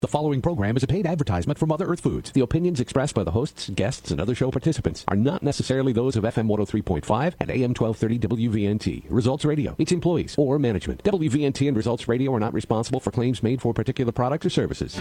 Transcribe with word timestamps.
The 0.00 0.06
following 0.06 0.40
program 0.40 0.76
is 0.76 0.84
a 0.84 0.86
paid 0.86 1.08
advertisement 1.08 1.58
for 1.58 1.66
Mother 1.66 1.84
Earth 1.88 1.98
Foods. 1.98 2.30
The 2.30 2.42
opinions 2.42 2.78
expressed 2.78 3.16
by 3.16 3.24
the 3.24 3.32
hosts, 3.32 3.68
guests, 3.70 4.12
and 4.12 4.20
other 4.20 4.32
show 4.32 4.48
participants 4.52 5.04
are 5.08 5.16
not 5.16 5.42
necessarily 5.42 5.92
those 5.92 6.14
of 6.14 6.22
FM 6.22 6.46
103.5 6.46 7.34
and 7.40 7.50
AM 7.50 7.74
1230 7.74 8.18
WVNT, 8.20 9.06
Results 9.08 9.44
Radio, 9.44 9.74
its 9.76 9.90
employees, 9.90 10.36
or 10.38 10.56
management. 10.60 11.02
WVNT 11.02 11.66
and 11.66 11.76
Results 11.76 12.06
Radio 12.06 12.32
are 12.32 12.38
not 12.38 12.54
responsible 12.54 13.00
for 13.00 13.10
claims 13.10 13.42
made 13.42 13.60
for 13.60 13.74
particular 13.74 14.12
products 14.12 14.46
or 14.46 14.50
services. 14.50 14.96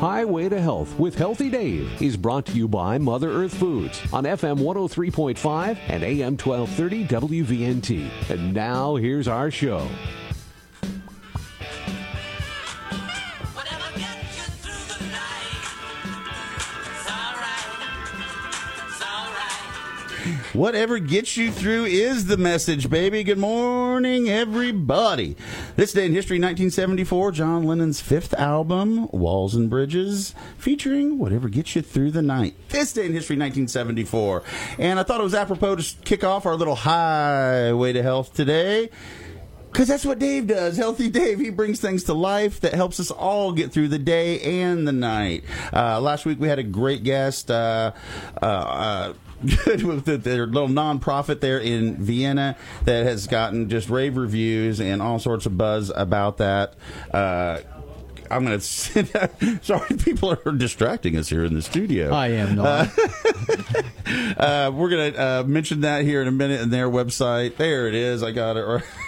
Highway 0.00 0.48
to 0.48 0.58
Health 0.58 0.98
with 0.98 1.14
Healthy 1.14 1.50
Dave 1.50 2.00
is 2.00 2.16
brought 2.16 2.46
to 2.46 2.52
you 2.52 2.66
by 2.66 2.96
Mother 2.96 3.30
Earth 3.30 3.54
Foods 3.54 4.00
on 4.14 4.24
FM 4.24 4.56
103.5 4.56 5.76
and 5.88 6.02
AM 6.02 6.38
1230 6.38 7.04
WVNT. 7.04 8.30
And 8.30 8.54
now 8.54 8.96
here's 8.96 9.28
our 9.28 9.50
show. 9.50 9.86
Whatever 20.52 20.98
gets 20.98 21.36
you 21.36 21.52
through 21.52 21.84
is 21.84 22.26
the 22.26 22.36
message, 22.36 22.90
baby. 22.90 23.22
Good 23.22 23.38
morning, 23.38 24.28
everybody. 24.28 25.36
This 25.76 25.92
day 25.92 26.06
in 26.06 26.12
history, 26.12 26.38
1974, 26.38 27.30
John 27.30 27.62
Lennon's 27.62 28.00
fifth 28.00 28.34
album, 28.34 29.06
Walls 29.12 29.54
and 29.54 29.70
Bridges, 29.70 30.34
featuring 30.58 31.18
Whatever 31.18 31.48
Gets 31.48 31.76
You 31.76 31.82
Through 31.82 32.10
the 32.10 32.22
Night. 32.22 32.56
This 32.70 32.92
day 32.92 33.06
in 33.06 33.12
history, 33.12 33.36
1974. 33.36 34.42
And 34.80 34.98
I 34.98 35.04
thought 35.04 35.20
it 35.20 35.24
was 35.24 35.34
apropos 35.34 35.76
to 35.76 35.96
kick 36.02 36.24
off 36.24 36.44
our 36.46 36.56
little 36.56 36.74
highway 36.74 37.92
to 37.92 38.02
health 38.02 38.34
today. 38.34 38.90
Because 39.70 39.86
that's 39.86 40.04
what 40.04 40.18
Dave 40.18 40.48
does. 40.48 40.76
Healthy 40.76 41.10
Dave. 41.10 41.38
He 41.38 41.50
brings 41.50 41.80
things 41.80 42.02
to 42.04 42.12
life 42.12 42.58
that 42.62 42.74
helps 42.74 42.98
us 42.98 43.12
all 43.12 43.52
get 43.52 43.70
through 43.70 43.86
the 43.86 44.00
day 44.00 44.40
and 44.62 44.88
the 44.88 44.90
night. 44.90 45.44
Uh, 45.72 46.00
last 46.00 46.26
week 46.26 46.40
we 46.40 46.48
had 46.48 46.58
a 46.58 46.64
great 46.64 47.04
guest. 47.04 47.52
Uh, 47.52 47.92
uh, 48.42 48.44
uh, 48.44 49.12
good 49.64 49.82
with 49.82 50.04
the, 50.04 50.16
their 50.16 50.46
little 50.46 50.68
nonprofit 50.68 51.40
there 51.40 51.58
in 51.58 51.96
Vienna 51.96 52.56
that 52.84 53.06
has 53.06 53.26
gotten 53.26 53.68
just 53.68 53.88
rave 53.88 54.16
reviews 54.16 54.80
and 54.80 55.00
all 55.00 55.18
sorts 55.18 55.46
of 55.46 55.56
buzz 55.56 55.90
about 55.94 56.38
that. 56.38 56.74
Uh, 57.12 57.60
I'm 58.30 58.44
going 58.44 58.58
to 58.58 58.64
sit 58.64 59.08
Sorry, 59.62 59.96
people 59.96 60.30
are 60.44 60.52
distracting 60.52 61.16
us 61.16 61.28
here 61.28 61.44
in 61.44 61.54
the 61.54 61.62
studio. 61.62 62.12
I 62.12 62.28
am 62.28 62.54
not. 62.54 62.88
Uh, 64.06 64.70
we're 64.74 64.88
going 64.88 65.12
to 65.12 65.20
uh, 65.20 65.44
mention 65.44 65.80
that 65.80 66.04
here 66.04 66.22
in 66.22 66.28
a 66.28 66.32
minute 66.32 66.60
in 66.60 66.70
their 66.70 66.88
website. 66.88 67.56
There 67.56 67.88
it 67.88 67.94
is. 67.94 68.22
I 68.22 68.30
got 68.30 68.56
it 68.56 68.64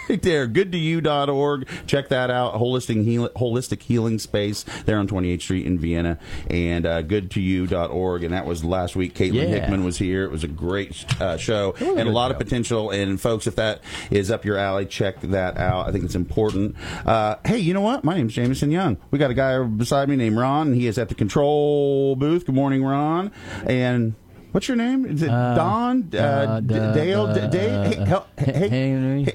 right 0.09 0.21
there. 0.21 0.47
Goodtoyou.org. 0.47 1.67
Check 1.87 2.09
that 2.09 2.29
out. 2.29 2.55
Holistic, 2.55 3.03
heal- 3.03 3.29
holistic 3.29 3.81
healing 3.81 4.19
space 4.19 4.63
there 4.85 4.97
on 4.97 5.07
28th 5.07 5.41
Street 5.41 5.65
in 5.65 5.79
Vienna. 5.79 6.19
And 6.49 6.85
uh, 6.85 7.03
goodtoyou.org. 7.03 8.23
And 8.23 8.33
that 8.33 8.45
was 8.45 8.63
last 8.63 8.95
week. 8.95 9.13
Caitlin 9.15 9.33
Yeah. 9.33 9.47
Hickman 9.59 9.83
was 9.83 9.97
here. 9.97 10.23
It 10.23 10.31
was 10.31 10.43
a 10.43 10.47
great 10.47 11.05
uh, 11.21 11.37
show 11.37 11.75
a 11.79 11.85
and 11.95 12.07
a 12.07 12.11
lot 12.11 12.31
of 12.31 12.37
potential. 12.37 12.91
And 12.91 13.19
folks, 13.19 13.47
if 13.47 13.55
that 13.55 13.81
is 14.11 14.31
up 14.31 14.45
your 14.45 14.57
alley, 14.57 14.85
check 14.85 15.21
that 15.21 15.57
out. 15.57 15.87
I 15.87 15.91
think 15.91 16.03
it's 16.03 16.15
important. 16.15 16.75
Uh, 17.05 17.35
hey, 17.45 17.57
you 17.57 17.73
know 17.73 17.81
what? 17.81 18.03
My 18.03 18.15
name's 18.15 18.33
Jameson 18.33 18.71
Young. 18.71 18.97
We 19.11 19.19
got 19.19 19.31
a 19.31 19.35
guy 19.35 19.61
beside 19.63 20.09
me 20.09 20.15
named 20.15 20.37
Ron. 20.37 20.67
And 20.67 20.75
he 20.75 20.87
is 20.87 20.97
at 20.97 21.09
the 21.09 21.15
control 21.15 22.15
booth. 22.15 22.45
Good 22.45 22.55
morning, 22.55 22.83
Ron. 22.83 23.31
And 23.65 24.15
what's 24.53 24.67
your 24.69 24.77
name? 24.77 25.05
Is 25.05 25.21
it 25.23 25.29
Uh, 25.29 25.55
Don? 25.55 26.09
Uh, 26.13 26.17
uh, 26.17 26.59
D- 26.61 26.67
Dale? 26.73 27.27
The- 27.27 27.47
Dave? 27.47 27.93
Hey, 27.97 28.05
hel- 28.05 28.27
H- 28.37 28.55
hey, 28.55 28.69
Henry. 28.69 29.25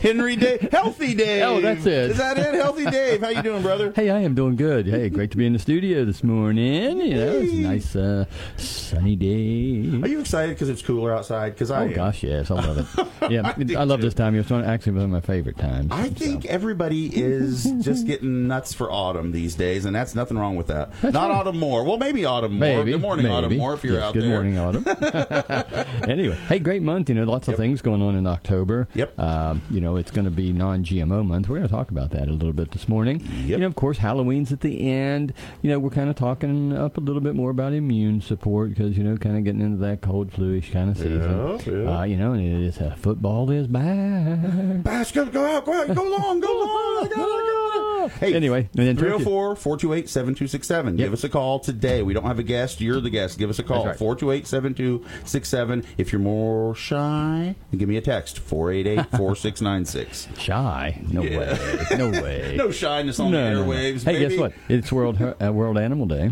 Henry 0.00 0.36
Dave? 0.36 0.60
Healthy 0.72 1.14
Dave. 1.14 1.42
Oh, 1.42 1.60
that's 1.60 1.84
it. 1.86 2.10
Is 2.12 2.18
that 2.18 2.38
it? 2.38 2.54
Healthy 2.54 2.84
Dave. 2.86 3.20
How 3.20 3.28
you 3.30 3.42
doing, 3.42 3.62
brother? 3.62 3.92
Hey, 3.94 4.10
I 4.10 4.20
am 4.20 4.34
doing 4.34 4.56
good. 4.56 4.86
Hey, 4.86 5.08
great 5.08 5.30
to 5.32 5.36
be 5.36 5.46
in 5.46 5.52
the 5.52 5.58
studio 5.58 6.04
this 6.04 6.22
morning. 6.22 7.00
You 7.00 7.14
know, 7.16 7.32
it's 7.38 7.52
a 7.52 7.56
nice 7.56 7.96
uh, 7.96 8.24
sunny 8.56 9.16
day. 9.16 10.00
Are 10.02 10.08
you 10.08 10.20
excited 10.20 10.54
because 10.54 10.68
it's 10.68 10.82
cooler 10.82 11.12
outside? 11.12 11.50
Because 11.54 11.70
I 11.70 11.80
Oh 11.80 11.84
am. 11.88 11.92
gosh, 11.92 12.22
yes, 12.22 12.50
I 12.50 12.54
love 12.54 12.78
it. 12.78 13.06
Yeah, 13.30 13.42
I 13.42 13.80
I, 13.80 13.84
love 13.84 13.98
too. 14.00 14.06
this 14.06 14.14
time. 14.14 14.36
It's 14.36 14.50
one 14.50 14.64
actually 14.64 14.92
one 14.92 15.04
of 15.04 15.10
my 15.10 15.20
favorite 15.20 15.58
times. 15.58 15.88
I 15.90 16.10
think 16.10 16.44
everybody 16.44 17.06
is 17.06 17.64
just 17.80 18.06
getting 18.06 18.46
nuts 18.46 18.72
for 18.72 18.90
autumn 18.92 19.32
these 19.32 19.56
days, 19.56 19.84
and 19.84 19.96
that's 19.96 20.14
nothing 20.14 20.38
wrong 20.38 20.54
with 20.54 20.68
that. 20.68 20.90
Not 21.02 21.32
autumn 21.32 21.58
more. 21.58 21.82
Well, 21.82 21.96
maybe 21.96 22.24
autumn 22.24 22.52
more. 22.52 22.60
Maybe. 22.60 22.92
Good 22.92 23.00
morning, 23.00 23.24
maybe. 23.24 23.34
autumn 23.34 23.56
more, 23.56 23.76
you're 23.86 23.94
Yes, 23.94 24.02
out 24.04 24.14
good 24.14 24.22
there. 24.24 24.30
morning, 24.30 24.58
Autumn. 24.58 24.84
anyway, 26.08 26.36
hey, 26.48 26.58
great 26.58 26.82
month. 26.82 27.08
You 27.08 27.14
know, 27.14 27.24
lots 27.24 27.48
of 27.48 27.52
Yep. 27.52 27.58
things 27.58 27.82
going 27.82 28.02
on 28.02 28.14
in 28.16 28.26
October. 28.26 28.88
Yep. 28.94 29.18
Um, 29.18 29.62
you 29.70 29.80
know, 29.80 29.96
it's 29.96 30.10
going 30.10 30.24
to 30.26 30.30
be 30.30 30.52
non-GMO 30.52 31.24
month. 31.26 31.48
We're 31.48 31.56
going 31.58 31.68
to 31.68 31.74
talk 31.74 31.90
about 31.90 32.10
that 32.10 32.28
a 32.28 32.32
little 32.32 32.52
bit 32.52 32.70
this 32.72 32.88
morning. 32.88 33.20
Yep. 33.20 33.48
You 33.48 33.56
know, 33.58 33.66
of 33.66 33.74
course, 33.76 33.98
Halloween's 33.98 34.52
at 34.52 34.60
the 34.60 34.88
end. 34.90 35.32
You 35.62 35.70
know, 35.70 35.78
we're 35.78 35.90
kind 35.90 36.10
of 36.10 36.16
talking 36.16 36.72
up 36.76 36.96
a 36.98 37.00
little 37.00 37.20
bit 37.22 37.34
more 37.34 37.50
about 37.50 37.72
immune 37.72 38.20
support 38.20 38.70
because 38.70 38.96
you 38.98 39.04
know, 39.04 39.16
kind 39.16 39.36
of 39.36 39.44
getting 39.44 39.60
into 39.60 39.78
that 39.78 40.00
cold, 40.02 40.32
fluish 40.32 40.72
kind 40.72 40.90
of 40.90 40.96
season. 40.96 41.20
Yeah, 41.66 41.82
yeah. 41.84 41.98
Uh, 42.00 42.04
you 42.04 42.16
know, 42.16 42.32
and 42.32 42.42
it 42.42 42.66
is 42.66 42.78
uh, 42.78 42.94
football 42.98 43.50
is 43.50 43.66
back. 43.66 43.86
Basket, 44.82 45.32
go 45.32 45.44
out, 45.44 45.64
go 45.64 45.72
out, 45.72 45.94
go 45.94 46.02
long, 46.02 46.40
go 46.40 46.48
long. 46.58 47.04
I 47.04 47.08
got 47.08 47.18
it, 47.18 47.18
I 47.18 47.18
got 47.18 48.06
it. 48.06 48.12
Hey, 48.20 48.34
Anyway, 48.34 48.68
and 48.76 48.96
304 48.98 49.56
428 49.56 50.08
7267. 50.08 50.96
Give 50.96 51.12
us 51.12 51.24
a 51.24 51.28
call 51.28 51.58
today. 51.58 52.02
We 52.02 52.14
don't 52.14 52.24
have 52.24 52.38
a 52.38 52.42
guest. 52.44 52.80
You're 52.80 53.00
the 53.00 53.10
guest. 53.10 53.36
Give 53.38 53.50
us 53.50 53.58
a 53.58 53.64
call. 53.64 53.75
Right. 53.84 53.96
428 53.98 54.46
7267. 54.46 55.84
If 55.98 56.12
you're 56.12 56.20
more 56.20 56.74
shy, 56.74 57.54
give 57.76 57.88
me 57.88 57.96
a 57.96 58.00
text 58.00 58.38
488 58.38 59.10
4696. 59.18 60.28
Shy? 60.38 61.00
No 61.10 61.22
Yeah. 61.22 61.38
way. 61.38 61.96
No 61.98 62.10
way. 62.10 62.54
No 62.56 62.70
shyness 62.70 63.20
on 63.20 63.30
No, 63.32 63.44
the 63.44 63.50
no, 63.50 63.64
no. 63.64 63.70
airwaves. 63.70 64.02
Hey, 64.04 64.12
baby. 64.14 64.28
guess 64.28 64.38
what? 64.38 64.52
It's 64.68 64.90
World 64.92 65.20
uh, 65.20 65.52
World 65.52 65.78
Animal 65.78 66.06
Day. 66.06 66.30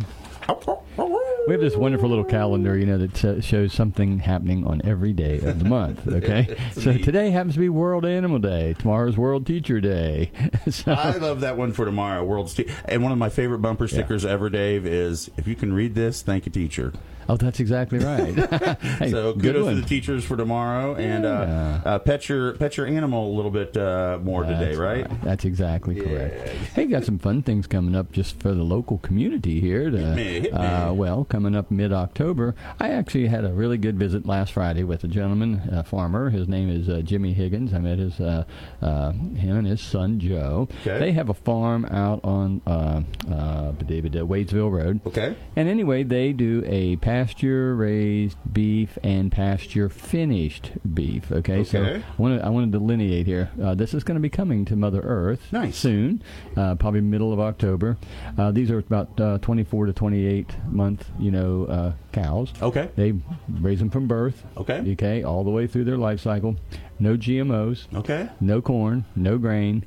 We 1.47 1.53
have 1.53 1.61
this 1.61 1.77
wonderful 1.77 2.09
little 2.09 2.25
calendar, 2.25 2.79
you 2.79 2.87
know, 2.87 2.97
that 2.99 3.25
uh, 3.25 3.41
shows 3.43 3.73
something 3.75 4.19
happening 4.21 4.67
on 4.67 4.81
every 4.85 5.13
day 5.13 5.39
of 5.41 5.59
the 5.59 5.65
month. 5.67 6.07
Okay, 6.15 6.57
so 6.73 6.93
neat. 6.93 7.05
today 7.05 7.31
happens 7.31 7.55
to 7.55 7.61
be 7.61 7.69
World 7.69 8.07
Animal 8.07 8.39
Day. 8.39 8.75
Tomorrow's 8.79 9.17
World 9.19 9.47
Teacher 9.47 9.81
Day. 9.81 10.31
so, 10.71 10.93
I 10.93 11.17
love 11.19 11.41
that 11.41 11.57
one 11.59 11.73
for 11.73 11.85
tomorrow. 11.85 12.25
World's 12.25 12.55
te- 12.55 12.69
and 12.87 13.03
one 13.03 13.13
of 13.13 13.19
my 13.19 13.29
favorite 13.29 13.59
bumper 13.59 13.89
stickers 13.89 14.25
ever, 14.25 14.49
Dave, 14.49 14.87
is 14.87 15.31
if 15.37 15.47
you 15.47 15.55
can 15.55 15.73
read 15.75 15.95
this, 15.95 16.23
thank 16.23 16.47
a 16.47 16.51
teacher. 16.51 16.93
Oh, 17.29 17.37
that's 17.37 17.61
exactly 17.61 17.99
right. 17.99 18.35
hey, 18.81 19.11
So 19.11 19.33
good 19.33 19.55
kudos 19.55 19.69
to 19.75 19.81
the 19.81 19.87
teachers 19.87 20.25
for 20.25 20.37
tomorrow, 20.37 20.95
and 20.95 21.25
uh, 21.25 21.29
Yeah. 21.29 21.81
uh, 21.85 21.99
pet 21.99 22.29
your 22.29 22.53
pet 22.55 22.77
your 22.77 22.87
animal 22.87 23.33
a 23.33 23.35
little 23.35 23.51
bit 23.51 23.77
uh, 23.77 24.19
more 24.23 24.45
today, 24.45 24.67
That's 24.67 24.79
right? 24.79 25.23
That's 25.23 25.45
exactly 25.45 25.95
correct. 25.97 26.49
Hey, 26.75 26.87
got 26.87 27.05
some 27.05 27.19
fun 27.19 27.43
things 27.43 27.67
coming 27.67 27.95
up 27.95 28.13
just 28.13 28.41
for 28.41 28.53
the 28.55 28.63
local 28.63 28.99
community 28.99 29.61
here. 29.61 29.91
To, 29.91 29.97
Hit 29.97 30.17
me, 30.17 30.41
hit 30.41 30.53
me. 30.53 30.59
Uh, 30.59 30.93
well, 30.93 31.25
coming 31.25 31.55
up 31.57 31.71
mid 31.71 31.93
October, 31.93 32.55
I 32.81 32.91
actually 32.91 33.27
had 33.29 33.45
a 33.45 33.53
really 33.53 33.79
good 33.79 33.99
visit 33.99 34.27
last 34.27 34.53
Friday 34.53 34.85
with 34.85 35.05
a 35.05 35.09
gentleman, 35.09 35.63
a 35.71 35.85
farmer. 35.85 36.31
His 36.31 36.49
name 36.49 36.69
is 36.69 36.89
uh, 36.89 37.01
Jimmy 37.05 37.33
Higgins. 37.33 37.73
I 37.75 37.79
met 37.79 37.99
his 37.99 38.19
uh, 38.21 38.45
uh, 38.83 39.13
him 39.13 39.57
and 39.57 39.67
his 39.67 39.81
son 39.81 40.19
Joe. 40.21 40.69
Okay. 40.87 40.99
They 40.99 41.13
have 41.13 41.29
a 41.29 41.35
farm 41.35 41.85
out 41.87 42.21
on 42.25 42.61
uh, 42.67 43.03
uh, 43.31 43.73
David 43.73 44.13
Wadesville 44.13 44.71
Road. 44.71 45.01
Okay. 45.07 45.37
And 45.57 45.69
anyway, 45.69 46.03
they 46.03 46.33
do 46.33 46.63
a 46.67 46.97
pasture 47.15 47.77
raised 47.77 48.37
beef 48.53 48.99
and 49.05 49.31
pasture 49.31 49.89
finished 49.89 50.73
beef. 50.95 51.31
Okay, 51.31 51.63
so 51.63 51.81
I 51.81 52.03
want 52.21 52.41
to 52.41 52.45
I 52.45 52.49
want 52.49 52.73
to 52.73 52.77
delineate 52.77 53.25
here. 53.25 53.53
Uh, 53.63 53.73
this 53.77 53.95
is 53.95 54.03
going 54.03 54.17
to 54.17 54.21
be 54.21 54.29
coming 54.29 54.65
to 54.65 54.75
Mother 54.75 55.01
Earth 55.01 55.53
Nice. 55.53 55.77
soon, 55.77 56.25
uh, 56.57 56.75
probably 56.75 57.03
middle 57.03 57.33
of 57.33 57.39
October. 57.39 57.97
Uh, 58.37 58.51
these 58.51 58.69
are 58.69 58.79
about 58.79 59.21
uh, 59.21 59.39
24 59.39 59.87
to 59.87 59.93
28 59.93 60.57
month, 60.67 61.09
you 61.21 61.31
know, 61.31 61.67
uh, 61.67 61.93
cows. 62.11 62.53
Okay. 62.61 62.91
They 62.97 63.13
raise 63.49 63.79
them 63.79 63.91
from 63.91 64.09
birth. 64.09 64.43
Okay. 64.57 64.83
Okay, 64.95 65.23
all 65.23 65.45
the 65.45 65.51
way 65.51 65.69
through 65.69 65.85
their 65.85 65.97
life 65.99 66.19
cycle. 66.19 66.57
No 66.99 67.17
GMOs. 67.17 67.87
Okay. 67.95 68.29
No 68.41 68.61
corn. 68.61 69.05
No 69.15 69.39
grain. 69.39 69.85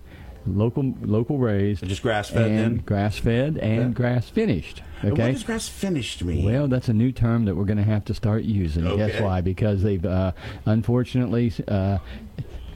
Local 0.48 0.94
local 1.02 1.38
raised. 1.38 1.86
Just 1.88 2.02
grass 2.02 2.30
fed 2.30 2.50
and 2.50 2.58
then. 2.60 2.84
grass 2.86 3.18
fed 3.18 3.58
and 3.58 3.82
Okay. 3.86 3.94
grass 3.94 4.30
finished. 4.30 4.82
Okay. 5.04 5.10
What 5.10 5.32
does 5.34 5.44
grass 5.44 5.68
finished 5.68 6.24
mean? 6.24 6.46
Well, 6.46 6.68
that's 6.68 6.90
a 6.90 6.94
new 6.94 7.12
term 7.12 7.46
that 7.46 7.56
we're 7.56 7.66
going 7.66 7.78
to 7.78 7.84
have 7.84 8.06
to 8.06 8.14
start 8.14 8.44
using. 8.44 8.84
Guess 8.98 9.22
why? 9.22 9.42
Because 9.42 9.84
they've, 9.84 10.04
uh, 10.04 10.32
unfortunately, 10.66 11.52
uh, 11.68 12.00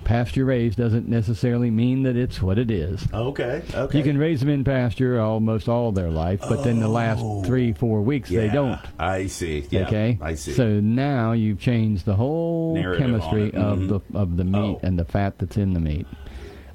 pasture 0.04 0.46
raised 0.46 0.78
doesn't 0.78 1.08
necessarily 1.08 1.70
mean 1.70 2.04
that 2.04 2.16
it's 2.16 2.42
what 2.42 2.58
it 2.58 2.70
is. 2.72 3.08
okay. 3.14 3.62
Okay. 3.74 3.98
You 3.98 4.04
can 4.04 4.18
raise 4.18 4.40
them 4.40 4.50
in 4.50 4.64
pasture 4.64 5.20
almost 5.20 5.70
all 5.70 5.92
their 5.92 6.10
life, 6.10 6.42
but 6.50 6.64
then 6.64 6.80
the 6.80 6.88
last 6.88 7.24
three, 7.46 7.72
four 7.74 8.02
weeks 8.02 8.30
they 8.30 8.50
don't. 8.50 8.80
I 9.00 9.28
see. 9.28 9.66
Yeah, 9.70 9.88
okay, 9.88 10.18
I 10.22 10.34
see. 10.36 10.54
So 10.54 10.80
now 10.80 11.32
you've 11.34 11.60
changed 11.60 12.06
the 12.06 12.16
whole 12.16 12.76
Narrative 12.76 13.00
chemistry 13.06 13.54
of 13.54 13.80
Mhm. 13.80 13.88
the 14.12 14.18
of 14.18 14.38
the 14.38 14.44
meat 14.44 14.58
Oh. 14.60 14.80
and 14.84 14.98
the 14.98 15.06
fat 15.06 15.38
that's 15.38 15.58
in 15.58 15.74
the 15.74 15.80
meat. 15.80 16.08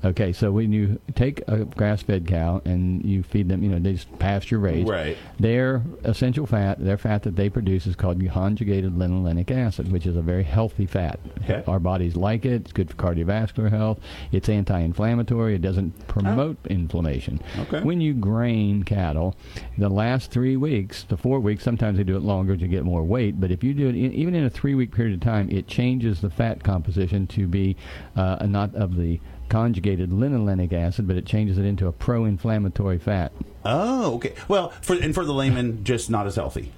Okay, 0.07 0.33
so 0.33 0.53
when 0.53 0.73
you 0.73 1.01
take 1.17 1.43
a 1.49 1.65
grass-fed 1.65 2.29
cow 2.29 2.63
and 2.65 3.05
you 3.05 3.25
feed 3.25 3.49
them, 3.49 3.65
you 3.65 3.69
know, 3.69 3.81
they 3.81 3.95
just 3.95 4.19
pasture 4.21 4.59
raised. 4.59 4.89
Right. 4.89 5.19
Their 5.41 5.83
essential 6.05 6.47
fat, 6.47 6.79
their 6.79 6.97
fat 6.97 7.25
that 7.25 7.35
they 7.35 7.51
produce 7.51 7.87
is 7.87 7.97
called 7.97 8.25
conjugated 8.31 8.95
linolenic 8.95 9.51
acid, 9.51 9.91
which 9.91 10.07
is 10.07 10.17
a 10.17 10.23
very 10.23 10.45
healthy 10.45 10.87
fat. 10.87 11.19
Okay. 11.43 11.65
Our 11.67 11.81
bodies 11.81 12.15
like 12.15 12.45
it. 12.45 12.53
It's 12.53 12.73
good 12.73 12.91
for 12.91 12.97
cardiovascular 12.97 13.69
health. 13.69 13.99
It's 14.31 14.49
anti-inflammatory. 14.49 15.57
It 15.57 15.63
doesn't 15.63 16.07
promote 16.07 16.57
inflammation. 16.67 17.41
Oh. 17.59 17.63
Okay. 17.63 17.81
When 17.81 18.01
you 18.01 18.15
grain 18.15 18.85
cattle, 18.85 19.35
the 19.77 19.89
last 19.89 20.31
three 20.31 20.57
weeks 20.57 21.03
to 21.05 21.17
four 21.17 21.41
weeks, 21.41 21.65
sometimes 21.65 21.99
they 21.99 22.05
do 22.05 22.17
it 22.17 22.23
longer 22.23 22.57
to 22.57 22.69
get 22.69 22.85
more 22.85 23.03
weight. 23.03 23.41
But 23.41 23.51
if 23.51 23.65
you 23.65 23.75
do 23.75 23.89
it 23.89 23.97
in, 23.97 24.13
even 24.13 24.37
in 24.37 24.45
a 24.45 24.51
three-week 24.51 24.95
period 24.95 25.15
of 25.15 25.21
time, 25.21 25.51
it 25.51 25.67
changes 25.67 26.21
the 26.21 26.31
fat 26.31 26.63
composition 26.63 27.27
to 27.29 27.49
be 27.49 27.77
uh, 28.15 28.47
not 28.47 28.73
of 28.77 28.97
the 28.97 29.21
conjugated 29.49 30.11
linolenic 30.11 30.73
acid, 30.73 31.07
but 31.07 31.17
it 31.17 31.27
changes 31.27 31.59
it 31.59 31.65
into 31.65 31.87
a 31.87 31.93
pro-inflammatory 31.93 32.99
fat. 32.99 33.33
Oh, 33.65 34.15
okay. 34.15 34.35
Well, 34.49 34.71
for 34.81 34.95
and 34.95 35.15
for 35.15 35.25
the 35.25 35.33
layman, 35.35 35.85
just 35.85 36.11
not 36.11 36.27
as 36.27 36.37
healthy. 36.37 36.73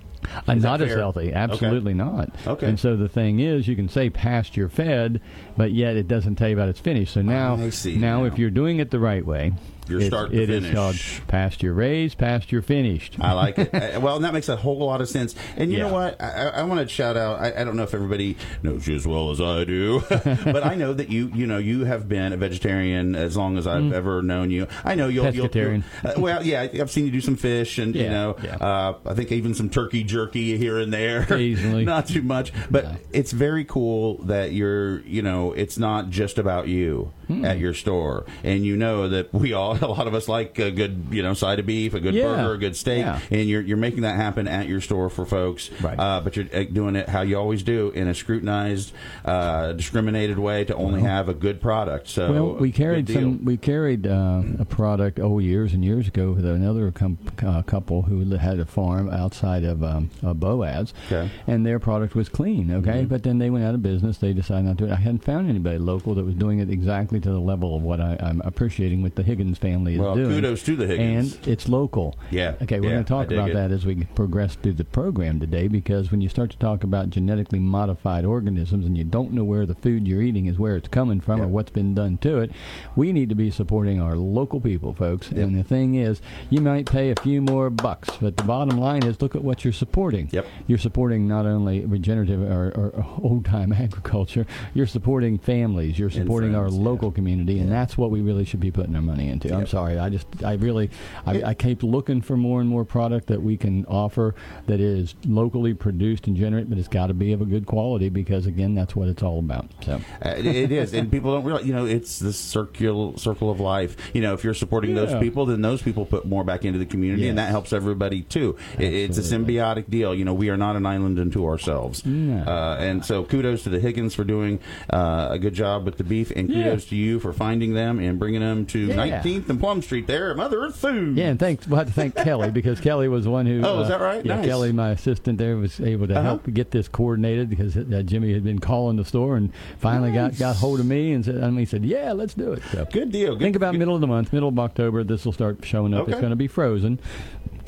Uh, 0.47 0.55
not 0.55 0.81
as 0.81 0.93
healthy, 0.93 1.33
absolutely 1.33 1.95
not. 1.95 2.31
Okay. 2.47 2.67
And 2.67 2.79
so 2.79 2.97
the 2.97 3.09
thing 3.09 3.41
is, 3.41 3.69
you 3.69 3.77
can 3.77 3.89
say 3.89 4.11
pasture 4.11 4.69
fed, 4.69 5.21
but 5.57 5.73
yet 5.73 5.97
it 5.97 6.09
doesn't 6.09 6.37
tell 6.37 6.49
you 6.49 6.55
about 6.57 6.69
its 6.69 6.81
finish. 6.81 7.13
So 7.13 7.23
now, 7.23 7.57
now 7.57 7.71
now. 7.85 8.25
if 8.25 8.39
you're 8.39 8.51
doing 8.51 8.79
it 8.79 8.91
the 8.91 8.99
right 8.99 9.25
way, 9.25 9.53
You're 9.89 9.99
it's- 10.01 10.11
start 10.11 10.31
to 10.31 10.43
it 10.43 10.51
is 10.51 10.63
finish. 10.65 10.75
called 10.75 10.97
pasture 11.29 11.73
raised, 11.73 12.19
pasture 12.19 12.63
finished. 12.63 13.17
I 13.21 13.33
like 13.33 13.59
it. 13.59 13.71
Uh, 13.79 14.01
well, 14.01 14.17
and 14.17 14.25
that 14.25 14.33
makes 14.35 14.49
a 14.49 14.57
whole 14.57 14.79
lot 14.79 15.01
of 15.01 15.09
sense. 15.09 15.35
And 15.57 15.71
you 15.71 15.79
Yeah. 15.79 15.87
know 15.87 15.93
what? 15.93 16.21
I, 16.21 16.27
I, 16.27 16.45
I 16.49 16.63
want 16.65 16.81
to 16.81 16.89
shout 16.93 17.17
out. 17.17 17.39
I, 17.41 17.61
I 17.61 17.65
don't 17.65 17.77
know 17.77 17.85
if 17.85 17.95
everybody 17.95 18.37
knows 18.63 18.87
you 18.89 18.97
as 18.97 19.07
well 19.07 19.31
as 19.31 19.41
I 19.41 19.65
do, 19.65 20.01
but 20.09 20.65
I 20.65 20.75
know 20.75 20.93
that 20.93 21.09
you, 21.11 21.31
you 21.35 21.47
know, 21.47 21.59
you 21.59 21.85
have 21.85 22.09
been 22.09 22.33
a 22.33 22.37
vegetarian 22.37 23.15
as 23.15 23.37
long 23.37 23.57
as 23.57 23.67
I've 23.67 23.93
ever 23.93 24.21
known 24.23 24.51
you. 24.51 24.67
I 24.85 24.95
know 24.95 25.09
you'll, 25.09 25.27
Pescatarian. 25.27 25.85
you'll- 26.03 26.13
uh, 26.13 26.21
well, 26.21 26.45
yeah, 26.45 26.63
I've 26.81 26.91
seen 26.91 27.05
you 27.07 27.13
do 27.13 27.21
some 27.21 27.37
fish, 27.37 27.79
and 27.79 27.95
you 27.95 28.09
know, 28.09 28.37
yeah. 28.43 28.57
uh, 28.57 28.99
I 29.07 29.15
think 29.15 29.31
even 29.33 29.55
some 29.55 29.71
turkey 29.71 30.03
jerky 30.05 30.57
here 30.59 30.79
and 30.79 30.93
there. 30.93 31.23
Occasionally. 31.23 31.85
not 31.85 32.07
too 32.09 32.23
much, 32.23 32.53
but 32.71 32.85
Yeah. 32.85 32.97
it's 33.13 33.33
very 33.33 33.65
cool 33.65 34.19
that 34.25 34.53
you're, 34.53 35.01
you 35.01 35.23
know, 35.23 35.53
it's 35.53 35.79
not 35.79 36.11
just 36.11 36.39
about 36.39 36.69
you 36.69 37.13
Hmm. 37.29 37.45
at 37.45 37.59
your 37.59 37.75
store, 37.75 38.25
and 38.43 38.65
you 38.65 38.75
know 38.75 39.07
that 39.11 39.35
we 39.35 39.53
all, 39.53 39.78
a 39.83 39.87
lot 39.87 40.07
of 40.07 40.15
us 40.15 40.29
like 40.29 40.59
a 40.59 40.71
good, 40.71 41.07
you 41.11 41.23
know, 41.23 41.35
side 41.35 41.59
of 41.59 41.67
beef, 41.67 41.95
a 41.95 42.01
good 42.01 42.15
Yeah. 42.15 42.25
burger, 42.37 42.55
a 42.55 42.59
good 42.59 42.77
steak, 42.77 43.01
Yeah. 43.05 43.21
and 43.31 43.49
you're 43.49 43.63
you're 43.63 43.77
making 43.77 44.03
that 44.03 44.17
happen 44.17 44.49
at 44.49 44.67
your 44.69 44.81
store 44.81 45.09
for 45.11 45.25
folks. 45.25 45.71
Right. 45.81 45.99
Uh, 45.99 46.21
but 46.23 46.37
you're 46.37 46.47
uh, 46.55 46.65
doing 46.73 46.97
it 46.97 47.09
how 47.09 47.23
you 47.23 47.37
always 47.39 47.63
do 47.63 47.91
in 47.95 48.09
a 48.09 48.15
scrutinized, 48.15 48.93
uh, 49.25 49.73
discriminated 49.73 50.39
way 50.39 50.65
to 50.65 50.75
only 50.75 51.03
have 51.03 51.29
a 51.29 51.35
good 51.35 51.61
product. 51.61 52.09
So 52.09 52.33
Well, 52.33 52.55
we 52.55 52.73
carried 52.73 53.09
some. 53.09 53.45
We 53.45 53.57
carried 53.57 54.07
uh, 54.07 54.43
a 54.59 54.65
product 54.65 55.21
oh 55.21 55.39
years 55.39 55.73
and 55.75 55.85
years 55.85 56.09
ago 56.09 56.33
with 56.33 56.45
another 56.45 56.91
com- 56.91 57.19
uh, 57.45 57.63
couple 57.63 58.03
who 58.03 58.25
had 58.37 58.59
a 58.59 58.65
farm 58.67 59.11
outside 59.11 59.65
of 59.65 59.83
um, 59.83 60.11
Boaz, 60.23 60.93
Okay. 61.11 61.31
and 61.47 61.65
their 61.65 61.79
product 61.79 62.15
was 62.15 62.29
clean. 62.29 62.71
Okay, 62.73 63.05
but 63.05 63.23
then 63.23 63.39
they 63.39 63.51
went 63.51 63.65
out 63.65 63.75
of 63.75 63.83
business. 63.83 64.19
They 64.19 64.33
decided 64.33 64.65
not 64.65 64.79
to. 64.79 64.91
I 64.93 64.97
hadn't 64.97 65.25
found 65.25 65.49
anybody 65.49 65.79
local 65.79 66.15
that 66.15 66.25
was 66.25 66.35
doing 66.35 66.59
it 66.59 66.71
exactly 66.71 67.21
to 67.21 67.31
the 67.31 67.41
level 67.41 67.77
of 67.77 67.83
what 67.83 68.01
I, 68.01 68.17
I'm 68.21 68.41
appreciating 68.45 69.03
with 69.03 69.15
the 69.15 69.23
Higgins 69.23 69.59
family 69.59 69.68
is 69.73 69.99
Well, 69.99 70.15
doing. 70.15 70.29
kudos 70.31 70.63
to 70.65 70.77
the 70.77 70.87
Higgins. 70.87 71.37
and 71.37 71.49
it's 71.49 71.69
local. 71.69 72.17
Yeah, 72.31 72.55
Okay, 72.63 72.81
we're 72.81 72.87
yeah, 72.89 72.93
going 72.95 73.05
to 73.05 73.09
talk 73.09 73.31
about 73.31 73.51
it. 73.51 73.55
that 73.55 73.71
as 73.71 73.85
we 73.87 73.95
progress 74.15 74.55
through 74.57 74.75
the 74.75 74.85
program 74.85 75.41
today 75.41 75.69
because 75.69 76.11
when 76.11 76.21
you 76.21 76.29
start 76.29 76.51
to 76.51 76.59
talk 76.59 76.85
about 76.85 77.11
genetically 77.11 77.59
modified 77.59 78.25
organisms 78.25 78.87
and 78.87 78.97
you 78.97 79.05
don't 79.05 79.33
know 79.33 79.45
where 79.45 79.67
the 79.67 79.75
food 79.75 80.07
you're 80.09 80.23
eating 80.23 80.47
is 80.47 80.59
where 80.59 80.77
it's 80.77 80.89
coming 80.89 81.21
from 81.21 81.39
Yeah. 81.39 81.45
or 81.45 81.49
what's 81.49 81.71
been 81.71 81.95
done 81.95 82.19
to 82.19 82.39
it, 82.39 82.51
we 82.97 83.13
need 83.13 83.29
to 83.29 83.35
be 83.35 83.51
supporting 83.51 84.01
our 84.01 84.17
local 84.17 84.61
people, 84.61 84.93
folks. 84.95 85.31
Yep. 85.31 85.39
And 85.47 85.59
the 85.59 85.65
thing 85.65 85.95
is, 85.97 86.21
you 86.51 86.61
might 86.61 86.87
pay 86.91 87.11
a 87.11 87.15
few 87.21 87.41
more 87.43 87.71
bucks, 87.71 88.11
but 88.21 88.37
the 88.37 88.45
bottom 88.45 88.79
line 88.79 89.05
is 89.05 89.21
look 89.21 89.35
at 89.37 89.43
what 89.45 89.65
you're 89.65 89.73
supporting. 89.73 90.29
Yep. 90.33 90.47
You're 90.67 90.79
supporting 90.79 91.27
not 91.29 91.47
only 91.47 91.85
regenerative 91.85 92.41
or, 92.43 92.69
or 92.75 93.07
old 93.23 93.45
time 93.45 93.73
agriculture, 93.79 94.47
you're 94.75 94.87
supporting 94.87 95.39
families, 95.39 95.99
you're 95.99 96.11
supporting 96.11 96.55
our 96.55 96.65
friends, 96.65 96.79
yeah. 96.79 96.85
local 96.85 97.11
community, 97.11 97.59
and 97.59 97.71
that's 97.71 97.97
what 97.99 98.11
we 98.11 98.21
really 98.21 98.45
should 98.45 98.61
be 98.61 98.71
putting 98.71 98.95
our 98.97 99.03
money 99.03 99.29
into. 99.29 99.49
I'm 99.59 99.63
yep. 99.63 99.69
sorry. 99.71 99.99
I 99.99 100.09
just, 100.09 100.27
I 100.45 100.55
really, 100.55 100.91
I, 101.27 101.43
I, 101.43 101.55
keep 101.55 101.83
looking 101.83 102.23
for 102.23 102.37
more 102.37 102.61
and 102.61 102.69
more 102.69 102.85
product 102.85 103.27
that 103.27 103.43
we 103.43 103.57
can 103.57 103.85
offer 103.87 104.35
that 104.67 104.81
is 104.81 105.15
locally 105.27 105.75
produced 105.75 106.27
and 106.27 106.37
generated, 106.37 106.69
but 106.71 106.79
it's 106.79 106.89
got 106.89 107.09
to 107.09 107.15
be 107.15 107.33
of 107.33 107.41
a 107.41 107.45
good 107.45 107.67
quality 107.67 108.09
because, 108.09 108.47
again, 108.47 108.75
that's 108.75 108.95
what 108.95 109.09
it's 109.09 109.23
all 109.23 109.39
about. 109.39 109.67
So 109.85 110.01
uh, 110.25 110.35
it 110.37 110.73
is, 110.73 110.95
and 110.95 111.11
people 111.11 111.35
don't 111.35 111.45
realize, 111.45 111.67
you 111.67 111.73
know, 111.73 111.87
it's 111.87 112.19
the 112.19 112.33
circle 112.33 113.17
circle 113.19 113.51
of 113.51 113.61
life. 113.61 113.97
You 114.15 114.23
know, 114.23 114.35
if 114.35 114.45
you're 114.45 114.55
supporting 114.55 114.97
yeah. 114.97 115.05
those 115.05 115.21
people, 115.21 115.47
then 115.47 115.63
those 115.63 115.83
people 115.83 116.07
put 116.07 116.27
more 116.27 116.45
back 116.45 116.65
into 116.65 116.79
the 116.79 116.87
community, 116.87 117.23
yes. 117.23 117.31
and 117.31 117.39
that 117.39 117.51
helps 117.51 117.73
everybody 117.73 118.23
too. 118.23 118.57
It's 118.79 119.19
a 119.19 119.23
symbiotic 119.23 119.91
deal. 119.91 120.15
You 120.15 120.25
know, 120.25 120.35
we 120.35 120.51
are 120.51 120.57
not 120.57 120.77
an 120.77 120.87
island 120.87 121.19
unto 121.19 121.47
ourselves, 121.47 122.03
yeah. 122.05 122.45
uh, 122.45 122.77
and 122.79 123.05
so 123.05 123.25
kudos 123.25 123.65
to 123.65 123.71
the 123.71 123.81
Higgins 123.81 124.15
for 124.15 124.25
doing 124.25 124.61
uh, 124.91 125.29
a 125.31 125.39
good 125.39 125.55
job 125.55 125.85
with 125.85 125.97
the 125.97 126.05
beef, 126.05 126.31
and 126.31 126.49
kudos 126.49 126.85
yeah. 126.85 126.91
to 126.91 126.97
you 126.97 127.21
for 127.21 127.33
finding 127.33 127.75
them 127.75 127.99
and 127.99 128.19
bringing 128.19 128.41
them 128.41 128.67
to 128.67 128.89
19th 128.89 129.48
Eighth 129.49 129.53
and 129.53 129.61
Plum 129.61 129.81
Street 129.81 130.07
there, 130.07 130.35
Mother 130.35 130.61
Earth 130.61 130.77
Food. 130.77 131.17
Yeah, 131.17 131.29
and 131.29 131.41
thanks. 131.41 131.67
We'll 131.67 131.79
have 131.79 131.87
to 131.87 131.93
thank 131.95 132.15
Kelly 132.25 132.51
because 132.51 132.81
Kelly 132.81 133.09
was 133.09 133.25
the 133.25 133.31
one 133.31 133.47
who. 133.47 133.63
Oh, 133.65 133.79
uh, 133.79 133.81
is 133.81 133.89
that 133.89 134.03
uh, 134.03 134.05
right? 134.05 134.25
Yeah, 134.25 134.37
nice. 134.37 134.45
Kelly, 134.45 134.73
my 134.73 134.91
assistant 134.91 135.39
there, 135.39 135.57
was 135.57 135.81
able 135.81 136.07
to 136.07 136.13
uh-huh. 136.13 136.23
help 136.23 136.53
get 136.53 136.71
this 136.71 136.87
coordinated 136.87 137.49
because 137.49 137.75
uh, 137.75 138.03
Jimmy 138.05 138.35
had 138.35 138.45
been 138.45 138.59
calling 138.59 138.97
the 138.97 139.07
store 139.07 139.37
and 139.37 139.51
finally 139.79 140.11
nice. 140.11 140.33
got 140.33 140.39
got 140.39 140.57
hold 140.57 140.81
of 140.81 140.87
me 140.87 141.13
and 141.13 141.25
said, 141.25 141.37
and 141.37 141.59
he 141.59 141.65
said, 141.65 141.83
"Yeah, 141.83 142.13
let's 142.13 142.35
do 142.35 142.53
it." 142.53 142.63
So 142.73 142.87
good 142.93 143.11
deal. 143.11 143.37
Good, 143.37 143.45
think 143.45 143.57
about 143.57 143.73
good. 143.73 143.79
middle 143.79 143.95
of 143.95 144.03
the 144.03 144.07
month, 144.07 144.35
middle 144.35 144.51
of 144.51 144.59
October. 144.59 145.03
This 145.03 145.25
will 145.25 145.33
start 145.33 145.65
showing 145.65 145.95
up. 145.95 146.03
Okay. 146.03 146.13
It's 146.13 146.21
going 146.21 146.31
to 146.31 146.37
be 146.37 146.49
frozen, 146.49 147.01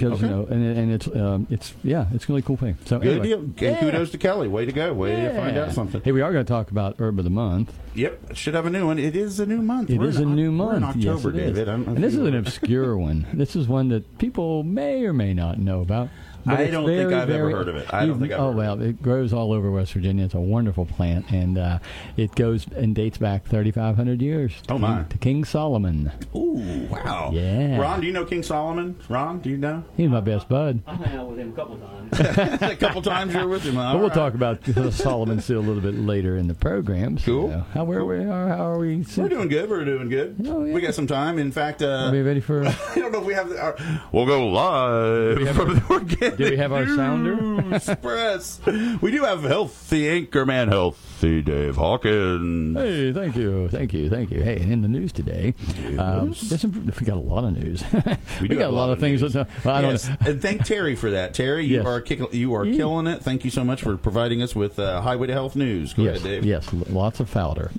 because 0.01 0.23
Okay. 0.23 0.29
you 0.33 0.37
know, 0.37 0.47
and, 0.51 0.79
and 0.79 0.93
it's 0.93 1.07
um, 1.09 1.47
it's 1.51 1.75
yeah, 1.85 2.07
it's 2.13 2.25
a 2.25 2.29
really 2.29 2.43
cool 2.43 2.57
thing. 2.57 2.77
So 2.87 2.99
Good 2.99 3.21
anyway. 3.21 3.27
deal. 3.27 3.51
Yeah. 3.71 3.81
kudos 3.81 4.11
to 4.13 4.19
Kelly. 4.19 4.49
Way 4.49 4.65
to 4.65 4.73
go. 4.73 4.93
Way 4.93 5.17
to 5.17 5.35
find 5.35 5.57
out 5.59 5.73
something. 5.73 6.01
Hey, 6.03 6.13
we 6.13 6.21
are 6.23 6.33
going 6.33 6.45
to 6.45 6.51
talk 6.51 6.71
about 6.71 6.97
herb 6.99 7.19
of 7.19 7.25
the 7.25 7.31
month. 7.31 7.73
Yep. 7.95 8.35
Should 8.37 8.55
have 8.55 8.67
a 8.67 8.71
new 8.71 8.87
one. 8.87 8.99
It 8.99 9.17
is 9.17 9.41
a 9.41 9.47
new 9.47 9.61
month. 9.63 9.91
It 9.91 9.99
We're 9.99 10.09
is 10.09 10.19
in 10.19 10.31
a 10.31 10.35
new 10.35 10.51
month. 10.53 10.85
October, 10.85 11.31
yes. 11.31 11.55
David. 11.55 11.69
And 11.69 11.97
this 11.99 12.15
is 12.15 12.21
an 12.21 12.35
obscure 12.43 12.97
one. 12.97 13.27
This 13.33 13.57
is 13.57 13.69
one 13.69 13.89
that 13.91 14.19
people 14.19 14.63
may 14.63 15.05
or 15.05 15.13
may 15.13 15.35
not 15.35 15.59
know 15.59 15.81
about. 15.81 16.09
But 16.45 16.61
I 16.61 16.67
don't 16.69 16.87
think 16.87 17.13
I've 17.13 17.31
ever 17.31 17.51
heard 17.51 17.69
of 17.69 17.77
it. 17.77 17.93
I 17.93 18.07
don't 18.07 18.19
think 18.21 18.33
I've 18.33 18.41
oh 18.41 18.51
well, 18.53 18.81
it 18.81 19.03
grows 19.03 19.33
all 19.33 19.53
over 19.53 19.71
West 19.71 19.93
Virginia. 19.93 20.25
It's 20.25 20.35
a 20.35 20.41
wonderful 20.41 20.87
plant, 20.87 21.31
and 21.31 21.59
uh, 21.59 21.79
it 22.17 22.35
goes 22.35 22.67
and 22.77 22.95
dates 22.95 23.19
back 23.19 23.47
3,500 23.47 24.21
years. 24.23 24.61
To 24.63 24.75
Oh, 24.75 24.79
my. 24.79 24.97
King, 24.97 25.09
to 25.09 25.19
King 25.19 25.45
Solomon. 25.45 26.13
Ooh, 26.35 26.87
wow. 26.91 27.31
Yeah. 27.33 27.79
Ron, 27.79 28.01
do 28.01 28.07
you 28.07 28.13
know 28.13 28.25
King 28.25 28.43
Solomon? 28.43 28.97
Ron, 29.09 29.41
do 29.41 29.51
you 29.51 29.57
know? 29.57 29.85
He's 29.97 30.09
my 30.09 30.21
best 30.21 30.49
bud. 30.49 30.83
I 30.87 30.95
hung 30.95 31.17
out 31.17 31.29
with 31.29 31.39
him 31.39 31.51
a 31.51 31.57
couple 31.57 31.77
times. 31.79 32.21
a 32.63 32.77
couple 32.77 33.03
times 33.03 33.35
you 33.35 33.41
were 33.41 33.49
with 33.49 33.63
him. 33.63 33.75
But 33.77 33.99
we'll 33.99 34.11
talk 34.11 34.35
about 34.35 34.65
Solomon 34.93 35.41
still 35.41 35.61
a 35.61 35.67
little 35.67 35.83
bit 35.83 35.95
later 35.95 36.37
in 36.37 36.49
the 36.49 36.55
program. 36.55 37.19
So 37.19 37.25
Cool. 37.25 37.65
How 37.75 37.85
where 37.85 38.05
we 38.05 38.19
are? 38.25 38.49
How 38.49 38.67
are 38.73 38.79
we? 38.79 39.05
We're 39.17 39.29
doing 39.29 39.49
good. 39.49 39.71
We're 39.71 39.85
doing 39.85 40.09
good. 40.09 40.37
Oh, 40.47 40.65
yeah. 40.65 40.75
We 40.75 40.81
got 40.81 40.95
some 40.95 41.07
time. 41.07 41.39
In 41.39 41.53
fact, 41.53 41.83
uh, 41.83 42.07
Are 42.09 42.13
we 42.13 42.23
ready 42.23 42.41
for? 42.41 42.67
I 42.67 42.95
don't 42.95 43.13
know 43.13 43.21
if 43.21 43.25
we 43.25 43.35
have. 43.35 43.49
The, 43.49 43.61
our, 43.61 43.77
we'll 44.13 44.27
go 44.27 44.47
live 44.49 45.57
from 45.57 45.75
the 45.75 45.85
organic 45.91 46.30
Do 46.37 46.51
we 46.51 46.57
have 46.57 46.73
our 46.73 46.87
sounder? 46.87 47.75
Express. 47.75 48.61
we 49.01 49.11
do 49.11 49.25
have 49.25 49.43
healthy 49.43 50.05
anchorman, 50.05 50.69
healthy 50.69 51.43
Dave 51.43 51.77
Hawkins. 51.77 52.77
Hey, 52.77 53.13
thank 53.13 53.37
you, 53.37 53.69
thank 53.69 53.93
you, 53.93 54.09
thank 54.11 54.31
you. 54.31 54.43
Hey, 54.43 54.57
and 54.61 54.73
in 54.73 54.83
the 54.83 54.89
news 54.89 55.13
today, 55.13 55.55
um, 55.99 56.35
some, 56.35 56.87
we 56.99 57.07
got 57.07 57.17
a 57.17 57.21
lot 57.21 57.45
of 57.45 57.53
news. 57.53 57.83
we, 58.41 58.49
do 58.49 58.57
got 58.57 58.71
a 58.71 58.73
lot, 58.73 58.91
of 58.91 59.01
things. 59.01 59.21
That, 59.21 59.49
well, 59.65 59.75
I 59.75 59.83
don't 59.83 59.93
yes, 59.93 60.11
and 60.27 60.41
thank 60.41 60.65
Terry 60.65 60.95
for 60.97 61.11
that. 61.11 61.35
Terry, 61.35 61.65
you 61.67 61.77
Yes. 61.77 61.87
are 61.87 62.01
kick, 62.01 62.33
you 62.33 62.55
are 62.55 62.65
Yeah. 62.65 62.77
killing 62.77 63.07
it. 63.07 63.23
Thank 63.23 63.45
you 63.45 63.51
so 63.51 63.65
much 63.65 63.83
for 63.83 63.97
providing 63.97 64.43
us 64.43 64.55
with 64.55 64.79
uh, 64.79 65.01
Highway 65.03 65.27
to 65.29 65.33
Health 65.33 65.57
news. 65.57 65.93
Go 65.95 66.03
Yes, 66.03 66.19
ahead, 66.19 66.43
Dave. 66.43 66.45
yes, 66.45 66.73
lots 66.91 67.21
of 67.21 67.31
powder. 67.31 67.71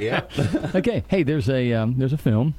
Yeah. 0.00 0.22
okay, 0.74 1.04
hey, 1.08 1.22
there's 1.22 1.48
a 1.48 1.72
um, 1.72 1.94
there's 1.98 2.12
a 2.12 2.18
film. 2.18 2.54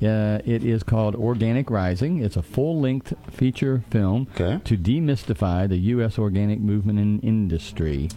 Uh, 0.00 0.38
it 0.44 0.64
is 0.64 0.82
called 0.84 1.16
Organic 1.16 1.70
Rising. 1.70 2.22
It's 2.22 2.36
a 2.36 2.42
full-length 2.42 3.14
feature 3.32 3.82
film 3.90 4.28
Okay. 4.38 4.60
to 4.64 4.76
demystify 4.76 5.68
the 5.68 5.76
U.S. 5.94 6.18
organic 6.18 6.60
movement 6.60 6.98
and 7.00 7.22
industry. 7.24 8.08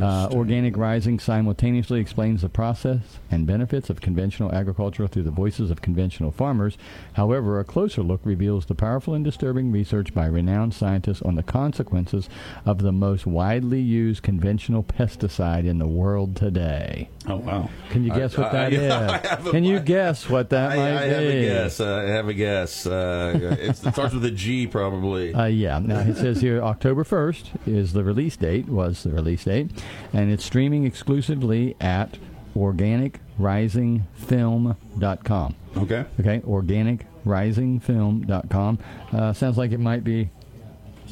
Uh, 0.00 0.28
organic 0.32 0.76
Rising 0.78 1.18
simultaneously 1.18 2.00
explains 2.00 2.40
the 2.42 2.48
process 2.48 3.18
and 3.30 3.46
benefits 3.46 3.90
of 3.90 4.00
conventional 4.00 4.54
agriculture 4.54 5.06
through 5.06 5.24
the 5.24 5.30
voices 5.30 5.70
of 5.70 5.82
conventional 5.82 6.30
farmers. 6.30 6.78
However, 7.14 7.60
a 7.60 7.64
closer 7.64 8.02
look 8.02 8.20
reveals 8.24 8.64
the 8.66 8.74
powerful 8.74 9.12
and 9.12 9.24
disturbing 9.24 9.70
research 9.70 10.14
by 10.14 10.26
renowned 10.26 10.72
scientists 10.72 11.22
on 11.22 11.34
the 11.34 11.42
consequences 11.42 12.30
of 12.64 12.78
the 12.78 12.92
most 12.92 13.26
widely 13.26 13.80
used 13.80 14.22
conventional 14.22 14.82
pesticide 14.82 15.66
in 15.66 15.78
the 15.78 15.86
world 15.88 16.34
today. 16.34 17.10
Oh 17.28 17.36
wow. 17.36 17.68
Can 17.90 18.04
you 18.04 18.12
guess 18.14 18.36
what 18.36 18.46
I- 18.48 18.52
that 18.52 18.72
is? 18.72 18.92
I- 18.92 19.08
I 19.08 19.18
have 19.26 19.46
a- 19.46 19.50
Can 19.50 19.64
you 19.64 19.80
guess 19.80 20.28
what 20.30 20.50
that 20.50 20.70
I, 20.72 20.76
might 20.76 20.96
I 20.96 21.06
be? 21.08 21.14
have 21.14 21.22
a 21.24 21.42
guess. 21.42 21.80
Uh, 21.80 21.96
I 21.96 22.02
have 22.10 22.28
a 22.28 22.34
guess. 22.34 22.86
Uh, 22.86 23.56
it's, 23.60 23.84
it 23.84 23.92
starts 23.92 24.14
with 24.14 24.24
a 24.24 24.30
G, 24.30 24.66
probably. 24.68 25.34
Uh, 25.34 25.46
yeah. 25.46 25.78
Now 25.80 25.98
it 26.00 26.16
says 26.16 26.40
here 26.40 26.62
October 26.62 27.02
first 27.04 27.50
is 27.66 27.92
the 27.94 28.04
release 28.04 28.36
date. 28.36 28.68
Was 28.68 29.02
the 29.02 29.10
release 29.10 29.42
date, 29.44 29.70
and 30.12 30.30
it's 30.30 30.44
streaming 30.44 30.84
exclusively 30.84 31.74
at 31.80 32.16
organicrisingfilm.com. 32.56 35.54
Okay. 35.76 36.04
Okay, 36.20 36.40
organicrisingfilm.com. 36.40 38.78
Uh, 39.12 39.32
sounds 39.32 39.58
like 39.58 39.72
it 39.72 39.80
might 39.80 40.04
be 40.04 40.30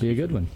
be 0.00 0.11
a 0.11 0.14
good 0.14 0.30
one. 0.33 0.47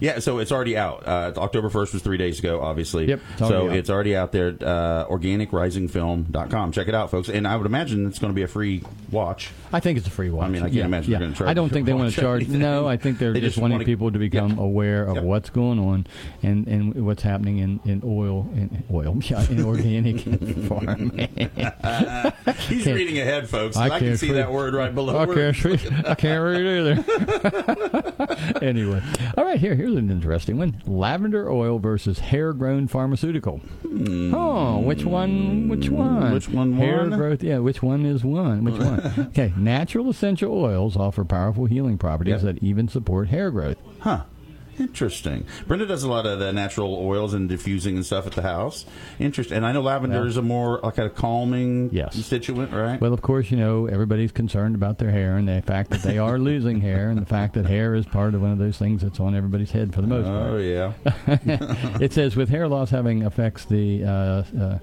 Yeah, 0.00 0.18
so 0.18 0.38
it's 0.38 0.52
already 0.52 0.76
out. 0.76 1.06
Uh, 1.06 1.32
October 1.36 1.70
1st 1.70 1.92
was 1.94 2.02
three 2.02 2.16
days 2.18 2.38
ago, 2.38 2.60
obviously. 2.60 3.06
Yep, 3.08 3.20
it's 3.38 3.48
so 3.48 3.68
out. 3.70 3.76
it's 3.76 3.90
already 3.90 4.16
out 4.16 4.32
there. 4.32 4.48
Uh, 4.60 5.06
organicrisingfilm.com. 5.06 6.72
Check 6.72 6.88
it 6.88 6.94
out, 6.94 7.10
folks. 7.10 7.28
And 7.28 7.46
I 7.46 7.56
would 7.56 7.66
imagine 7.66 8.06
it's 8.06 8.18
going 8.18 8.32
to 8.32 8.34
be 8.34 8.42
a 8.42 8.48
free 8.48 8.82
watch. 9.10 9.50
I 9.72 9.80
think 9.80 9.98
it's 9.98 10.06
a 10.06 10.10
free 10.10 10.30
watch. 10.30 10.44
I 10.46 10.48
mean, 10.48 10.62
I 10.62 10.66
can't 10.66 10.74
Yeah, 10.74 10.84
imagine 10.84 11.12
yeah. 11.12 11.18
they're 11.18 11.26
gonna 11.28 11.36
charge 11.36 11.48
I 11.50 11.54
don't 11.54 11.68
think 11.72 11.86
they 11.86 11.92
want 11.92 12.12
to 12.12 12.20
charge. 12.20 12.42
anything. 12.42 12.60
No, 12.60 12.86
I 12.86 12.96
think 12.96 13.18
they're 13.18 13.32
They 13.32 13.40
just, 13.40 13.54
just 13.54 13.62
wanting 13.62 13.76
wanna- 13.76 13.84
people 13.86 14.10
to 14.12 14.18
become 14.18 14.50
Yep. 14.50 14.58
aware 14.58 15.04
of 15.04 15.14
Yep. 15.16 15.24
what's 15.24 15.50
going 15.50 15.78
on 15.78 16.06
and, 16.42 16.66
and 16.66 17.06
what's 17.06 17.22
happening 17.22 17.58
in, 17.58 17.80
in 17.84 18.02
oil 18.04 18.48
in 18.54 18.84
oil 18.92 19.18
yeah, 19.24 19.44
in 19.50 19.64
organic 19.64 20.20
farming. 20.68 21.28
He's 22.68 22.86
reading 22.86 23.18
ahead, 23.18 23.48
folks. 23.48 23.76
I 23.76 23.86
I, 23.90 23.98
can 23.98 24.16
see 24.16 24.28
read- 24.28 24.36
that 24.38 24.52
word 24.52 24.74
right 24.74 24.94
below. 24.94 25.18
I 25.18 25.26
can't 25.26 25.64
read. 25.64 26.04
I 26.06 26.14
can't 26.14 26.42
read 26.42 26.66
either. 26.66 28.56
anyway, 28.64 29.02
all 29.36 29.44
right. 29.44 29.58
Here, 29.60 29.74
here's 29.84 29.96
an 29.96 30.10
interesting 30.10 30.58
one: 30.58 30.80
lavender 30.86 31.50
oil 31.50 31.78
versus 31.78 32.18
hair-grown 32.18 32.88
pharmaceutical. 32.88 33.60
Oh, 34.32 34.78
which 34.80 35.04
one? 35.04 35.68
Which 35.68 35.88
one? 35.90 36.32
Which 36.32 36.48
one 36.48 36.72
Hair 36.74 36.98
won? 37.10 37.18
growth. 37.18 37.42
Yeah, 37.42 37.58
which 37.58 37.82
one 37.82 38.04
is 38.06 38.24
one? 38.24 38.64
Which 38.64 38.78
one? 38.78 39.28
Okay, 39.34 39.52
natural 39.56 40.08
essential 40.10 40.52
oils 40.56 40.96
offer 40.96 41.24
powerful 41.24 41.66
healing 41.66 41.98
properties 41.98 42.42
Yep. 42.42 42.54
that 42.56 42.62
even 42.64 42.88
support 42.88 43.28
hair 43.28 43.50
growth. 43.50 43.76
Huh. 44.00 44.24
Interesting. 44.78 45.46
Brenda 45.66 45.86
does 45.86 46.02
a 46.02 46.08
lot 46.08 46.26
of 46.26 46.38
the 46.38 46.52
natural 46.52 46.94
oils 46.94 47.34
and 47.34 47.48
diffusing 47.48 47.96
and 47.96 48.04
stuff 48.06 48.26
at 48.26 48.32
the 48.32 48.42
house. 48.42 48.86
Interesting. 49.18 49.56
And 49.56 49.66
I 49.66 49.72
know 49.72 49.80
lavender 49.82 50.18
Well- 50.20 50.26
is 50.28 50.36
a 50.36 50.42
more 50.42 50.80
like 50.82 50.98
a 50.98 51.10
calming 51.10 51.90
Yes. 51.92 52.12
constituent, 52.14 52.72
right? 52.72 53.00
Well, 53.00 53.12
of 53.12 53.22
course, 53.22 53.50
you 53.50 53.56
know 53.56 53.86
everybody's 53.86 54.32
concerned 54.32 54.74
about 54.74 54.98
their 54.98 55.10
hair 55.10 55.36
and 55.36 55.48
the 55.48 55.62
fact 55.62 55.90
that 55.90 56.02
they 56.02 56.18
are 56.18 56.38
losing 56.38 56.80
hair, 56.80 57.10
and 57.10 57.20
the 57.20 57.26
fact 57.26 57.54
that 57.54 57.66
hair 57.66 57.94
is 57.94 58.06
part 58.06 58.34
of 58.34 58.42
one 58.42 58.50
of 58.50 58.58
those 58.58 58.78
things 58.78 59.02
that's 59.02 59.20
on 59.20 59.34
everybody's 59.34 59.70
head 59.70 59.94
for 59.94 60.00
the 60.00 60.06
most 60.06 60.26
part. 60.26 60.50
oh 60.50 60.56
yeah. 60.58 60.92
it 62.00 62.12
says 62.12 62.36
with 62.36 62.48
hair 62.48 62.68
loss 62.68 62.90
having 62.90 63.24
affects 63.24 63.64
the. 63.64 64.04
Uh, 64.04 64.42
uh, 64.58 64.78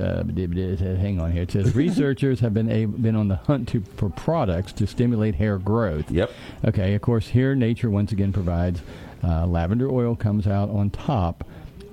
uh, 0.00 0.22
hang 0.24 1.20
on 1.20 1.32
here. 1.32 1.42
It 1.42 1.50
says 1.50 1.74
researchers 1.74 2.38
have 2.40 2.54
been 2.54 2.70
a, 2.70 2.84
been 2.84 3.16
on 3.16 3.26
the 3.28 3.36
hunt 3.36 3.68
to, 3.70 3.80
for 3.96 4.08
products 4.10 4.72
to 4.74 4.86
stimulate 4.86 5.34
hair 5.34 5.58
growth. 5.58 6.08
Yep. 6.10 6.30
Okay. 6.66 6.94
Of 6.94 7.02
course, 7.02 7.28
here 7.28 7.54
nature 7.56 7.90
once 7.90 8.12
again 8.12 8.32
provides 8.32 8.80
uh, 9.22 9.46
lavender 9.46 9.90
oil 9.90 10.14
comes 10.14 10.46
out 10.46 10.70
on 10.70 10.90
top 10.90 11.44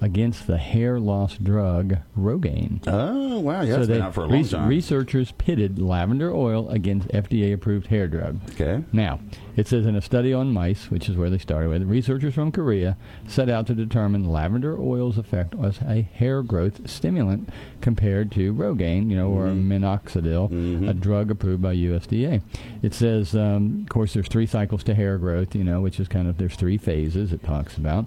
against 0.05 0.45
the 0.45 0.57
hair 0.57 0.99
loss 0.99 1.35
drug 1.37 1.97
Rogaine. 2.15 2.79
Oh 2.85 3.39
wow, 3.39 3.61
yeah, 3.61 3.77
it's 3.77 3.87
they- 3.87 3.95
been 3.95 4.03
out 4.03 4.13
for 4.13 4.21
a 4.21 4.27
long 4.27 4.37
res- 4.37 4.51
time. 4.51 4.69
Researchers 4.69 5.31
pitted 5.33 5.79
lavender 5.79 6.31
oil 6.31 6.69
against 6.69 7.07
FDA-approved 7.09 7.87
hair 7.87 8.07
drug. 8.07 8.39
okay. 8.51 8.83
Now, 8.93 9.19
it 9.55 9.67
says 9.67 9.85
in 9.87 9.95
a 9.95 10.01
study 10.01 10.31
on 10.33 10.51
mice, 10.53 10.91
which 10.91 11.09
is 11.09 11.17
where 11.17 11.29
they 11.29 11.37
started 11.39 11.69
with, 11.69 11.83
researchers 11.83 12.35
from 12.35 12.51
Korea 12.51 12.97
set 13.27 13.49
out 13.49 13.65
to 13.67 13.73
determine 13.73 14.29
lavender 14.29 14.77
oil's 14.79 15.17
effect 15.17 15.55
as 15.63 15.79
a 15.81 16.01
hair 16.01 16.43
growth 16.43 16.87
stimulant 16.87 17.49
compared 17.81 18.31
to 18.33 18.53
Rogaine, 18.53 19.09
you 19.09 19.15
know, 19.15 19.29
or 19.29 19.47
minoxidil, 19.47 20.87
a 20.89 20.93
drug 20.93 21.31
approved 21.31 21.61
by 21.63 21.73
USDA. 21.75 22.41
It 22.83 22.93
says, 22.93 23.35
um, 23.35 23.81
of 23.83 23.89
course, 23.89 24.13
there's 24.13 24.27
three 24.27 24.45
cycles 24.45 24.83
to 24.83 24.93
hair 24.93 25.17
growth, 25.17 25.55
you 25.55 25.63
know, 25.63 25.81
which 25.81 25.99
is 25.99 26.07
kind 26.07 26.27
of 26.27 26.37
there's 26.37 26.55
three 26.55 26.77
phases 26.77 27.33
it 27.33 27.43
talks 27.43 27.77
about, 27.77 28.05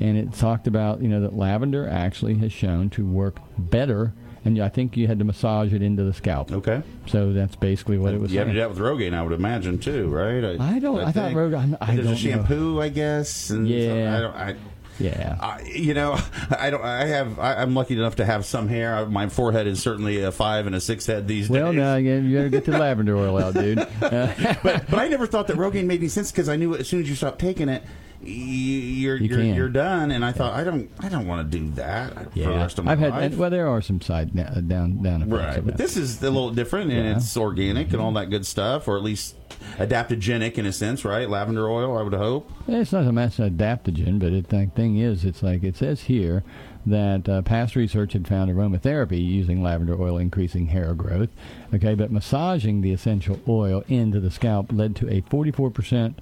and 0.00 0.16
it 0.18 0.32
talked 0.34 0.66
about 0.66 1.00
you 1.02 1.08
know 1.08 1.20
that 1.22 1.34
lavender 1.36 1.88
actually 1.88 2.34
has 2.38 2.52
shown 2.52 2.90
to 2.90 3.06
work 3.06 3.38
better. 3.58 4.12
And 4.44 4.60
I 4.62 4.68
think 4.68 4.96
you 4.96 5.08
had 5.08 5.18
to 5.18 5.24
massage 5.24 5.72
it 5.72 5.82
into 5.82 6.04
the 6.04 6.12
scalp. 6.12 6.52
Okay. 6.52 6.80
So 7.06 7.32
that's 7.32 7.56
basically 7.56 7.98
what 7.98 8.14
it 8.14 8.20
was. 8.20 8.32
You 8.32 8.38
have 8.38 8.46
to 8.46 8.52
do 8.54 8.60
that 8.60 8.70
with 8.70 8.78
Rogaine, 8.78 9.12
I 9.12 9.20
would 9.24 9.32
imagine 9.32 9.76
too, 9.80 10.06
right? 10.06 10.44
I 10.60 10.78
don't- 10.78 11.00
I 11.00 11.04
thought 11.10 11.14
think. 11.14 11.36
Rogaine- 11.36 11.76
I 11.80 11.86
There's 11.96 11.98
a 11.98 12.02
don't 12.02 12.12
know. 12.12 12.16
shampoo, 12.16 12.80
I 12.80 12.88
guess. 12.88 13.50
And 13.50 13.66
Yeah. 13.68 14.16
I 14.16 14.20
don't. 14.20 14.34
I, 14.36 14.54
Yeah. 15.00 15.36
I, 15.40 15.62
you 15.74 15.94
know, 15.94 16.16
I 16.56 16.70
don't. 16.70 16.84
I 16.84 17.06
have. 17.06 17.40
I, 17.40 17.54
I'm 17.56 17.74
lucky 17.74 17.94
enough 17.98 18.14
to 18.16 18.24
have 18.24 18.46
some 18.46 18.68
hair. 18.68 18.94
I, 18.94 19.04
my 19.06 19.28
forehead 19.28 19.66
is 19.66 19.82
certainly 19.82 20.22
a 20.22 20.30
five 20.30 20.66
and 20.68 20.76
a 20.76 20.80
six 20.80 21.06
head 21.06 21.26
these 21.26 21.46
days. 21.48 21.50
Well, 21.50 21.72
days. 21.72 21.78
now 21.80 21.94
again, 21.96 22.24
you 22.30 22.36
better 22.36 22.48
get 22.48 22.64
the 22.66 22.78
lavender 22.78 23.16
oil 23.16 23.36
out, 23.42 23.54
dude. 23.54 23.78
Uh, 23.80 24.32
but 24.62 24.88
but 24.88 24.94
I 25.00 25.08
never 25.08 25.26
thought 25.26 25.48
that 25.48 25.56
Rogaine 25.56 25.86
made 25.86 25.98
any 25.98 26.08
sense 26.08 26.30
because 26.30 26.48
I 26.48 26.54
knew 26.54 26.76
as 26.76 26.86
soon 26.86 27.00
as 27.02 27.08
you 27.08 27.16
stopped 27.16 27.40
taking 27.40 27.68
it, 27.68 27.82
you're 28.26 29.16
You 29.16 29.28
you're, 29.28 29.42
you're 29.42 29.68
done. 29.68 30.10
And 30.10 30.24
I 30.24 30.32
thought 30.32 30.54
I 30.54 30.64
don't 30.64 30.90
I 31.00 31.08
don't 31.08 31.26
want 31.26 31.50
to 31.50 31.58
do 31.58 31.68
that 31.74 32.32
for 32.32 32.38
the 32.38 32.48
rest 32.50 32.78
of 32.78 32.84
my 32.84 32.92
I've 32.92 32.98
had. 32.98 33.10
life. 33.12 33.22
and- 33.32 33.38
well, 33.38 33.50
there 33.50 33.68
are 33.68 33.80
some 33.82 34.00
side 34.00 34.38
uh, 34.38 34.60
down 34.60 35.02
down 35.02 35.22
effects 35.22 35.56
Right, 35.56 35.64
but 35.66 35.76
this 35.76 35.96
is 35.96 36.20
a 36.22 36.30
little 36.30 36.50
different, 36.50 36.90
and 36.90 37.04
Yeah. 37.06 37.16
it's 37.16 37.36
organic 37.36 37.92
and 37.92 38.00
all 38.00 38.12
that 38.12 38.30
good 38.30 38.46
stuff, 38.46 38.88
or 38.88 38.96
at 38.96 39.02
least 39.02 39.34
adaptogenic 39.78 40.54
in 40.58 40.66
a 40.66 40.72
sense, 40.72 41.04
right? 41.04 41.28
Lavender 41.28 41.68
oil, 41.68 41.96
I 41.98 42.02
would 42.02 42.14
hope. 42.14 42.50
It's 42.68 42.92
not 42.92 43.06
a 43.06 43.12
mass 43.12 43.36
adaptogen, 43.36 44.18
but 44.18 44.32
it, 44.32 44.48
the 44.48 44.66
thing 44.74 44.96
is, 44.98 45.24
it's 45.24 45.42
like 45.42 45.62
it 45.62 45.76
says 45.76 46.02
here 46.02 46.42
that 46.84 47.28
uh, 47.28 47.42
past 47.42 47.74
research 47.74 48.12
had 48.12 48.28
found 48.28 48.50
aromatherapy 48.50 49.20
using 49.24 49.62
lavender 49.62 50.00
oil 50.00 50.18
increasing 50.18 50.66
hair 50.68 50.94
growth. 50.94 51.30
Okay, 51.74 51.94
but 51.94 52.12
massaging 52.12 52.80
the 52.80 52.92
essential 52.92 53.40
oil 53.48 53.82
into 53.88 54.20
the 54.20 54.30
scalp 54.30 54.70
led 54.72 54.94
to 54.96 55.08
a 55.12 55.20
44% 55.22 56.14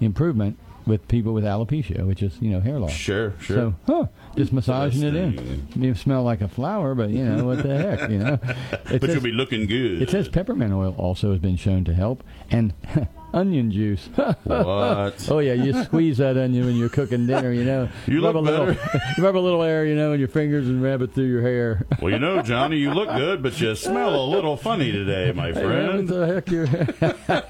improvement 0.00 0.58
with 0.88 1.06
people 1.06 1.32
with 1.32 1.44
alopecia, 1.44 2.04
which 2.06 2.22
is 2.22 2.36
you 2.40 2.50
know 2.50 2.60
hair 2.60 2.78
loss. 2.80 2.90
Sure, 2.92 3.32
sure. 3.40 3.56
So, 3.56 3.74
huh, 3.86 4.06
just 4.36 4.52
massaging 4.52 5.02
it 5.04 5.14
in. 5.14 5.68
You 5.76 5.94
smell 5.94 6.24
like 6.24 6.40
a 6.40 6.48
flower, 6.48 6.94
but 6.96 7.10
you 7.10 7.24
know 7.24 7.44
what 7.44 7.62
the 7.62 7.78
heck, 7.78 8.10
you 8.10 8.18
know. 8.18 8.38
It 8.90 9.00
but 9.00 9.02
says- 9.02 9.14
you'll 9.14 9.22
be 9.22 9.32
looking 9.32 9.66
good. 9.66 10.02
it 10.02 10.10
says 10.10 10.28
peppermint 10.28 10.72
oil 10.72 10.94
also 10.98 11.30
has 11.30 11.38
been 11.40 11.56
shown 11.56 11.84
to 11.84 11.94
help, 11.94 12.24
and 12.50 12.72
onion 13.32 13.70
juice. 13.70 14.08
what? 14.16 15.28
oh 15.30 15.38
yeah, 15.40 15.52
you 15.54 15.72
squeeze 15.84 16.18
that 16.18 16.36
onion 16.36 16.66
when 16.66 16.76
you're 16.76 16.88
cooking 16.88 17.26
dinner. 17.26 17.52
You 17.52 17.64
know, 17.64 17.88
You 18.06 18.24
rub 18.24 18.34
look 18.36 18.46
a 18.46 18.50
little, 18.50 18.66
better. 18.66 19.00
you 19.18 19.24
rub 19.24 19.36
a 19.36 19.38
little 19.38 19.62
air, 19.62 19.84
you 19.86 19.94
know, 19.94 20.12
in 20.12 20.18
your 20.18 20.28
fingers 20.28 20.68
and 20.68 20.82
rub 20.82 21.02
it 21.02 21.12
through 21.14 21.24
your 21.28 21.42
hair. 21.42 21.86
Well, 22.00 22.12
you 22.12 22.20
know, 22.20 22.40
Johnny, 22.42 22.76
you 22.76 22.92
look 22.94 23.08
good, 23.08 23.42
but 23.42 23.60
you 23.60 23.74
smell 23.74 24.14
a 24.14 24.24
little 24.24 24.56
funny 24.56 24.92
today, 24.92 25.32
my 25.32 25.48
Hey, 25.48 25.52
what 25.54 25.64
friend. 25.64 26.08
the 26.08 26.26
heck 26.28 26.48
you 26.48 26.66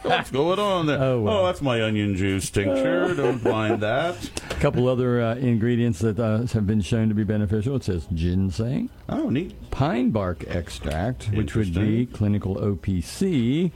What's 0.08 0.30
going 0.30 0.58
on 0.58 0.86
there? 0.86 0.98
Oh, 1.02 1.20
well. 1.20 1.44
that's 1.44 1.60
my 1.60 1.82
onion 1.82 2.16
juice 2.16 2.48
tincture. 2.48 3.14
Don't 3.14 3.44
mind 3.44 3.82
that. 3.82 4.16
A 4.50 4.54
couple 4.54 4.88
other 4.88 5.20
uh, 5.20 5.34
ingredients 5.34 5.98
that 5.98 6.18
uh, 6.18 6.46
have 6.46 6.66
been 6.66 6.80
shown 6.80 7.10
to 7.10 7.14
be 7.14 7.24
beneficial. 7.24 7.76
It 7.76 7.84
says 7.84 8.06
ginseng, 8.14 8.88
Oh, 9.10 9.28
neat. 9.28 9.70
pine 9.70 10.10
bark 10.10 10.44
extract, 10.48 11.24
which 11.34 11.54
would 11.54 11.74
be 11.74 12.06
clinical 12.06 12.56
OPC, 12.56 13.70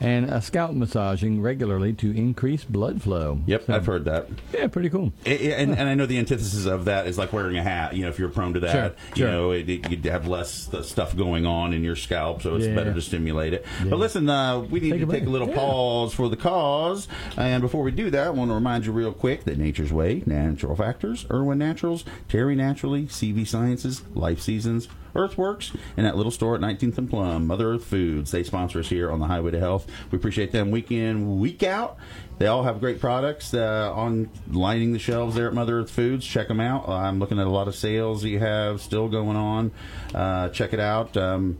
and 0.00 0.30
a 0.30 0.40
scalp 0.40 0.72
massaging 0.72 1.42
regularly 1.44 1.92
to 1.92 2.10
increase 2.16 2.64
blood 2.64 3.02
flow. 3.02 3.40
Yep, 3.46 3.64
So, 3.66 3.74
I've 3.74 3.86
heard 3.86 4.06
that. 4.06 4.28
Yeah, 4.52 4.66
pretty 4.68 4.90
cool. 4.90 5.12
I- 5.26 5.30
I- 5.30 5.32
and, 5.34 5.78
and 5.78 5.88
I 5.88 5.94
know 5.94 6.06
the 6.06 6.18
antithesis 6.18 6.66
of 6.66 6.86
that 6.86 7.06
is 7.06 7.18
like 7.18 7.32
wearing 7.32 7.56
a 7.56 7.62
hat. 7.62 7.94
You 7.94 8.02
know, 8.02 8.08
if 8.08 8.18
you're 8.18 8.28
prone 8.30 8.54
to 8.54 8.60
that, 8.60 8.72
Sure, 8.72 8.84
you 9.10 9.16
sure. 9.16 9.30
know, 9.30 9.50
it, 9.52 9.68
it, 9.68 9.90
you'd 9.90 10.04
have 10.06 10.26
less 10.26 10.68
stuff 10.82 11.16
going 11.16 11.46
on 11.46 11.72
in 11.72 11.84
your 11.84 11.96
scalp, 11.96 12.42
so 12.42 12.56
it's 12.56 12.66
Yeah. 12.66 12.74
better 12.74 12.92
to 12.94 13.00
stimulate 13.00 13.52
it. 13.54 13.64
Yeah. 13.82 13.90
But 13.90 13.98
listen, 13.98 14.28
uh, 14.28 14.60
we 14.60 14.80
need 14.80 14.90
Take 14.92 15.00
to 15.02 15.08
a 15.10 15.12
take 15.12 15.26
a 15.26 15.30
little 15.30 15.48
Yeah. 15.48 15.54
pause 15.56 16.14
for 16.14 16.28
the 16.28 16.36
cause. 16.36 17.06
And 17.36 17.60
before 17.60 17.82
we 17.82 17.90
do 17.92 18.10
that, 18.10 18.26
I 18.26 18.30
want 18.30 18.50
to 18.50 18.54
remind 18.54 18.86
you 18.86 18.92
real 18.92 19.12
quick 19.12 19.44
that 19.44 19.58
Nature's 19.58 19.92
Way, 19.92 20.22
Natural 20.26 20.74
Factors, 20.74 21.26
Irwin 21.30 21.58
Naturals, 21.58 22.04
Terry 22.28 22.54
Naturally, 22.56 23.06
CV 23.06 23.44
Sciences, 23.46 24.02
Life 24.14 24.40
Seasons, 24.40 24.88
Earthworks, 25.14 25.72
and 25.96 26.06
that 26.06 26.16
little 26.16 26.32
store 26.32 26.54
at 26.54 26.60
19th 26.60 26.98
and 26.98 27.10
Plum, 27.10 27.46
Mother 27.46 27.74
Earth 27.74 27.84
Foods. 27.84 28.30
They 28.30 28.42
sponsor 28.42 28.80
us 28.80 28.88
here 28.88 29.10
on 29.10 29.20
the 29.20 29.26
Highway 29.26 29.52
to 29.52 29.60
Health. 29.60 29.86
We 30.10 30.16
appreciate 30.16 30.52
them 30.52 30.70
week 30.70 30.90
in, 30.90 31.38
week 31.38 31.62
out. 31.62 31.96
They 32.38 32.46
all 32.46 32.64
have 32.64 32.80
great 32.80 33.00
products 33.00 33.54
uh, 33.54 33.92
on 33.94 34.28
lining 34.50 34.92
the 34.92 34.98
shelves 34.98 35.36
there 35.36 35.46
at 35.48 35.54
Mother 35.54 35.80
Earth 35.80 35.90
Foods. 35.90 36.26
Check 36.26 36.48
them 36.48 36.60
out. 36.60 36.88
I'm 36.88 37.18
looking 37.18 37.38
at 37.38 37.46
a 37.46 37.50
lot 37.50 37.68
of 37.68 37.76
sales 37.76 38.24
you 38.24 38.40
have 38.40 38.80
still 38.80 39.08
going 39.08 39.36
on. 39.36 39.70
Uh, 40.14 40.48
check 40.48 40.72
it 40.72 40.80
out. 40.80 41.16
Um, 41.16 41.58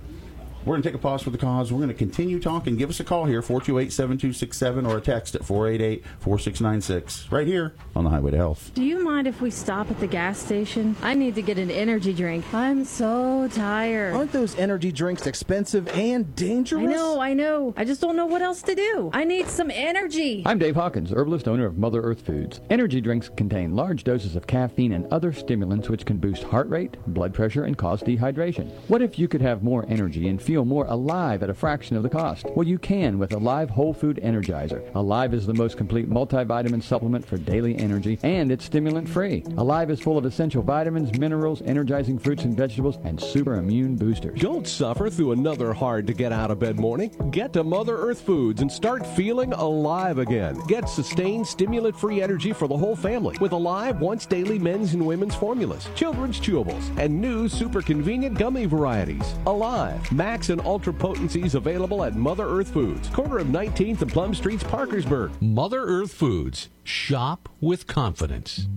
we're 0.65 0.73
going 0.73 0.83
to 0.83 0.89
take 0.89 0.95
a 0.95 0.99
pause 0.99 1.23
for 1.23 1.31
the 1.31 1.39
cause. 1.39 1.71
We're 1.71 1.79
going 1.79 1.89
to 1.89 1.95
continue 1.95 2.41
talking. 2.41 2.77
Give 2.77 2.89
us 2.89 2.99
a 2.99 3.05
call 3.05 3.27
here, 3.27 3.43
428 3.43 3.93
7267, 3.93 4.87
or 4.87 4.97
a 4.97 5.01
text 5.01 5.35
at 5.35 5.45
488 5.45 6.05
4696, 6.21 7.31
right 7.31 7.47
here 7.47 7.75
on 7.95 8.05
the 8.05 8.11
Highway 8.11 8.31
to 8.31 8.37
Health. 8.37 8.71
Do 8.75 8.83
you 8.83 9.05
mind 9.05 9.27
if 9.27 9.41
we 9.43 9.51
stop 9.51 9.91
at 9.91 10.01
the 10.01 10.07
gas 10.07 10.39
station? 10.39 10.97
I 11.03 11.15
need 11.15 11.35
to 11.35 11.43
get 11.43 11.59
an 11.59 11.71
energy 11.71 12.15
drink. 12.15 12.45
I'm 12.55 12.85
so 12.85 13.49
tired. 13.53 14.15
Aren't 14.15 14.33
those 14.33 14.57
energy 14.57 14.91
drinks 14.91 15.27
expensive 15.27 15.87
and 15.89 16.35
dangerous? 16.35 16.85
I 16.85 16.87
know, 16.87 17.21
I 17.21 17.35
know. 17.35 17.75
I 17.77 17.85
just 17.85 18.01
don't 18.01 18.17
know 18.17 18.27
what 18.27 18.41
else 18.41 18.63
to 18.63 18.75
do. 18.75 19.11
I 19.13 19.25
need 19.25 19.49
some 19.49 19.71
energy. 19.71 20.43
I'm 20.47 20.59
Dave 20.59 20.77
Hawkins, 20.77 21.13
herbalist 21.13 21.47
owner 21.47 21.67
of 21.67 21.77
Mother 21.77 22.01
Earth 22.01 22.23
Foods. 22.23 22.61
Energy 22.71 23.03
drinks 23.03 23.29
contain 23.29 23.77
large 23.77 24.05
doses 24.05 24.35
of 24.35 24.47
caffeine 24.47 24.93
and 24.93 25.07
other 25.13 25.33
stimulants 25.33 25.91
which 25.91 26.07
can 26.07 26.17
boost 26.17 26.43
heart 26.43 26.69
rate, 26.69 26.97
blood 27.09 27.35
pressure, 27.35 27.65
and 27.65 27.77
cause 27.77 28.03
dehydration. 28.03 28.71
What 28.89 29.03
if 29.03 29.19
you 29.19 29.29
could 29.29 29.43
have 29.43 29.63
more 29.63 29.85
energy 29.89 30.29
and 30.29 30.41
feel 30.41 30.54
feel 30.55 30.65
more 30.65 30.87
alive 30.87 31.43
at 31.43 31.51
a 31.51 31.55
fraction 31.55 31.97
of 31.97 32.05
the 32.05 32.09
cost? 32.09 32.47
Well, 32.55 32.65
you 32.65 32.79
can 32.79 33.19
with 33.19 33.33
Alive 33.33 33.71
Whole 33.71 33.93
Food 33.93 34.21
Energizer. 34.23 34.89
Alive 34.95 35.35
is 35.35 35.47
the 35.47 35.55
most 35.55 35.77
complete 35.77 36.09
multivitamin 36.09 36.81
supplement 36.81 37.27
for 37.27 37.39
daily 37.39 37.77
energy, 37.77 38.21
and 38.23 38.53
it's 38.53 38.65
stimulant 38.65 39.09
free. 39.09 39.43
Alive 39.57 39.91
is 39.91 39.99
full 39.99 40.17
of 40.17 40.25
essential 40.25 40.63
vitamins, 40.63 41.19
minerals, 41.19 41.61
energizing 41.63 42.21
fruits 42.21 42.45
and 42.45 42.57
vegetables, 42.57 42.99
and 43.03 43.21
super 43.21 43.55
immune 43.55 43.97
boosters. 43.97 44.41
Don't 44.41 44.69
suffer 44.69 45.11
through 45.11 45.33
another 45.33 45.73
hard 45.73 46.07
to 46.07 46.13
get 46.13 46.31
out 46.31 46.53
of 46.53 46.61
bed 46.61 46.79
morning. 46.79 47.11
Get 47.33 47.53
to 47.55 47.65
Mother 47.65 47.97
Earth 47.97 48.21
Foods 48.21 48.63
and 48.63 48.71
start 48.71 49.05
feeling 49.05 49.53
alive 49.55 50.19
again. 50.19 50.57
Get 50.69 50.89
sustained 50.89 51.49
stimulant 51.49 51.99
free 51.99 52.23
energy 52.23 52.53
for 52.53 52.69
the 52.69 52.77
whole 52.77 52.95
family 52.95 53.37
with 53.41 53.51
Alive 53.51 54.01
once 54.01 54.25
daily 54.25 54.61
men's 54.61 54.95
and 54.95 55.05
women's 55.05 55.35
formulas, 55.35 55.89
children's 55.97 56.39
chewables, 56.39 56.97
and 56.97 57.21
new 57.21 57.49
super 57.49 57.83
convenient 57.83 58.39
gummy 58.39 58.67
varieties. 58.67 59.35
Alive, 59.47 60.13
max 60.13 60.44
and 60.51 60.61
ultra 60.63 60.93
potencies 60.93 61.55
available 61.55 62.05
at 62.05 62.15
Mother 62.15 62.47
Earth 62.47 62.73
Foods, 62.73 63.09
corner 63.09 63.39
of 63.39 63.49
19th 63.49 64.03
and 64.03 64.13
Plum 64.13 64.35
Streets, 64.35 64.65
Parkersburg. 64.65 65.31
Mother 65.41 65.83
Earth 65.83 66.13
Foods. 66.13 66.69
Shop 66.83 67.49
with 67.61 67.87
confidence. 67.87 68.69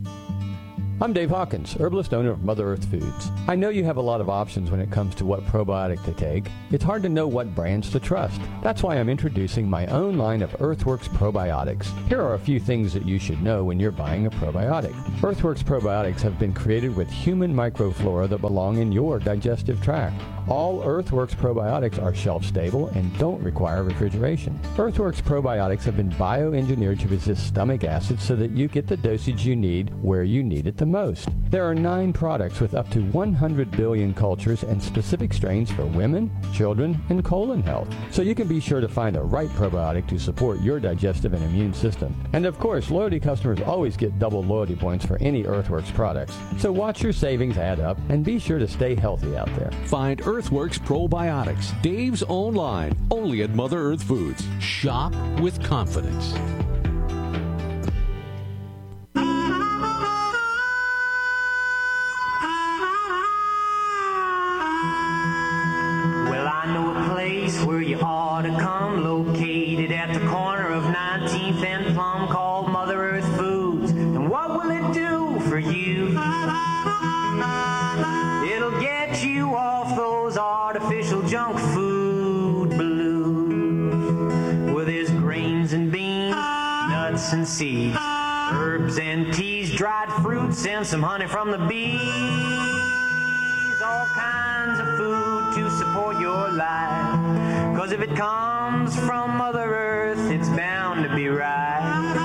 I'm 1.00 1.14
Dave 1.14 1.30
Hawkins, 1.30 1.76
herbalist 1.76 2.12
owner 2.12 2.32
of 2.32 2.44
Mother 2.44 2.74
Earth 2.74 2.86
Foods. 2.86 3.30
I 3.48 3.56
know 3.56 3.70
you 3.70 3.84
have 3.84 3.98
a 3.98 4.02
lot 4.02 4.20
of 4.20 4.32
options 4.32 4.72
when 4.72 4.80
it 4.80 4.90
comes 4.90 5.14
to 5.16 5.26
what 5.26 5.46
probiotic 5.46 6.04
to 6.06 6.14
take. 6.14 6.50
It's 6.72 6.84
hard 6.84 7.04
to 7.04 7.10
know 7.10 7.28
what 7.28 7.54
brands 7.54 7.92
to 7.92 8.00
trust. 8.00 8.42
That's 8.64 8.82
why 8.82 8.96
I'm 8.96 9.08
introducing 9.08 9.70
my 9.70 9.86
own 9.88 10.18
line 10.18 10.42
of 10.42 10.60
Earthworks 10.60 11.08
probiotics. 11.08 11.86
Here 12.08 12.20
are 12.20 12.34
a 12.34 12.40
few 12.40 12.60
things 12.60 12.94
that 12.94 13.06
you 13.06 13.20
should 13.20 13.44
know 13.44 13.64
when 13.64 13.80
you're 13.80 13.92
buying 13.92 14.26
a 14.26 14.32
probiotic. 14.32 14.96
Earthworks 15.24 15.62
probiotics 15.62 16.22
have 16.22 16.40
been 16.40 16.52
created 16.52 16.96
with 16.96 17.12
human 17.12 17.54
microflora 17.54 18.28
that 18.30 18.42
belong 18.42 18.78
in 18.80 18.92
your 18.92 19.20
digestive 19.20 19.80
tract. 19.84 20.20
All 20.50 20.82
Earthworks 20.82 21.36
probiotics 21.36 22.02
are 22.02 22.16
shelf 22.16 22.46
stable 22.46 22.88
and 22.96 23.18
don't 23.20 23.44
require 23.44 23.84
refrigeration. 23.84 24.58
Earthworks 24.78 25.20
probiotics 25.20 25.84
have 25.84 25.98
been 25.98 26.10
bioengineered 26.12 27.02
to 27.02 27.08
resist 27.10 27.48
stomach 27.48 27.84
acid 27.84 28.22
so 28.22 28.34
that 28.38 28.52
you 28.52 28.70
get 28.70 28.88
the 28.88 28.96
dosage 28.96 29.46
you 29.46 29.58
need 29.58 29.94
where 30.02 30.24
you 30.24 30.44
need 30.44 30.66
it 30.66 30.78
the 30.78 30.86
most. 30.86 31.28
There 31.50 31.66
are 31.66 31.76
nine 31.76 32.14
products 32.14 32.62
with 32.62 32.76
up 32.76 32.90
to 32.92 33.02
100 33.02 33.72
billion 33.72 34.14
cultures 34.14 34.64
and 34.64 34.82
specific 34.82 35.34
strains 35.34 35.70
for 35.70 35.86
women, 35.86 36.32
children, 36.54 37.02
and 37.10 37.26
colon 37.26 37.62
health. 37.62 37.94
So 38.12 38.22
you 38.22 38.34
can 38.34 38.48
be 38.48 38.62
sure 38.62 38.80
to 38.80 38.88
find 38.88 39.18
the 39.18 39.24
right 39.24 39.50
probiotic 39.50 40.08
to 40.08 40.20
support 40.20 40.62
your 40.62 40.80
digestive 40.80 41.34
and 41.34 41.44
immune 41.44 41.74
system. 41.74 42.16
And 42.32 42.46
of 42.46 42.58
course, 42.58 42.90
loyalty 42.90 43.20
customers 43.20 43.60
always 43.62 43.98
get 43.98 44.18
double 44.18 44.44
loyalty 44.44 44.78
points 44.78 45.06
for 45.06 45.18
any 45.18 45.44
Earthworks 45.44 45.92
products. 45.92 46.38
So 46.58 46.72
watch 46.72 47.04
your 47.04 47.14
savings 47.14 47.58
add 47.58 47.82
up 47.82 47.98
and 48.08 48.24
be 48.24 48.40
sure 48.40 48.60
to 48.60 48.68
stay 48.68 48.96
healthy 48.96 49.36
out 49.36 49.54
there. 49.58 49.72
Find 49.88 50.22
Earthworks 50.38 50.78
Probiotics, 50.78 51.82
Dave's 51.82 52.22
own 52.30 52.54
line, 52.54 52.96
only 53.10 53.42
at 53.42 53.50
Mother 53.56 53.80
Earth 53.80 54.04
Foods. 54.04 54.46
Shop 54.60 55.12
with 55.42 55.60
confidence. 55.64 56.36
Some 90.88 91.04
honey 91.04 91.28
from 91.28 91.52
the 91.52 91.58
bees 91.68 92.08
all 93.82 94.06
kinds 94.16 94.80
of 94.80 94.88
food 94.96 95.54
to 95.54 95.70
support 95.70 96.18
your 96.18 96.50
life. 96.50 97.76
Cause 97.76 97.92
if 97.92 98.00
it 98.00 98.16
comes 98.16 98.98
from 99.00 99.36
Mother 99.38 99.66
Earth, 99.66 100.32
it's 100.32 100.48
bound 100.48 101.04
to 101.04 101.14
be 101.14 101.28
right. 101.28 102.16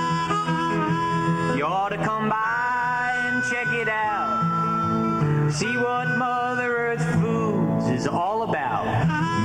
You 1.57 1.65
ought 1.65 1.89
to 1.89 1.97
come 1.97 2.29
by 2.29 3.13
and 3.25 3.43
check 3.43 3.67
it 3.73 3.89
out. 3.89 5.51
See 5.51 5.77
what 5.77 6.17
Mother 6.17 6.73
Earth 6.73 7.21
Foods 7.21 7.89
is 7.89 8.07
all 8.07 8.43
about. 8.43 8.85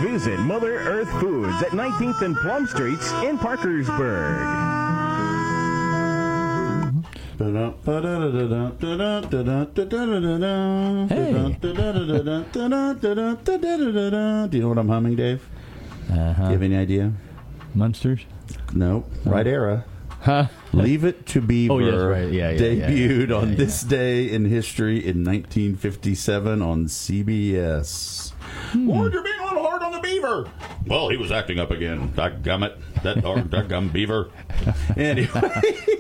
Visit 0.01 0.38
Mother 0.38 0.79
Earth 0.79 1.11
Foods 1.21 1.61
at 1.61 1.73
19th 1.73 2.23
and 2.23 2.37
Plum 2.37 2.69
Streets 2.69 3.11
in 3.25 3.37
Parkersburg. 3.37 4.67
Do 7.38 7.44
you 14.57 14.62
know 14.62 14.68
what 14.68 14.79
I'm 14.79 14.88
humming, 14.88 15.14
Dave? 15.14 15.46
Uh-huh. 16.11 16.42
You 16.42 16.51
have 16.51 16.62
any 16.62 16.77
idea? 16.77 17.12
Monsters? 17.74 18.22
Nope. 18.72 19.09
Right 19.24 19.46
era. 19.46 19.85
Huh? 20.20 20.46
Leave 20.72 21.05
It 21.05 21.27
to 21.27 21.40
Beaver 21.40 21.74
Oh, 21.74 21.79
yes, 21.79 21.94
right. 21.94 22.33
Yeah, 22.33 22.51
yeah, 22.51 22.59
debuted 22.59 23.29
yeah, 23.29 23.37
on 23.37 23.55
this 23.55 23.83
day 23.83 24.31
in 24.31 24.44
history 24.44 24.96
in 24.96 25.24
1957 25.24 26.61
on 26.61 26.87
CBS. 26.87 28.33
Hmm. 28.72 28.88
Lord, 28.88 29.12
you're 29.12 29.22
being 29.22 29.38
a 29.38 29.44
little 29.44 29.62
hard 29.62 29.83
on 29.83 29.92
the 29.92 30.01
beaver. 30.01 30.51
Well, 30.87 31.09
he 31.09 31.16
was 31.16 31.31
acting 31.31 31.61
up 31.61 31.70
again. 31.70 32.12
Dadgummit. 32.14 32.79
That 33.03 33.23
darn 33.23 33.49
dadgum 33.49 33.93
beaver. 33.93 34.31
Anyway, 34.97 35.29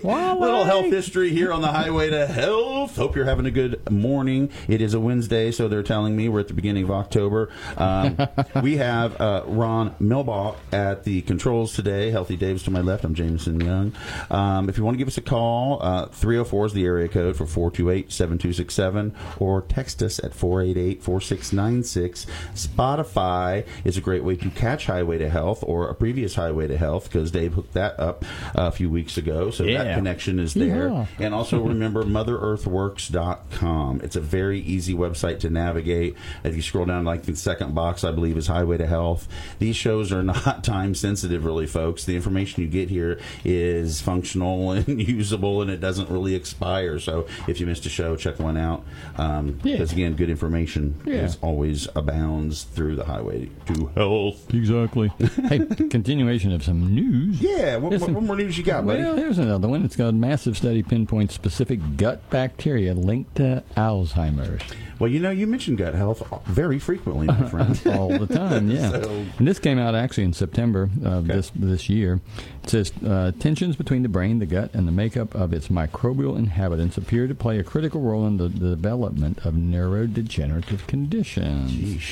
little 0.02 0.64
health 0.64 0.86
history 0.86 1.30
here 1.30 1.52
on 1.52 1.60
the 1.60 1.68
highway 1.68 2.10
to 2.10 2.26
health. 2.26 2.96
Hope 2.96 3.14
you're 3.14 3.24
having 3.24 3.46
a 3.46 3.50
good 3.50 3.88
morning. 3.90 4.50
It 4.66 4.80
is 4.80 4.94
a 4.94 5.00
Wednesday, 5.00 5.52
so 5.52 5.68
they're 5.68 5.84
telling 5.84 6.16
me 6.16 6.28
we're 6.28 6.40
at 6.40 6.48
the 6.48 6.54
beginning 6.54 6.84
of 6.84 6.90
October. 6.90 7.50
Um, 7.76 8.18
we 8.62 8.78
have 8.78 9.20
uh, 9.20 9.44
Ron 9.46 9.94
Milbaugh 10.00 10.56
at 10.72 11.04
the 11.04 11.22
controls 11.22 11.74
today. 11.74 12.10
Healthy 12.10 12.36
Dave's 12.36 12.64
to 12.64 12.70
my 12.70 12.80
left. 12.80 13.04
I'm 13.04 13.14
Jameson 13.14 13.60
Young. 13.60 13.92
Um, 14.30 14.68
if 14.68 14.78
you 14.78 14.84
want 14.84 14.94
to 14.94 14.98
give 14.98 15.08
us 15.08 15.18
a 15.18 15.22
call, 15.22 15.78
uh, 15.80 16.06
304 16.06 16.66
is 16.66 16.72
the 16.72 16.84
area 16.84 17.08
code 17.08 17.36
for 17.36 17.46
428 17.46 18.10
7267 18.10 19.14
or 19.38 19.62
text 19.62 20.02
us 20.02 20.18
at 20.24 20.34
488 20.34 21.02
4696. 21.02 22.26
Spotify 22.54 23.64
is 23.84 23.96
a 23.96 24.00
great 24.00 24.24
way 24.24 24.34
to 24.36 24.50
catch 24.50 24.86
Highway 24.86 25.18
to 25.18 25.28
Health 25.28 25.62
or 25.62 25.88
a 25.88 25.94
previous 25.94 26.34
Highway 26.34 26.66
to 26.66 26.76
Health 26.76 26.87
because 27.04 27.30
Dave 27.30 27.54
hooked 27.54 27.74
that 27.74 27.98
up 28.00 28.24
a 28.54 28.70
few 28.72 28.88
weeks 28.90 29.16
ago. 29.16 29.50
So 29.50 29.64
that 29.64 29.94
connection 29.96 30.38
is 30.38 30.54
there. 30.54 30.88
Yeah. 30.88 31.06
And 31.18 31.34
also 31.34 31.60
remember 31.74 32.04
MotherEarthWorks.com. 32.04 34.00
It's 34.02 34.16
a 34.16 34.20
very 34.20 34.60
easy 34.60 34.94
website 34.94 35.40
to 35.40 35.50
navigate. 35.50 36.16
If 36.44 36.56
you 36.56 36.62
scroll 36.62 36.86
down 36.86 37.04
like 37.04 37.22
the 37.24 37.36
second 37.36 37.74
box, 37.74 38.04
I 38.04 38.12
believe 38.12 38.36
is 38.36 38.46
Highway 38.46 38.78
to 38.78 38.86
Health. 38.86 39.28
These 39.58 39.76
shows 39.76 40.12
are 40.12 40.22
not 40.28 40.64
time 40.64 40.94
sensitive, 40.94 41.44
really, 41.44 41.66
folks. 41.66 42.04
The 42.04 42.16
information 42.16 42.62
you 42.62 42.68
get 42.68 42.88
here 42.90 43.20
is 43.44 44.00
functional 44.00 44.72
and 44.72 45.00
usable, 45.00 45.62
and 45.62 45.70
it 45.70 45.80
doesn't 45.80 46.08
really 46.10 46.34
expire. 46.34 46.98
So 46.98 47.26
if 47.46 47.60
you 47.60 47.66
missed 47.66 47.86
a 47.86 47.88
show, 47.90 48.16
check 48.16 48.38
one 48.38 48.56
out. 48.56 48.84
Um, 49.16 49.58
Yeah. 49.62 49.74
Because 49.74 49.92
again, 49.92 50.14
good 50.14 50.30
information 50.30 51.00
Yeah. 51.04 51.24
is 51.24 51.38
always 51.42 51.88
abounds 51.94 52.64
through 52.64 52.96
the 52.96 53.04
Highway 53.04 53.50
to 53.66 53.86
Health. 53.94 54.52
Exactly. 54.54 55.12
hey, 55.48 55.64
continuation 55.90 56.52
of 56.52 56.62
some 56.64 56.77
news. 56.86 57.40
Yeah. 57.40 57.74
What, 57.76 57.82
what, 57.84 57.92
Listen, 57.92 58.14
what 58.14 58.22
more 58.24 58.36
news 58.36 58.56
you 58.58 58.64
got, 58.64 58.86
buddy? 58.86 59.02
Well, 59.02 59.16
here's 59.16 59.38
another 59.38 59.68
one. 59.68 59.84
It's 59.84 59.96
called 59.96 60.14
Massive 60.14 60.56
Study 60.56 60.82
Pinpoints 60.82 61.34
Specific 61.34 61.80
Gut 61.96 62.28
Bacteria 62.30 62.94
Linked 62.94 63.36
to 63.36 63.62
Alzheimer's. 63.76 64.62
Well, 64.98 65.08
you 65.08 65.20
know, 65.20 65.30
you 65.30 65.46
mentioned 65.46 65.78
gut 65.78 65.94
health 65.94 66.28
very 66.46 66.80
frequently, 66.80 67.28
my 67.28 67.48
friend. 67.48 67.80
All 67.86 68.08
the 68.18 68.26
time, 68.26 68.68
yeah. 68.72 68.90
So- 68.90 69.24
And 69.38 69.46
this 69.46 69.60
came 69.60 69.78
out 69.78 69.94
actually 69.94 70.24
in 70.24 70.32
September 70.32 70.90
of 71.04 71.26
this 71.28 71.52
this 71.54 71.88
year. 71.88 72.20
It 72.64 72.70
says 72.70 72.92
uh, 73.06 73.30
tensions 73.38 73.76
between 73.76 74.02
the 74.02 74.08
brain, 74.08 74.40
the 74.40 74.46
gut, 74.46 74.74
and 74.74 74.88
the 74.88 74.92
makeup 74.92 75.34
of 75.36 75.52
its 75.52 75.68
microbial 75.68 76.36
inhabitants 76.36 76.96
appear 76.98 77.28
to 77.28 77.34
play 77.34 77.58
a 77.60 77.64
critical 77.64 78.00
role 78.00 78.26
in 78.26 78.38
the, 78.38 78.48
the 78.48 78.70
development 78.70 79.38
of 79.46 79.54
neurodegenerative 79.54 80.86
conditions. 80.88 82.02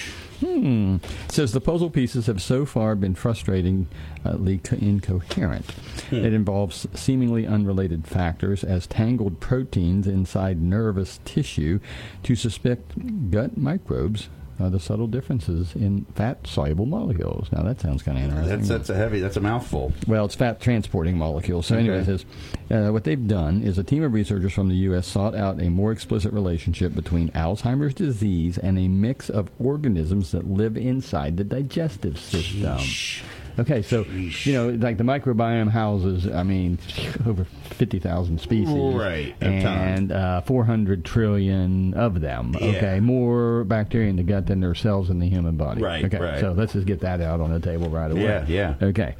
Hmm. 0.40 0.96
It 1.24 1.32
says 1.32 1.52
the 1.52 1.60
puzzle 1.60 1.90
pieces 1.90 2.26
have 2.26 2.42
so 2.42 2.66
far 2.66 2.94
been 2.94 3.14
frustratingly 3.14 4.62
co- 4.62 4.76
incoherent. 4.76 5.66
It 6.10 6.32
involves 6.32 6.86
seemingly 6.94 7.46
unrelated 7.46 8.06
factors 8.06 8.62
as 8.62 8.86
tangled 8.86 9.40
proteins 9.40 10.06
inside 10.06 10.60
nervous 10.60 11.20
tissue 11.24 11.80
to 12.22 12.34
suspect 12.34 13.30
gut 13.30 13.56
microbes 13.56 14.28
are 14.58 14.70
the 14.70 14.80
subtle 14.80 15.06
differences 15.06 15.74
in 15.74 16.04
fat 16.14 16.46
soluble 16.46 16.86
molecules. 16.86 17.48
Now 17.52 17.62
that 17.62 17.80
sounds 17.80 18.02
kind 18.02 18.18
of 18.18 18.24
interesting. 18.24 18.56
That's 18.56 18.68
that's 18.68 18.90
a 18.90 18.94
heavy. 18.94 19.20
That's 19.20 19.36
a 19.36 19.40
mouthful. 19.40 19.92
Well, 20.06 20.24
it's 20.24 20.34
fat 20.34 20.60
transporting 20.60 21.18
molecules. 21.18 21.66
So, 21.66 21.76
anyway, 21.76 21.98
it 21.98 22.06
says, 22.06 22.24
uh, 22.70 22.92
what 22.92 23.04
they've 23.04 23.26
done 23.26 23.62
is 23.62 23.78
a 23.78 23.84
team 23.84 24.02
of 24.02 24.12
researchers 24.12 24.52
from 24.52 24.68
the 24.68 24.76
U.S. 24.76 25.06
sought 25.06 25.34
out 25.34 25.60
a 25.60 25.68
more 25.68 25.92
explicit 25.92 26.32
relationship 26.32 26.94
between 26.94 27.30
Alzheimer's 27.30 27.94
disease 27.94 28.58
and 28.58 28.78
a 28.78 28.88
mix 28.88 29.28
of 29.28 29.50
organisms 29.58 30.32
that 30.32 30.46
live 30.48 30.76
inside 30.76 31.36
the 31.36 31.44
digestive 31.44 32.18
system. 32.18 32.78
Okay, 33.58 33.80
so 33.82 34.02
you 34.04 34.52
know, 34.52 34.68
like 34.68 34.98
the 34.98 35.04
microbiome 35.04 35.70
houses, 35.70 36.26
I 36.26 36.42
mean, 36.42 36.78
over 37.26 37.44
fifty 37.70 37.98
thousand 37.98 38.40
species, 38.40 38.94
Right, 38.94 39.34
and 39.40 40.12
uh, 40.12 40.42
four 40.42 40.64
hundred 40.64 41.04
trillion 41.04 41.94
of 41.94 42.20
them. 42.20 42.54
Yeah. 42.60 42.66
Okay, 42.68 43.00
more 43.00 43.64
bacteria 43.64 44.08
in 44.10 44.16
the 44.16 44.22
gut 44.22 44.46
than 44.46 44.60
there 44.60 44.70
are 44.70 44.74
cells 44.74 45.08
in 45.10 45.18
the 45.18 45.28
human 45.28 45.56
body. 45.56 45.80
Right, 45.82 46.04
Okay, 46.04 46.18
right. 46.18 46.40
so 46.40 46.52
let's 46.52 46.74
just 46.74 46.86
get 46.86 47.00
that 47.00 47.20
out 47.20 47.40
on 47.40 47.50
the 47.50 47.60
table 47.60 47.88
right 47.88 48.10
away. 48.10 48.22
Yeah, 48.22 48.44
yeah. 48.46 48.74
Okay. 48.82 49.14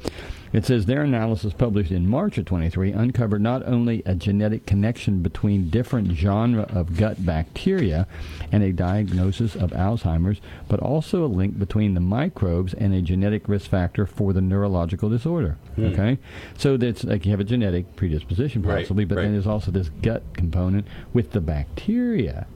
It 0.53 0.65
says 0.65 0.85
their 0.85 1.01
analysis 1.01 1.53
published 1.53 1.91
in 1.91 2.07
March 2.07 2.37
of 2.37 2.45
23 2.45 2.91
uncovered 2.91 3.41
not 3.41 3.67
only 3.67 4.01
a 4.05 4.15
genetic 4.15 4.65
connection 4.65 5.21
between 5.21 5.69
different 5.69 6.11
genre 6.13 6.63
of 6.63 6.97
gut 6.97 7.25
bacteria 7.25 8.07
and 8.51 8.63
a 8.63 8.71
diagnosis 8.71 9.55
of 9.55 9.71
Alzheimer's, 9.71 10.39
but 10.67 10.79
also 10.79 11.23
a 11.23 11.27
link 11.27 11.59
between 11.59 11.93
the 11.93 11.99
microbes 11.99 12.73
and 12.73 12.93
a 12.93 13.01
genetic 13.01 13.47
risk 13.47 13.69
factor 13.69 14.05
for 14.05 14.33
the 14.33 14.41
neurological 14.41 15.09
disorder. 15.09 15.57
Hmm. 15.75 15.85
Okay? 15.85 16.17
So 16.57 16.77
that's 16.77 17.03
like 17.03 17.25
you 17.25 17.31
have 17.31 17.39
a 17.39 17.45
genetic 17.45 17.95
predisposition 17.95 18.61
Right, 18.61 18.79
possibly, 18.79 19.05
but 19.05 19.17
right. 19.17 19.23
then 19.23 19.33
there's 19.33 19.47
also 19.47 19.71
this 19.71 19.89
gut 19.89 20.23
component 20.33 20.87
with 21.13 21.31
the 21.31 21.41
bacteria. 21.41 22.47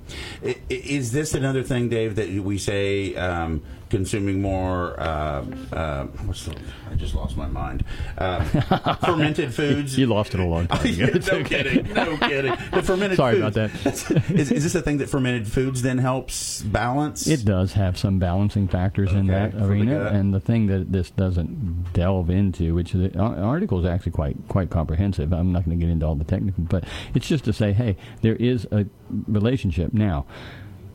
Is 0.70 1.12
this 1.12 1.34
another 1.34 1.64
thing, 1.64 1.90
Dave, 1.90 2.16
that 2.16 2.30
we 2.30 2.58
say 2.58 3.16
um, 3.16 3.62
consuming 3.92 4.42
more? 4.42 5.00
Uh, 5.00 5.46
uh, 5.72 6.06
what's 6.26 6.46
the? 6.46 6.56
I 6.90 6.96
just 6.96 7.14
lost 7.14 7.38
my 7.38 7.46
mind. 7.46 7.84
Uh, 8.18 8.44
fermented 9.06 9.54
foods. 9.54 9.98
You 9.98 10.08
lost 10.08 10.34
it 10.34 10.40
a 10.40 10.46
long 10.46 10.68
time 10.68 10.86
ago. 10.86 11.06
No 11.32 11.38
okay. 11.40 11.44
kidding. 11.44 11.94
No 11.94 12.18
kidding. 12.30 12.56
The 12.74 12.82
fermented 12.82 13.18
Sorry 13.18 13.40
foods. 13.40 13.56
about 13.58 13.72
that. 13.72 14.32
is, 14.32 14.52
is 14.52 14.64
this 14.64 14.74
a 14.76 14.82
thing 14.82 14.98
that 14.98 15.10
fermented 15.10 15.48
foods 15.48 15.82
then 15.84 15.98
helps 16.00 16.62
balance? 16.64 17.28
It 17.28 17.46
does 17.46 17.74
have 17.74 17.98
some 17.98 18.18
balancing 18.18 18.68
factors 18.68 19.12
in 19.14 19.28
that 19.28 19.52
for 19.52 19.60
the 19.60 19.66
arena, 19.66 20.06
and 20.06 20.34
the 20.34 20.40
thing 20.40 20.68
that 20.68 20.92
this 20.92 21.12
doesn't 21.12 21.94
delve 21.94 22.30
into, 22.30 22.74
which 22.74 22.94
the 22.94 23.16
ar- 23.20 23.36
article 23.36 23.80
is 23.80 23.86
actually 23.86 24.14
quite 24.14 24.38
quite 24.48 24.70
comprehensive. 24.70 25.32
I'm 25.34 25.52
not 25.52 25.66
going 25.66 25.78
to 25.80 25.86
get 25.86 25.92
into 25.92 26.06
all 26.06 26.16
the 26.16 26.24
technical, 26.24 26.64
but 26.64 26.86
it's 27.14 27.28
just 27.28 27.44
to 27.46 27.54
say, 27.54 27.74
hey, 27.74 27.98
there 28.22 28.36
is 28.38 28.66
a 28.72 28.86
relationship 29.28 29.94
now. 29.94 30.26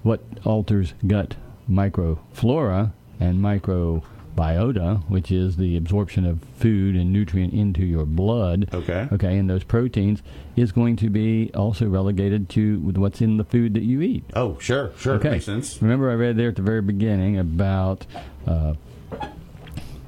What 0.03 0.23
alters 0.45 0.95
gut 1.07 1.37
microflora 1.71 2.93
and 3.19 3.39
microbiota, 3.41 5.03
which 5.09 5.33
is 5.33 5.57
the 5.57 5.77
absorption 5.77 6.25
of 6.27 6.41
food 6.59 6.95
and 6.97 7.13
nutrient 7.13 7.53
into 7.55 7.85
your 7.85 8.05
blood, 8.05 8.69
Okay. 8.73 9.09
okay, 9.13 9.39
and 9.39 9.49
those 9.49 9.65
proteins, 9.65 10.23
is 10.57 10.73
going 10.73 10.97
to 10.97 11.09
be 11.11 11.51
also 11.55 11.87
relegated 11.87 12.49
to 12.51 12.79
what's 12.81 13.21
in 13.21 13.37
the 13.37 13.45
food 13.45 13.75
that 13.75 13.83
you 13.83 14.01
eat. 14.03 14.25
Oh, 14.35 14.59
sure, 14.59 14.93
sure. 14.99 15.15
Okay. 15.15 15.31
Makes 15.31 15.47
sense. 15.47 15.81
Remember, 15.83 16.11
I 16.11 16.15
read 16.15 16.37
there 16.37 16.49
at 16.49 16.57
the 16.57 16.63
very 16.63 16.83
beginning 16.83 17.39
about 17.39 18.07
uh, 18.47 18.75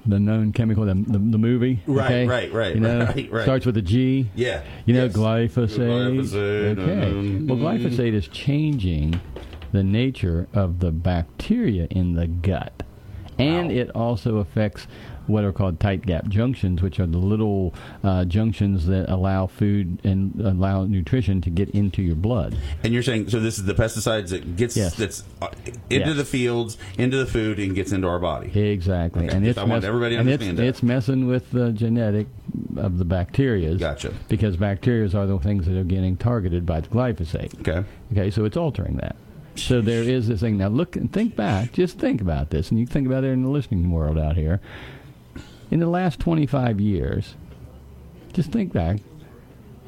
the 0.07 0.19
known 0.19 0.53
chemical, 0.53 0.85
the, 0.87 0.95
the, 0.95 1.19
the 1.19 1.39
movie. 1.39 1.81
Right, 1.87 2.05
okay? 2.07 2.27
right, 2.27 2.53
right, 2.53 2.75
You 2.75 2.81
know, 2.81 2.99
right, 3.05 3.31
right. 3.31 3.43
starts 3.43 3.67
with 3.67 3.77
a 3.77 3.83
G. 3.83 4.31
Yeah. 4.35 4.63
You 4.87 4.95
know, 4.95 5.05
Yes. 5.05 5.13
glyphosate. 5.15 5.79
Glyphosate, 5.79 6.79
Okay. 6.79 7.11
um, 7.11 7.47
Well, 7.47 7.59
glyphosate 7.59 8.15
is 8.15 8.27
changing 8.29 9.21
the 9.73 9.83
nature 9.85 10.49
of 10.55 10.81
the 10.81 10.91
bacteria 10.91 11.87
in 11.91 12.15
the 12.15 12.27
gut, 12.27 12.83
and 13.39 13.69
Wow. 13.69 13.75
it 13.75 13.91
also 13.95 14.37
affects 14.39 14.87
what 15.27 15.45
are 15.45 15.53
called 15.53 15.79
tight 15.79 16.07
gap 16.07 16.27
junctions, 16.29 16.81
which 16.81 16.99
are 16.99 17.05
the 17.07 17.19
little 17.19 17.75
uh, 18.03 18.25
junctions 18.25 18.87
that 18.87 19.11
allow 19.11 19.47
food 19.47 19.99
and 20.03 20.33
allow 20.43 20.85
nutrition 20.85 21.43
to 21.43 21.51
get 21.51 21.69
into 21.71 22.01
your 22.01 22.15
blood. 22.17 22.57
And 22.83 22.95
you're 22.95 23.03
saying 23.03 23.29
so? 23.29 23.39
This 23.39 23.59
is 23.59 23.67
the 23.67 23.75
pesticides 23.75 24.31
that 24.31 24.57
gets 24.57 24.75
Yes. 24.75 24.95
that's 24.97 25.25
uh, 25.43 25.49
into 25.91 26.09
Yes. 26.09 26.17
the 26.17 26.25
fields, 26.25 26.79
into 26.97 27.19
the 27.19 27.27
food, 27.27 27.59
and 27.59 27.75
gets 27.75 27.93
into 27.93 28.09
our 28.09 28.19
body. 28.19 28.59
Exactly, 28.59 29.27
Okay, 29.27 29.37
and 29.37 29.47
it's 29.47 29.59
I 29.59 29.65
want 29.65 29.85
everybody 29.85 30.15
to 30.15 30.21
and 30.23 30.31
understand 30.31 30.53
it's, 30.53 30.61
that. 30.61 30.67
it's 30.67 30.83
messing 30.83 31.27
with 31.27 31.51
the 31.51 31.73
genetic 31.73 32.27
of 32.79 32.97
the 32.97 33.05
bacteria. 33.05 33.75
Gotcha. 33.75 34.15
Because 34.31 34.57
bacteria 34.57 35.15
are 35.15 35.27
the 35.27 35.39
things 35.41 35.67
that 35.67 35.77
are 35.77 35.85
getting 35.85 36.17
targeted 36.17 36.65
by 36.65 36.81
the 36.81 36.89
glyphosate. 36.89 37.61
Okay. 37.61 37.87
Okay, 38.13 38.31
so 38.31 38.47
it's 38.47 38.57
altering 38.57 38.97
that. 38.97 39.15
So 39.59 39.81
there 39.81 40.03
is 40.03 40.29
this 40.29 40.41
thing. 40.41 40.59
Now 40.59 40.69
look 40.69 40.97
and 40.97 41.13
think 41.13 41.37
back. 41.37 41.73
Just 41.73 41.99
think 41.99 42.21
about 42.21 42.51
this, 42.51 42.71
and 42.71 42.79
you 42.79 42.87
think 42.87 43.07
about 43.07 43.25
it 43.25 43.29
in 43.29 43.43
the 43.43 43.49
listening 43.49 43.91
world 43.91 44.19
out 44.19 44.37
here. 44.37 44.61
In 45.71 45.81
the 45.81 45.87
last 45.87 46.19
25 46.21 46.81
years, 46.81 47.35
just 48.33 48.51
think 48.51 48.73
back. 48.73 49.01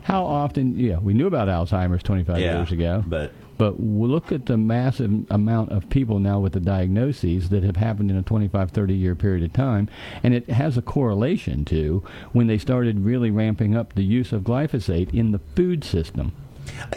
How 0.03 0.25
often? 0.25 0.79
Yeah, 0.79 0.99
we 0.99 1.15
knew 1.15 1.27
about 1.27 1.49
Alzheimer's 1.49 2.03
25 2.03 2.39
Yeah, 2.39 2.57
years 2.57 2.73
ago, 2.73 3.05
but 3.07 3.33
but 3.61 3.79
look 3.79 4.33
at 4.33 4.47
the 4.47 4.57
massive 4.57 5.27
amount 5.31 5.71
of 5.71 5.91
people 5.91 6.19
now 6.19 6.41
with 6.41 6.55
the 6.55 6.61
diagnoses 6.61 7.51
that 7.51 7.63
have 7.63 7.77
happened 7.77 8.11
in 8.11 8.17
a 8.17 8.23
25, 8.23 8.71
30 8.71 8.95
year 8.95 9.15
period 9.15 9.45
of 9.45 9.53
time. 9.53 9.87
And 10.23 10.33
it 10.33 10.49
has 10.49 10.79
a 10.79 10.83
correlation 10.83 11.67
to 11.67 12.03
when 12.33 12.47
they 12.47 12.57
started 12.57 13.01
really 13.01 13.31
ramping 13.31 13.77
up 13.77 13.93
the 13.93 14.03
use 14.03 14.33
of 14.33 14.45
glyphosate 14.45 15.13
in 15.13 15.33
the 15.33 15.41
food 15.55 15.85
system. 15.85 16.33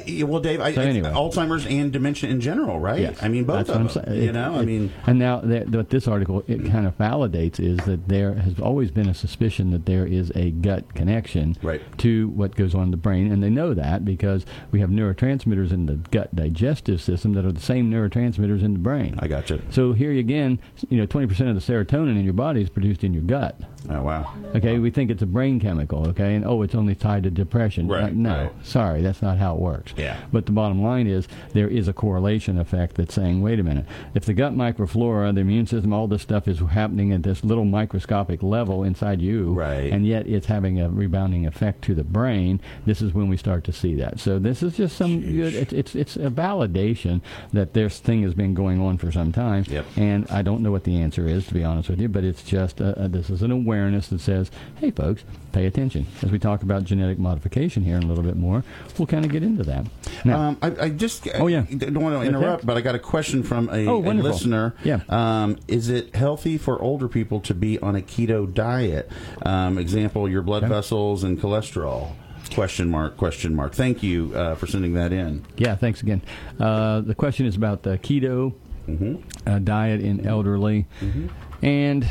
Yeah, 0.05 0.25
well, 0.25 0.41
Dave, 0.41 0.59
I, 0.61 0.73
So 0.73 0.81
anyway. 0.81 1.09
Alzheimer's 1.11 1.65
and 1.65 1.91
dementia 1.91 2.29
in 2.29 2.41
general, 2.41 2.79
right? 2.79 2.99
Yes. 2.99 3.21
I 3.21 3.27
mean, 3.27 3.43
both 3.45 3.67
That's 3.67 3.95
of 3.95 4.05
them. 4.05 4.15
You 4.15 4.31
know, 4.31 4.55
I 4.55 4.65
mean, 4.65 4.91
and 5.07 5.19
now 5.19 5.39
that, 5.41 5.69
what 5.69 5.89
this 5.89 6.07
article 6.07 6.43
it 6.47 6.65
kind 6.69 6.85
of 6.87 6.97
validates 6.97 7.59
is 7.59 7.77
that 7.85 8.07
there 8.07 8.33
has 8.35 8.59
always 8.59 8.91
been 8.91 9.07
a 9.09 9.13
suspicion 9.13 9.71
that 9.71 9.85
there 9.85 10.05
is 10.05 10.31
a 10.35 10.51
gut 10.51 10.93
connection 10.93 11.55
Right. 11.61 11.81
to 11.99 12.29
what 12.29 12.55
goes 12.55 12.73
on 12.75 12.83
in 12.83 12.91
the 12.91 12.97
brain, 12.97 13.31
and 13.31 13.41
they 13.41 13.49
know 13.49 13.73
that 13.73 14.03
because 14.05 14.45
we 14.71 14.79
have 14.81 14.89
neurotransmitters 14.89 15.71
in 15.71 15.85
the 15.85 15.95
gut 16.11 16.35
digestive 16.35 17.01
system 17.01 17.33
that 17.33 17.45
are 17.45 17.51
the 17.51 17.59
same 17.61 17.89
neurotransmitters 17.91 18.63
in 18.63 18.73
the 18.73 18.79
brain. 18.79 19.15
I 19.19 19.27
got 19.27 19.49
you. 19.49 19.61
So 19.69 19.93
here 19.93 20.11
again, 20.11 20.59
you 20.89 20.97
know, 20.97 21.05
20% 21.07 21.29
of 21.49 21.55
the 21.55 21.73
serotonin 21.73 22.17
in 22.17 22.23
your 22.23 22.33
body 22.33 22.61
is 22.61 22.69
produced 22.69 23.03
in 23.03 23.13
your 23.13 23.23
gut. 23.23 23.59
Oh 23.89 24.01
wow. 24.01 24.33
Okay, 24.55 24.79
we 24.79 24.89
think 24.91 25.11
it's 25.11 25.21
a 25.21 25.25
brain 25.25 25.59
chemical. 25.59 26.07
Okay, 26.09 26.35
and 26.35 26.45
oh, 26.45 26.61
it's 26.61 26.75
only 26.75 26.95
tied 26.95 27.23
to 27.23 27.29
depression. 27.31 27.87
Right, 27.87 28.05
Uh, 28.05 28.09
no, 28.13 28.37
right. 28.43 28.51
sorry, 28.65 29.01
that's 29.01 29.21
not 29.21 29.37
how 29.37 29.55
it 29.55 29.59
works. 29.59 29.93
Yeah. 29.97 30.17
But 30.31 30.45
the 30.45 30.51
bottom 30.53 30.81
line 30.81 31.07
is 31.07 31.27
there 31.53 31.67
is 31.67 31.87
a 31.87 31.93
correlation 31.93 32.57
effect 32.57 32.95
that's 32.95 33.13
saying, 33.13 33.41
wait 33.41 33.59
a 33.59 33.63
minute, 33.63 33.85
if 34.15 34.23
the 34.25 34.33
gut 34.33 34.53
microflora, 34.55 35.33
the 35.35 35.41
immune 35.41 35.67
system, 35.67 35.91
all 35.91 36.07
this 36.07 36.21
stuff 36.21 36.47
is 36.47 36.59
happening 36.59 37.11
at 37.11 37.23
this 37.23 37.43
little 37.43 37.65
microscopic 37.65 38.41
level 38.41 38.83
inside 38.83 39.21
you, 39.21 39.51
Right. 39.53 39.91
and 39.91 40.05
yet 40.05 40.27
it's 40.27 40.45
having 40.47 40.79
a 40.79 40.89
rebounding 40.89 41.45
effect 41.45 41.81
to 41.83 41.93
the 41.95 42.03
brain. 42.05 42.61
This 42.85 43.01
is 43.01 43.13
when 43.13 43.27
we 43.27 43.35
start 43.37 43.63
to 43.65 43.73
see 43.73 43.95
that. 43.95 44.19
So 44.19 44.39
this 44.39 44.63
is 44.63 44.77
just 44.77 44.95
some 44.95 45.19
good. 45.19 45.53
It's 45.53 45.73
it's 45.73 45.93
it's 45.95 46.15
a 46.15 46.29
validation 46.29 47.21
that 47.51 47.73
this 47.73 47.99
thing 47.99 48.23
has 48.23 48.33
been 48.33 48.53
going 48.53 48.79
on 48.79 48.97
for 48.97 49.11
some 49.11 49.31
time. 49.33 49.65
Yep. 49.67 49.85
And 49.97 50.27
I 50.31 50.41
don't 50.41 50.61
know 50.61 50.71
what 50.71 50.85
the 50.85 51.01
answer 51.01 51.27
is, 51.27 51.45
to 51.47 51.53
be 51.53 51.63
honest 51.65 51.89
with 51.89 51.99
you, 51.99 52.07
but 52.07 52.23
it's 52.23 52.43
just 52.43 52.79
a, 52.79 53.03
a, 53.03 53.07
this 53.09 53.29
is 53.29 53.41
an 53.41 53.51
awareness 53.51 53.72
that 53.77 54.19
says, 54.19 54.51
hey, 54.79 54.91
folks, 54.91 55.23
pay 55.51 55.65
attention. 55.65 56.05
As 56.21 56.31
we 56.31 56.37
talk 56.39 56.61
about 56.63 56.83
genetic 56.83 57.17
modification 57.17 57.83
here 57.83 57.95
in 57.97 58.03
a 58.03 58.05
little 58.05 58.23
bit 58.23 58.35
more, 58.35 58.63
we'll 58.97 59.07
kind 59.07 59.25
of 59.25 59.31
get 59.31 59.41
into 59.43 59.63
that. 59.63 59.85
Now, 60.23 60.39
Um, 60.39 60.57
I, 60.61 60.85
I 60.85 60.89
just 60.89 61.27
Oh, 61.35 61.47
yeah. 61.47 61.65
I 61.69 61.73
don't 61.75 61.99
want 62.03 62.21
to 62.21 62.27
interrupt, 62.27 62.65
but 62.65 62.77
I 62.77 62.81
got 62.81 62.95
a 62.95 62.99
question 62.99 63.41
from 63.43 63.69
a, 63.69 63.87
Oh, 63.87 64.01
a 64.03 64.13
listener. 64.13 64.75
Yeah. 64.83 65.01
Um, 65.09 65.57
is 65.67 65.89
it 65.89 66.15
healthy 66.15 66.57
for 66.57 66.79
older 66.81 67.07
people 67.07 67.39
to 67.41 67.53
be 67.53 67.79
on 67.79 67.95
a 67.95 68.01
keto 68.01 68.51
diet? 68.51 69.09
Um, 69.43 69.77
example, 69.77 70.29
your 70.29 70.41
blood 70.43 70.63
Okay. 70.63 70.73
vessels 70.73 71.23
and 71.23 71.39
cholesterol. 71.39 72.11
Question 72.53 72.89
mark? 72.89 73.17
Question 73.17 73.55
mark? 73.55 73.73
Thank 73.73 74.03
you 74.03 74.31
uh, 74.35 74.55
for 74.55 74.67
sending 74.67 74.93
that 74.93 75.11
in. 75.11 75.43
yeah, 75.57 75.75
thanks 75.75 76.01
again. 76.03 76.21
Uh, 76.59 77.01
the 77.01 77.15
question 77.15 77.45
is 77.47 77.55
about 77.55 77.83
the 77.83 77.97
keto 77.97 78.53
Mm-hmm. 78.87 79.49
uh, 79.49 79.59
diet 79.59 80.01
in 80.01 80.27
elderly. 80.27 80.85
And 81.63 82.05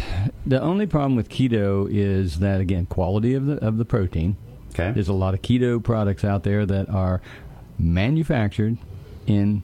the 0.46 0.60
only 0.60 0.86
problem 0.86 1.14
with 1.14 1.28
keto 1.28 1.86
is 1.90 2.38
that, 2.38 2.60
again, 2.60 2.86
quality 2.86 3.34
of 3.34 3.44
the, 3.46 3.64
of 3.64 3.76
the 3.76 3.84
protein. 3.84 4.36
Okay. 4.70 4.90
There's 4.92 5.08
a 5.08 5.12
lot 5.12 5.34
of 5.34 5.42
keto 5.42 5.82
products 5.82 6.24
out 6.24 6.42
there 6.42 6.64
that 6.64 6.88
are 6.88 7.20
manufactured 7.78 8.78
in 9.26 9.62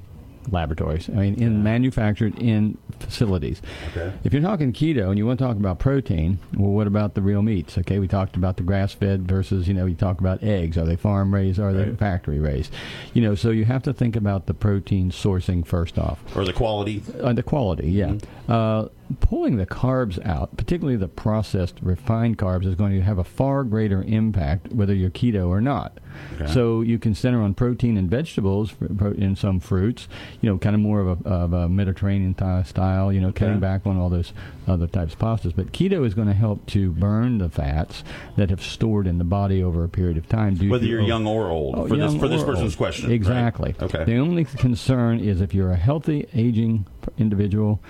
laboratories. 0.51 1.09
I 1.09 1.13
mean, 1.13 1.43
in 1.43 1.63
manufactured 1.63 2.39
in 2.39 2.77
facilities. 3.01 3.63
Okay. 3.91 4.13
If 4.25 4.33
you're 4.33 4.43
talking 4.43 4.73
keto 4.75 5.09
and 5.09 5.17
you 5.17 5.27
want 5.27 5.39
to 5.39 5.45
talk 5.47 5.57
about 5.57 5.79
protein, 5.79 6.39
well, 6.55 6.71
what 6.73 6.87
about 6.87 7.15
the 7.15 7.23
real 7.23 7.41
meats? 7.43 7.79
Okay, 7.79 7.99
we 7.99 8.09
talked 8.09 8.37
about 8.37 8.57
the 8.59 8.63
grass-fed 8.63 9.27
versus, 9.27 9.69
you 9.69 9.75
know, 9.75 9.87
you 9.87 9.95
talk 9.95 10.21
about 10.21 10.43
eggs. 10.43 10.77
Are 10.77 10.85
they 10.85 10.97
farm 10.97 11.35
raised? 11.35 11.59
Are 11.59 11.73
they 11.73 11.85
Right. 11.85 11.99
factory 11.99 12.39
raised? 12.39 12.73
You 13.15 13.23
know, 13.23 13.35
so 13.35 13.51
you 13.51 13.65
have 13.65 13.83
to 13.85 13.93
think 13.95 14.17
about 14.17 14.47
the 14.47 14.55
protein 14.55 15.11
sourcing 15.11 15.67
first 15.67 15.99
off. 15.99 16.23
Or 16.37 16.45
the 16.45 16.53
quality? 16.53 17.03
Uh, 17.23 17.33
the 17.33 17.43
quality, 17.43 17.91
yeah. 17.91 18.15
Uh, 18.49 18.89
pulling 19.21 19.57
the 19.57 19.67
carbs 19.67 20.25
out, 20.27 20.57
particularly 20.57 20.97
the 20.97 21.09
processed 21.09 21.77
refined 21.83 22.39
carbs, 22.39 22.67
is 22.67 22.75
going 22.75 22.93
to 22.95 23.01
have 23.03 23.19
a 23.19 23.25
far 23.25 23.65
greater 23.65 24.03
impact 24.03 24.69
whether 24.73 24.95
you're 24.95 25.11
keto 25.11 25.49
or 25.49 25.61
not. 25.61 25.99
Okay. 26.41 26.53
So 26.53 26.81
you 26.81 26.99
can 26.99 27.15
center 27.15 27.41
on 27.43 27.55
protein 27.55 27.97
and 27.97 28.11
vegetables 28.11 28.75
in 29.17 29.37
some 29.37 29.61
fruits, 29.61 30.09
you 30.41 30.51
know, 30.51 30.59
kind 30.59 30.75
of 30.75 30.81
more 30.81 31.01
of 31.01 31.25
a, 31.25 31.29
of 31.29 31.53
a 31.53 31.69
Mediterranean 31.69 32.35
style, 32.65 33.13
you 33.13 33.21
know, 33.21 33.31
cutting 33.33 33.61
back 33.61 33.87
on 33.87 33.97
all 33.97 34.09
those 34.11 34.33
other 34.67 34.87
types 34.89 35.13
of 35.13 35.19
pastas. 35.21 35.55
But 35.55 35.73
keto 35.73 36.05
is 36.05 36.15
going 36.15 36.29
to 36.29 36.35
help 36.35 36.67
to 36.69 36.91
burn 36.93 37.39
the 37.39 37.49
fats 37.49 38.03
that 38.37 38.51
have 38.51 38.63
stored 38.63 39.07
in 39.07 39.19
the 39.19 39.25
body 39.25 39.63
over 39.63 39.85
a 39.85 39.89
period 39.89 40.17
of 40.17 40.29
time. 40.29 40.55
due 40.57 40.71
Whether 40.71 40.87
you're 40.87 41.01
over- 41.01 41.09
young 41.09 41.27
or 41.27 41.49
old, 41.49 41.77
Oh, 41.79 41.87
for 41.87 41.97
this 41.97 42.15
for 42.17 42.27
this 42.29 42.43
person's 42.43 42.73
old. 42.73 42.77
question. 42.79 43.07
right? 43.09 43.15
Exactly. 43.15 43.75
Okay. 43.81 44.05
The 44.05 44.17
only 44.17 44.45
concern 44.45 45.21
is 45.21 45.41
if 45.41 45.55
you're 45.55 45.71
a 45.71 45.77
healthy, 45.77 46.27
aging 46.35 46.87
individual 47.17 47.81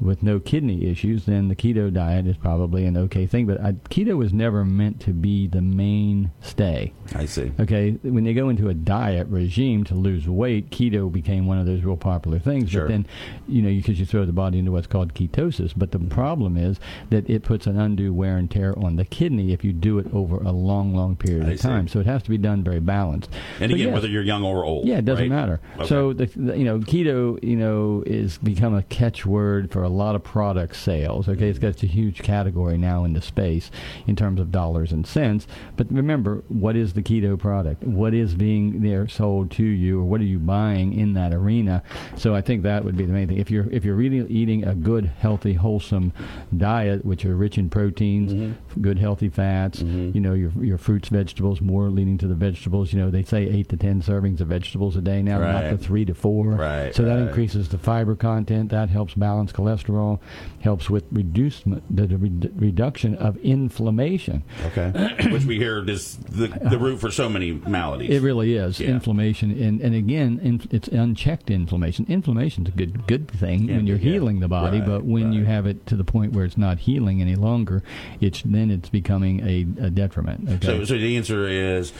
with 0.00 0.22
no 0.22 0.38
kidney 0.38 0.84
issues, 0.90 1.26
then 1.26 1.48
the 1.48 1.56
keto 1.56 1.92
diet 1.92 2.26
is 2.26 2.36
probably 2.36 2.84
an 2.84 2.96
okay 2.96 3.26
thing. 3.26 3.46
But 3.46 3.60
I, 3.60 3.72
keto 3.72 4.16
was 4.16 4.32
never 4.32 4.64
meant 4.64 5.00
to 5.02 5.12
be 5.12 5.46
the 5.46 5.60
mainstay. 5.62 6.92
I 7.14 7.26
see. 7.26 7.52
Okay, 7.58 7.92
when 8.02 8.24
they 8.24 8.34
go 8.34 8.48
into 8.48 8.68
a 8.68 8.74
diet 8.74 9.26
regime 9.28 9.84
to 9.84 9.94
lose 9.94 10.28
weight, 10.28 10.70
keto 10.70 11.10
became 11.10 11.46
one 11.46 11.58
of 11.58 11.66
those 11.66 11.82
real 11.82 11.96
popular 11.96 12.38
things. 12.38 12.70
Sure. 12.70 12.82
But 12.82 12.88
then, 12.88 13.06
you 13.48 13.62
know, 13.62 13.68
because 13.70 13.98
you 13.98 14.06
throw 14.06 14.24
the 14.26 14.32
body 14.32 14.58
into 14.58 14.72
what's 14.72 14.86
called 14.86 15.14
ketosis. 15.14 15.72
But 15.76 15.92
the 15.92 15.98
problem 15.98 16.56
is 16.56 16.78
that 17.10 17.28
it 17.28 17.42
puts 17.42 17.66
an 17.66 17.78
undue 17.78 18.12
wear 18.12 18.36
and 18.36 18.50
tear 18.50 18.78
on 18.78 18.96
the 18.96 19.04
kidney 19.04 19.52
if 19.52 19.64
you 19.64 19.72
do 19.72 19.98
it 19.98 20.06
over 20.12 20.36
a 20.38 20.52
long, 20.52 20.94
long 20.94 21.16
period 21.16 21.46
I 21.48 21.52
of 21.52 21.60
see. 21.60 21.68
time. 21.68 21.88
So 21.88 22.00
it 22.00 22.06
has 22.06 22.22
to 22.24 22.30
be 22.30 22.38
done 22.38 22.62
very 22.62 22.80
balanced. 22.80 23.30
And 23.60 23.70
So 23.70 23.74
again, 23.74 23.88
yes. 23.88 23.94
whether 23.94 24.08
you're 24.08 24.22
young 24.22 24.44
or 24.44 24.64
old. 24.64 24.86
Yeah, 24.86 24.98
it 24.98 25.04
doesn't 25.04 25.30
right? 25.30 25.36
matter. 25.36 25.60
Okay. 25.76 25.86
So 25.86 26.12
the, 26.12 26.26
the 26.26 26.56
you 26.56 26.64
know 26.64 26.78
keto 26.80 27.42
you 27.42 27.56
know 27.56 28.02
is 28.06 28.38
become 28.38 28.74
a 28.74 28.82
catchword 28.82 29.70
for 29.70 29.85
a 29.86 29.88
lot 29.88 30.14
of 30.14 30.22
product 30.22 30.76
sales. 30.76 31.28
Okay, 31.28 31.48
it's 31.48 31.58
got 31.58 31.82
a 31.82 31.86
huge 31.86 32.22
category 32.22 32.76
now 32.76 33.04
in 33.04 33.12
the 33.12 33.22
space 33.22 33.70
in 34.06 34.16
terms 34.16 34.40
of 34.40 34.50
dollars 34.52 34.92
and 34.92 35.06
cents. 35.06 35.46
But 35.76 35.90
remember, 35.90 36.42
what 36.48 36.76
is 36.76 36.92
the 36.92 37.02
keto 37.02 37.38
product? 37.38 37.82
What 37.84 38.12
is 38.12 38.34
being 38.34 38.82
there 38.82 39.08
sold 39.08 39.50
to 39.52 39.64
you, 39.64 40.00
or 40.00 40.04
what 40.04 40.20
are 40.20 40.24
you 40.24 40.38
buying 40.38 40.92
in 40.92 41.14
that 41.14 41.32
arena? 41.32 41.82
So 42.16 42.34
I 42.34 42.40
think 42.42 42.62
that 42.62 42.84
would 42.84 42.96
be 42.96 43.06
the 43.06 43.12
main 43.12 43.28
thing. 43.28 43.38
If 43.38 43.50
you're 43.50 43.70
if 43.70 43.84
you're 43.84 43.94
really 43.94 44.26
eating 44.30 44.64
a 44.64 44.74
good, 44.74 45.06
healthy, 45.06 45.54
wholesome 45.54 46.12
diet, 46.56 47.04
which 47.04 47.24
are 47.24 47.36
rich 47.36 47.58
in 47.58 47.70
proteins, 47.70 48.32
Mm-hmm. 48.32 48.52
Good 48.80 48.98
healthy 48.98 49.28
fats, 49.28 49.80
mm-hmm. 49.82 50.10
you 50.14 50.20
know 50.20 50.34
your 50.34 50.52
your 50.60 50.78
fruits, 50.78 51.08
vegetables, 51.08 51.60
more 51.60 51.88
leaning 51.90 52.18
to 52.18 52.26
the 52.26 52.34
vegetables. 52.34 52.92
You 52.92 53.00
know 53.00 53.10
they 53.10 53.22
say 53.22 53.44
eight 53.48 53.68
to 53.70 53.76
ten 53.76 54.02
servings 54.02 54.40
of 54.40 54.48
vegetables 54.48 54.96
a 54.96 55.00
day 55.00 55.22
now, 55.22 55.38
not 55.38 55.70
the 55.70 55.78
three 55.78 56.04
to 56.04 56.14
four. 56.14 56.46
Right, 56.50 56.94
So 56.94 57.02
that 57.04 57.14
right. 57.18 57.28
increases 57.28 57.68
the 57.68 57.78
fiber 57.78 58.14
content. 58.16 58.70
That 58.70 58.88
helps 58.90 59.14
balance 59.14 59.52
cholesterol, 59.52 60.20
helps 60.60 60.88
with 60.90 61.04
reduce 61.12 61.60
the, 61.60 61.80
the 62.06 62.16
re- 62.16 62.50
reduction 62.56 63.14
of 63.16 63.36
inflammation. 63.38 64.42
Okay. 64.66 64.90
Which 65.32 65.44
we 65.44 65.56
hear 65.56 65.88
is 65.88 66.16
the, 66.16 66.48
the 66.48 66.78
root 66.78 66.98
for 67.00 67.10
so 67.10 67.28
many 67.28 67.52
maladies. 67.52 68.10
It 68.10 68.22
really 68.22 68.54
is 68.54 68.80
Yeah. 68.80 68.88
inflammation, 68.90 69.50
and 69.50 69.80
and 69.80 69.94
again, 69.94 70.40
in, 70.42 70.62
it's 70.70 70.88
unchecked 70.88 71.50
inflammation. 71.50 72.06
Inflammation's 72.08 72.68
a 72.68 72.72
good 72.72 73.06
good 73.06 73.28
thing 73.28 73.68
Yeah, 73.68 73.76
when 73.76 73.86
you're 73.86 73.96
yeah. 73.98 74.12
healing 74.12 74.40
the 74.40 74.48
body, 74.48 74.78
Right, 74.80 74.86
but 74.88 75.04
when 75.04 75.32
you 75.32 75.44
have 75.44 75.66
it 75.66 75.86
to 75.86 75.96
the 75.96 76.04
point 76.04 76.32
where 76.32 76.44
it's 76.44 76.56
not 76.56 76.78
healing 76.80 77.20
any 77.20 77.34
longer, 77.36 77.82
it's 78.20 78.42
then 78.44 78.65
it's 78.70 78.88
becoming 78.88 79.40
a, 79.40 79.84
a 79.86 79.90
detriment. 79.90 80.48
Okay. 80.48 80.66
So, 80.66 80.84
so 80.84 80.94
the 80.98 81.16
answer 81.16 81.46
is, 81.48 81.92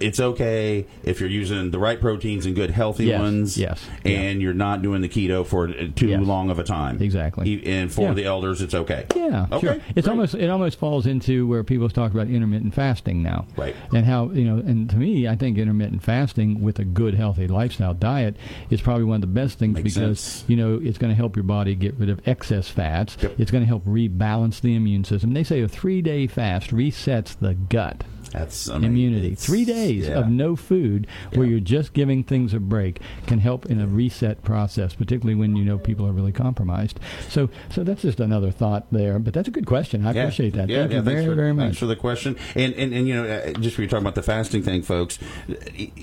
it's 0.00 0.20
okay 0.20 0.86
if 1.04 1.20
you're 1.20 1.28
using 1.28 1.70
the 1.70 1.78
right 1.78 2.00
proteins 2.00 2.46
and 2.46 2.54
good 2.54 2.70
healthy 2.70 3.06
Yes, 3.06 3.20
ones. 3.20 3.58
yes, 3.58 3.84
And 4.04 4.40
you're 4.42 4.54
not 4.54 4.82
doing 4.82 5.00
the 5.02 5.08
keto 5.08 5.46
for 5.46 5.68
too 5.68 6.08
Yes. 6.08 6.22
long 6.22 6.50
of 6.50 6.58
a 6.58 6.64
time. 6.64 7.00
Exactly. 7.02 7.62
And 7.66 7.92
for 7.92 8.02
Yeah. 8.08 8.14
the 8.14 8.24
elders, 8.24 8.60
it's 8.62 8.74
okay. 8.74 9.06
Yeah, 9.16 9.46
Okay, 9.52 9.66
sure. 9.66 9.76
It's 9.96 10.06
great. 10.06 10.08
almost 10.08 10.34
it 10.34 10.48
almost 10.50 10.78
falls 10.78 11.06
into 11.06 11.46
where 11.46 11.64
people 11.64 11.88
talk 11.88 12.12
about 12.12 12.28
intermittent 12.28 12.74
fasting 12.74 13.22
now, 13.22 13.46
Right. 13.56 13.74
And 13.92 14.04
how 14.04 14.30
you 14.30 14.44
know, 14.44 14.56
and 14.58 14.88
to 14.90 14.96
me, 14.96 15.26
I 15.28 15.36
think 15.36 15.58
intermittent 15.58 16.02
fasting 16.02 16.60
with 16.62 16.78
a 16.78 16.84
good, 16.84 17.14
healthy 17.14 17.46
lifestyle 17.48 17.94
diet 17.94 18.36
is 18.70 18.80
probably 18.80 19.04
one 19.04 19.16
of 19.16 19.20
the 19.22 19.26
best 19.26 19.58
things 19.58 19.74
Makes 19.74 19.94
because 19.94 20.20
sense. 20.20 20.44
you 20.48 20.56
know 20.56 20.78
it's 20.82 20.98
going 20.98 21.10
to 21.10 21.16
help 21.16 21.36
your 21.36 21.42
body 21.42 21.74
get 21.74 21.94
rid 21.98 22.08
of 22.10 22.20
excess 22.26 22.68
fats. 22.68 23.16
Yep. 23.22 23.34
It's 23.38 23.50
going 23.50 23.62
to 23.62 23.68
help 23.68 23.84
rebalance 23.84 24.60
the 24.60 24.74
immune 24.74 25.04
system. 25.04 25.32
They 25.34 25.44
say 25.44 25.60
a 25.62 25.68
three-day 25.98 26.28
fast 26.28 26.70
resets 26.70 27.36
the 27.40 27.54
gut. 27.54 28.04
That's 28.32 28.68
I 28.68 28.74
mean, 28.78 28.84
immunity. 28.90 29.34
Three 29.34 29.64
days 29.64 30.06
yeah. 30.08 30.18
of 30.18 30.28
no 30.28 30.56
food 30.56 31.06
where 31.34 31.44
Yeah. 31.44 31.50
you're 31.52 31.60
just 31.60 31.92
giving 31.92 32.22
things 32.24 32.54
a 32.54 32.60
break 32.60 33.00
can 33.26 33.38
help 33.40 33.66
in 33.66 33.80
a 33.80 33.86
reset 33.86 34.42
process, 34.42 34.94
particularly 34.94 35.34
when 35.38 35.56
you 35.56 35.64
know 35.64 35.78
people 35.78 36.06
are 36.06 36.12
really 36.12 36.32
compromised. 36.32 37.00
So, 37.28 37.48
so 37.70 37.84
that's 37.84 38.02
just 38.02 38.20
another 38.20 38.50
thought 38.50 38.86
there. 38.92 39.18
But 39.18 39.34
that's 39.34 39.48
a 39.48 39.50
good 39.50 39.66
question. 39.66 40.06
I 40.06 40.12
Yeah. 40.12 40.22
appreciate 40.22 40.54
that. 40.54 40.68
Yeah, 40.68 40.80
Thank 40.82 40.92
you 40.92 41.02
very, 41.02 41.26
for, 41.26 41.34
very 41.34 41.54
Thanks 41.54 41.74
much. 41.74 41.78
for 41.78 41.86
the 41.86 41.96
question. 41.96 42.36
And, 42.54 42.74
and, 42.74 42.92
and 42.92 43.08
you 43.08 43.14
know, 43.14 43.24
uh, 43.26 43.52
just 43.54 43.76
when 43.76 43.84
you're 43.84 43.90
talking 43.90 44.04
about 44.04 44.14
the 44.14 44.22
fasting 44.22 44.62
thing, 44.62 44.82
folks, 44.82 45.18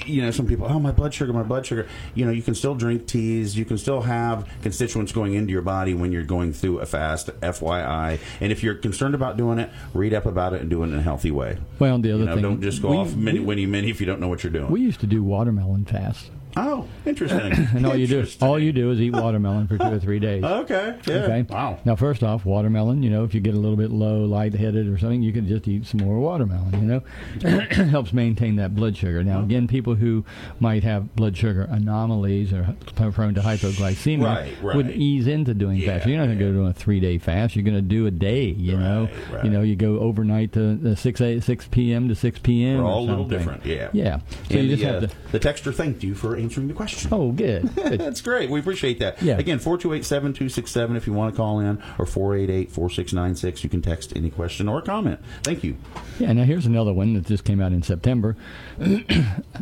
you 0.05 0.21
know, 0.21 0.31
some 0.31 0.47
people, 0.47 0.67
oh, 0.69 0.79
my 0.79 0.91
blood 0.91 1.13
sugar, 1.13 1.33
my 1.33 1.43
blood 1.43 1.65
sugar. 1.65 1.87
You 2.13 2.25
know, 2.25 2.31
you 2.31 2.41
can 2.41 2.55
still 2.55 2.75
drink 2.75 3.05
teas. 3.07 3.57
You 3.57 3.65
can 3.65 3.77
still 3.77 4.01
have 4.01 4.47
constituents 4.61 5.11
going 5.11 5.33
into 5.33 5.51
your 5.51 5.61
body 5.61 5.93
when 5.93 6.11
you're 6.11 6.23
going 6.23 6.53
through 6.53 6.79
a 6.79 6.85
fast, 6.85 7.27
FYI. 7.41 8.19
And 8.41 8.51
if 8.51 8.63
you're 8.63 8.75
concerned 8.75 9.15
about 9.15 9.37
doing 9.37 9.59
it, 9.59 9.69
read 9.93 10.13
up 10.13 10.25
about 10.25 10.53
it 10.53 10.61
and 10.61 10.69
do 10.69 10.81
it 10.83 10.87
in 10.87 10.95
a 10.95 11.01
healthy 11.01 11.31
way. 11.31 11.57
Well, 11.79 11.99
the 11.99 12.14
other 12.15 12.23
You 12.23 12.29
know, 12.29 12.33
thing, 12.35 12.43
don't 12.43 12.61
just 12.61 12.81
go 12.81 12.89
we- 12.91 12.97
off 12.97 13.15
mini, 13.15 13.39
we- 13.39 13.45
winnie 13.45 13.65
mini 13.65 13.89
if 13.89 13.99
you 13.99 14.05
don't 14.07 14.19
know 14.19 14.27
what 14.27 14.43
you're 14.43 14.51
doing. 14.53 14.71
We 14.71 14.81
used 14.81 14.99
to 15.01 15.07
do 15.07 15.23
watermelon 15.23 15.85
fasts, 15.85 16.31
oh, 16.57 16.87
interesting. 17.05 17.51
and 17.75 17.85
all 17.85 17.95
you 17.95 18.07
do 18.07 18.25
all 18.41 18.59
you 18.59 18.71
do 18.71 18.91
is 18.91 18.99
eat 19.01 19.11
watermelon 19.13 19.67
for 19.67 19.77
two 19.77 19.83
or 19.85 19.99
three 19.99 20.19
days. 20.19 20.43
Okay. 20.43 20.97
Yeah. 21.05 21.15
Okay. 21.15 21.41
Wow. 21.49 21.79
Now, 21.85 21.95
first 21.95 22.23
off, 22.23 22.45
watermelon. 22.45 23.03
You 23.03 23.09
know, 23.09 23.23
if 23.23 23.33
you 23.33 23.39
get 23.41 23.53
a 23.55 23.59
little 23.59 23.77
bit 23.77 23.91
low, 23.91 24.25
lightheaded, 24.25 24.87
or 24.87 24.97
something, 24.97 25.21
you 25.21 25.33
can 25.33 25.47
just 25.47 25.67
eat 25.67 25.85
some 25.85 26.01
more 26.01 26.19
watermelon. 26.19 26.73
You 26.73 26.81
know, 26.81 27.59
helps 27.89 28.13
maintain 28.13 28.55
that 28.57 28.75
blood 28.75 28.95
sugar. 28.97 29.23
Now, 29.23 29.41
again, 29.41 29.67
people 29.67 29.95
who 29.95 30.25
might 30.59 30.83
have 30.83 31.15
blood 31.15 31.37
sugar 31.37 31.67
anomalies 31.69 32.53
or 32.53 32.75
prone 32.95 33.33
to 33.35 33.41
hypoglycemia 33.41 34.23
Right, 34.25 34.53
right. 34.61 34.75
would 34.75 34.91
ease 34.91 35.27
into 35.27 35.53
doing 35.53 35.77
Yeah, 35.77 35.95
fast. 35.97 36.07
You're 36.07 36.17
not 36.17 36.25
going 36.25 36.37
to 36.39 36.45
yeah. 36.45 36.51
go 36.51 36.57
to 36.63 36.65
a 36.67 36.73
three 36.73 36.99
day 36.99 37.17
fast. 37.17 37.55
You're 37.55 37.63
going 37.65 37.75
to 37.75 37.81
do 37.81 38.07
a 38.07 38.11
day. 38.11 38.45
You 38.45 38.77
know, 38.77 39.03
Right, 39.05 39.33
right. 39.33 39.45
you 39.45 39.51
know, 39.51 39.61
you 39.61 39.75
go 39.75 39.99
overnight 39.99 40.53
to 40.53 40.91
uh, 40.91 40.95
six 40.95 41.21
a, 41.21 41.39
six 41.39 41.67
p.m. 41.69 42.07
to 42.09 42.15
six 42.15 42.39
p.m. 42.39 42.79
We're 42.83 42.89
all 42.89 43.03
a 43.03 43.07
little 43.09 43.27
different. 43.27 43.65
Yeah. 43.65 43.89
Yeah. 43.93 44.19
So 44.49 44.57
and 44.57 44.67
you 44.69 44.75
just 44.75 44.81
the, 44.81 44.85
have 44.87 45.03
uh, 45.03 45.07
to. 45.07 45.31
the 45.31 45.39
texter 45.39 45.73
thanked 45.73 46.03
you 46.03 46.15
for 46.15 46.35
answering 46.45 46.67
the 46.67 46.73
question. 46.73 47.09
Oh, 47.11 47.31
good. 47.31 47.73
good. 47.75 47.99
That's 47.99 48.21
great. 48.21 48.49
We 48.49 48.59
appreciate 48.59 48.99
that. 48.99 49.21
Yeah. 49.21 49.37
Again, 49.37 49.59
428-7267 49.59 50.95
if 50.95 51.07
you 51.07 51.13
want 51.13 51.33
to 51.33 51.37
call 51.37 51.59
in, 51.59 51.81
or 51.99 52.05
488-4696. 52.05 53.63
You 53.63 53.69
can 53.69 53.81
text 53.81 54.13
any 54.15 54.29
question 54.29 54.67
or 54.69 54.81
comment. 54.81 55.19
Thank 55.43 55.63
you. 55.63 55.77
Yeah, 56.19 56.31
now 56.33 56.43
here's 56.43 56.65
another 56.65 56.93
one 56.93 57.13
that 57.15 57.25
just 57.25 57.43
came 57.43 57.59
out 57.61 57.71
in 57.73 57.83
September. 57.83 58.35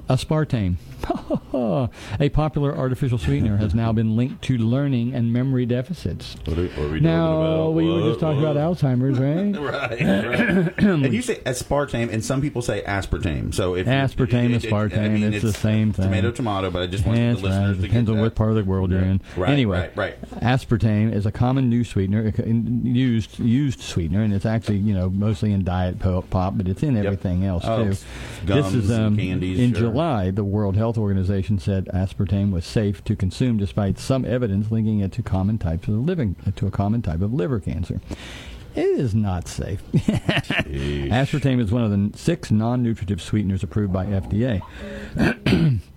Aspartame, 0.10 0.76
a 2.20 2.30
popular 2.30 2.76
artificial 2.78 3.18
sweetener, 3.18 3.58
has 3.58 3.74
now 3.74 3.92
been 3.92 4.16
linked 4.16 4.44
to 4.44 4.58
learning 4.58 5.14
and 5.14 5.32
memory 5.32 5.66
deficits. 5.66 6.36
What 6.46 6.58
are, 6.58 6.68
what 6.68 6.78
are 6.80 6.90
we 6.90 7.00
Now, 7.00 7.70
we 7.70 7.88
were 7.90 8.02
just 8.10 8.20
talking 8.20 8.42
what- 8.42 8.52
about 8.58 8.78
Alzheimer's, 8.78 9.20
right? 9.20 9.34
Right, 9.64 10.02
right. 10.02 10.78
and 10.80 11.14
you 11.14 11.22
say 11.22 11.36
aspartame, 11.46 12.12
and 12.12 12.24
some 12.24 12.42
people 12.42 12.62
say 12.62 12.84
aspartame. 12.84 13.54
So 13.54 13.76
if 13.76 13.88
Aspartame, 13.88 14.54
aspartame, 14.60 15.22
it's 15.34 15.42
the 15.44 15.54
same 15.54 15.94
thing. 15.94 16.06
Tomato, 16.06 16.32
tomato. 16.32 16.70
But 16.74 16.82
I 16.82 16.88
just 16.88 17.06
want 17.06 17.18
That's 17.20 17.42
the 17.42 17.48
right. 17.48 17.54
listeners 17.56 17.78
It 17.78 17.82
to 17.82 17.88
depends 17.88 18.10
on 18.10 18.20
what 18.20 18.36
part 18.36 18.50
of 18.50 18.56
the 18.56 18.64
world 18.64 18.92
you're 18.92 19.00
in. 19.02 19.22
Right, 19.38 19.52
anyway, 19.52 19.92
right, 19.96 20.18
right. 20.20 20.32
aspartame 20.42 21.14
is 21.14 21.26
a 21.26 21.32
common 21.32 21.70
new 21.70 21.84
sweetener, 21.84 22.34
used 22.46 23.40
used 23.40 23.80
sweetener, 23.82 24.24
and 24.24 24.34
it's 24.34 24.46
actually 24.46 24.78
you 24.78 24.94
know 24.94 25.10
mostly 25.10 25.52
in 25.54 25.64
diet 25.64 26.00
pop, 26.00 26.58
but 26.58 26.68
it's 26.68 26.84
in 26.84 26.98
everything 26.98 27.46
else 27.46 27.64
Oh, 27.66 27.78
too. 27.84 27.96
gums 28.46 28.74
this 28.74 28.84
is 28.86 28.90
and 28.90 29.06
um, 29.06 29.18
candies, 29.18 29.60
in 29.60 29.72
sure. 29.74 29.82
July. 29.82 30.32
The 30.32 30.44
World 30.44 30.76
Health 30.76 30.98
Organization 30.98 31.60
said 31.60 31.86
aspartame 31.94 32.52
was 32.52 32.66
safe 32.66 33.04
to 33.06 33.16
consume, 33.16 33.58
despite 33.58 34.00
some 34.00 34.26
evidence 34.26 34.72
linking 34.72 35.00
it 35.00 35.12
to 35.14 35.22
common 35.24 35.58
types 35.60 35.88
of 35.88 35.94
living 35.96 36.36
to 36.56 36.68
a 36.68 36.72
common 36.72 37.02
type 37.04 37.22
of 37.22 37.34
liver 37.34 37.60
cancer. 37.60 38.02
It 38.76 38.86
is 38.88 39.14
not 39.14 39.48
safe. 39.48 39.84
aspartame 39.94 41.60
is 41.62 41.72
one 41.72 41.84
of 41.84 41.92
the 41.92 42.18
six 42.18 42.50
non-nutritive 42.50 43.22
sweeteners 43.22 43.62
approved 43.62 43.94
by 43.94 44.06
FDA. 44.08 44.62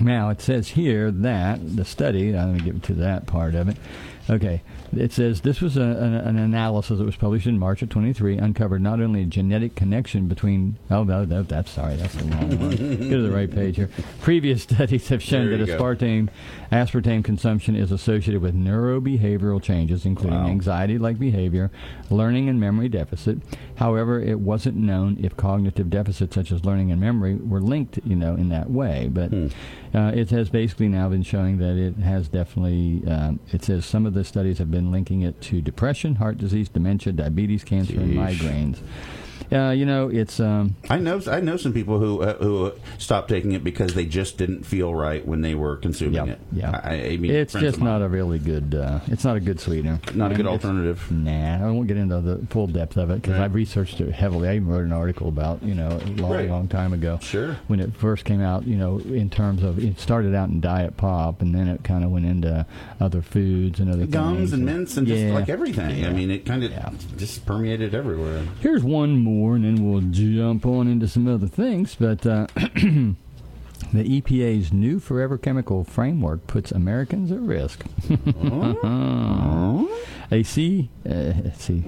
Now, 0.00 0.30
it 0.30 0.40
says 0.40 0.68
here 0.68 1.10
that 1.10 1.76
the 1.76 1.84
study, 1.84 2.36
I'm 2.36 2.56
going 2.56 2.58
to 2.58 2.72
get 2.72 2.82
to 2.84 2.94
that 2.94 3.26
part 3.26 3.54
of 3.54 3.68
it. 3.68 3.76
Okay, 4.28 4.62
it 4.98 5.12
says 5.12 5.40
this 5.42 5.60
was 5.60 5.76
a, 5.76 5.82
an, 5.82 6.14
an 6.14 6.38
analysis 6.38 6.98
that 6.98 7.04
was 7.04 7.16
published 7.16 7.46
in 7.46 7.58
March 7.58 7.82
of 7.82 7.88
23, 7.88 8.36
uncovered 8.38 8.82
not 8.82 9.00
only 9.00 9.22
a 9.22 9.26
genetic 9.26 9.74
connection 9.74 10.26
between, 10.28 10.76
oh, 10.90 11.04
no, 11.04 11.24
no, 11.24 11.42
that's 11.42 11.70
sorry, 11.70 11.96
that's 11.96 12.14
the 12.14 12.24
wrong 12.24 12.58
one. 12.58 12.70
Go 12.76 13.16
to 13.16 13.22
the 13.22 13.30
right 13.30 13.50
page 13.50 13.76
here. 13.76 13.90
Previous 14.22 14.62
studies 14.62 15.08
have 15.08 15.22
shown 15.22 15.48
There 15.48 15.58
that 15.58 15.66
go. 15.66 15.78
aspartame, 15.78 16.28
aspartame 16.72 17.24
consumption 17.24 17.76
is 17.76 17.92
associated 17.92 18.40
with 18.42 18.54
neurobehavioral 18.54 19.62
changes, 19.62 20.04
including 20.06 20.38
Wow. 20.38 20.48
anxiety 20.48 20.98
like 20.98 21.18
behavior, 21.18 21.70
learning 22.10 22.48
and 22.48 22.58
memory 22.60 22.88
deficit. 22.88 23.38
However, 23.76 24.20
it 24.20 24.40
wasn't 24.40 24.76
known 24.76 25.18
if 25.22 25.36
cognitive 25.36 25.90
deficits 25.90 26.34
such 26.34 26.50
as 26.52 26.64
learning 26.64 26.90
and 26.90 27.00
memory 27.00 27.34
were 27.36 27.60
linked, 27.60 27.98
you 28.04 28.16
know, 28.16 28.34
in 28.34 28.48
that 28.50 28.70
way. 28.70 29.08
But 29.12 29.30
Hmm. 29.30 29.46
Uh, 29.94 30.10
it 30.12 30.28
has 30.30 30.50
basically 30.50 30.88
now 30.88 31.08
been 31.08 31.22
showing 31.22 31.58
that 31.58 31.76
it 31.76 31.94
has 32.02 32.26
definitely. 32.26 33.02
Um, 33.08 33.38
it 33.52 33.62
says 33.62 33.86
some 33.86 34.06
of 34.06 34.12
the 34.14 34.24
studies 34.24 34.58
have 34.58 34.68
been 34.68 34.83
linking 34.90 35.22
it 35.22 35.40
to 35.42 35.60
depression, 35.60 36.16
heart 36.16 36.38
disease, 36.38 36.68
dementia, 36.68 37.12
diabetes, 37.12 37.64
cancer, 37.64 37.94
and 37.94 38.14
migraines. 38.14 38.78
Uh, 39.54 39.70
you 39.70 39.86
know, 39.86 40.08
it's 40.08 40.40
um, 40.40 40.74
I 40.90 40.98
know 40.98 41.20
I 41.28 41.38
know 41.40 41.56
some 41.56 41.72
people 41.72 42.00
who 42.00 42.22
uh, 42.22 42.34
who 42.38 42.72
stopped 42.98 43.28
taking 43.28 43.52
it 43.52 43.62
because 43.62 43.94
they 43.94 44.04
just 44.04 44.36
didn't 44.36 44.64
feel 44.64 44.92
right 44.94 45.24
when 45.24 45.42
they 45.42 45.54
were 45.54 45.76
consuming 45.76 46.26
yeah, 46.26 46.32
it. 46.32 46.38
yeah. 46.52 46.80
I, 46.82 46.94
I 47.10 47.16
mean, 47.18 47.30
it's 47.30 47.52
just 47.52 47.80
not 47.80 48.02
a 48.02 48.08
really 48.08 48.38
good. 48.40 48.74
Uh, 48.74 48.98
it's 49.06 49.24
not 49.24 49.36
a 49.36 49.40
good 49.40 49.60
sweetener. 49.60 50.00
Not 50.14 50.32
a 50.32 50.34
good 50.34 50.46
alternative. 50.48 51.08
Nah, 51.12 51.66
I 51.66 51.70
won't 51.70 51.86
get 51.86 51.96
into 51.98 52.20
the 52.20 52.44
full 52.50 52.66
depth 52.66 52.96
of 52.96 53.10
it 53.10 53.22
because 53.22 53.34
Right. 53.38 53.44
I've 53.44 53.54
researched 53.54 54.00
it 54.00 54.10
heavily. 54.12 54.48
I 54.48 54.56
even 54.56 54.66
wrote 54.68 54.84
an 54.84 54.92
article 54.92 55.28
about 55.28 55.62
you 55.62 55.74
know 55.74 55.88
a 56.02 56.08
long, 56.20 56.32
Right. 56.32 56.48
long 56.50 56.66
time 56.66 56.92
ago. 56.92 57.18
Sure. 57.22 57.56
When 57.68 57.78
it 57.78 57.94
first 57.96 58.24
came 58.24 58.40
out, 58.40 58.66
you 58.66 58.76
know, 58.76 58.98
in 58.98 59.30
terms 59.30 59.62
of 59.62 59.78
it 59.78 60.00
started 60.00 60.34
out 60.34 60.48
in 60.48 60.60
diet 60.60 60.96
pop, 60.96 61.42
and 61.42 61.54
then 61.54 61.68
it 61.68 61.84
kind 61.84 62.02
of 62.02 62.10
went 62.10 62.26
into 62.26 62.66
other 63.00 63.22
foods 63.22 63.78
and 63.78 63.88
other 63.88 64.06
gums 64.06 64.38
things. 64.38 64.52
and 64.52 64.64
mints 64.66 64.96
and 64.96 65.06
just 65.06 65.22
like 65.32 65.48
everything. 65.48 65.98
Yeah. 65.98 66.08
I 66.08 66.12
mean, 66.12 66.30
it 66.32 66.44
kind 66.44 66.64
of 66.64 66.70
Yeah. 66.72 66.90
just 67.16 67.46
permeated 67.46 67.94
everywhere. 67.94 68.42
Here's 68.60 68.82
one 68.82 69.18
more, 69.18 69.43
and 69.52 69.64
then 69.64 69.84
we'll 69.84 70.00
jump 70.00 70.64
on 70.64 70.88
into 70.88 71.06
some 71.06 71.28
other 71.28 71.46
things. 71.46 71.94
But 71.94 72.26
uh, 72.26 72.46
the 72.54 73.16
EPA's 73.92 74.72
new 74.72 74.98
forever 74.98 75.36
chemical 75.36 75.84
framework 75.84 76.46
puts 76.46 76.72
Americans 76.72 77.30
at 77.30 77.40
risk. 77.40 77.84
A 80.30 80.42
C, 80.42 80.88
uh, 81.06 81.32
let's 81.44 81.62
see. 81.62 81.84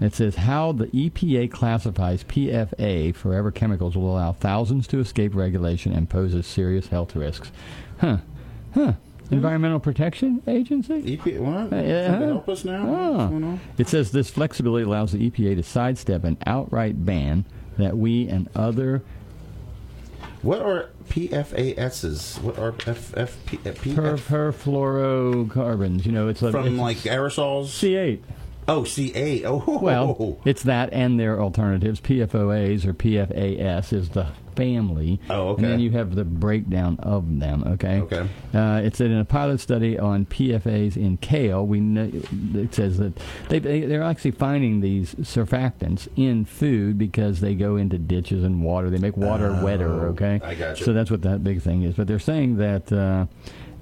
It 0.00 0.14
says 0.14 0.36
how 0.36 0.72
the 0.72 0.88
EPA 0.88 1.50
classifies 1.50 2.22
PFA, 2.24 3.14
forever 3.14 3.50
chemicals, 3.50 3.96
will 3.96 4.12
allow 4.12 4.32
thousands 4.32 4.86
to 4.88 5.00
escape 5.00 5.34
regulation 5.34 5.92
and 5.92 6.08
poses 6.08 6.46
serious 6.46 6.88
health 6.88 7.16
risks. 7.16 7.50
Huh. 7.98 8.18
Huh. 8.74 8.94
Environmental 9.30 9.80
Protection 9.80 10.42
Agency? 10.46 11.14
EP, 11.14 11.38
what? 11.40 11.72
Uh, 11.72 12.18
help 12.18 12.48
us 12.48 12.64
now? 12.64 12.86
On? 12.88 13.60
It 13.78 13.88
says 13.88 14.12
this 14.12 14.30
flexibility 14.30 14.84
allows 14.84 15.12
the 15.12 15.30
EPA 15.30 15.56
to 15.56 15.62
sidestep 15.62 16.24
an 16.24 16.38
outright 16.46 17.04
ban 17.04 17.44
that 17.78 17.96
we 17.96 18.28
and 18.28 18.48
other 18.54 19.02
What 20.42 20.62
are 20.62 20.90
PFASs? 21.08 22.40
What 22.40 22.58
are 22.58 22.74
F, 22.86 23.16
F, 23.16 23.36
P, 23.46 23.58
uh, 23.58 23.72
per, 23.72 24.16
perfluorocarbons. 24.16 26.06
You 26.06 26.12
know, 26.12 26.28
it's 26.28 26.42
a, 26.42 26.50
from 26.52 26.66
it's 26.68 26.76
like 26.76 26.96
aerosols? 26.98 27.66
C8. 27.66 28.20
oh, 28.68 28.82
C8. 28.82 29.42
Oh, 29.44 29.78
Well, 29.78 30.38
it's 30.44 30.62
that 30.62 30.92
and 30.92 31.18
their 31.18 31.40
alternatives. 31.40 32.00
PFOAs 32.00 32.84
or 32.84 32.94
PFAS 32.94 33.92
is 33.92 34.10
the 34.10 34.28
family. 34.56 35.20
Oh, 35.30 35.50
okay. 35.50 35.62
And 35.62 35.72
then 35.72 35.80
you 35.80 35.90
have 35.92 36.14
the 36.14 36.24
breakdown 36.24 36.98
of 37.00 37.38
them. 37.38 37.62
Okay. 37.64 38.00
Okay. 38.00 38.28
Uh, 38.54 38.80
it 38.84 38.96
said 38.96 39.10
in 39.10 39.18
a 39.18 39.24
pilot 39.24 39.60
study 39.60 39.98
on 39.98 40.26
PFAs 40.26 40.96
in 40.96 41.18
kale, 41.18 41.66
we 41.66 41.80
know, 41.80 42.10
it 42.54 42.74
says 42.74 42.98
that 42.98 43.12
they, 43.48 43.58
they 43.58 43.80
they're 43.82 44.02
actually 44.02 44.32
finding 44.32 44.80
these 44.80 45.14
surfactants 45.16 46.08
in 46.16 46.44
food 46.44 46.98
because 46.98 47.40
they 47.40 47.54
go 47.54 47.76
into 47.76 47.98
ditches 47.98 48.42
and 48.42 48.62
water. 48.62 48.90
They 48.90 48.98
make 48.98 49.16
water 49.16 49.60
wetter. 49.62 50.06
Okay. 50.08 50.40
Oh, 50.42 50.46
I 50.46 50.54
gotcha. 50.54 50.84
So 50.84 50.92
that's 50.92 51.10
what 51.10 51.22
that 51.22 51.44
big 51.44 51.62
thing 51.62 51.82
is. 51.82 51.94
But 51.94 52.06
they're 52.06 52.18
saying 52.18 52.56
that. 52.56 52.92
Uh, 52.92 53.26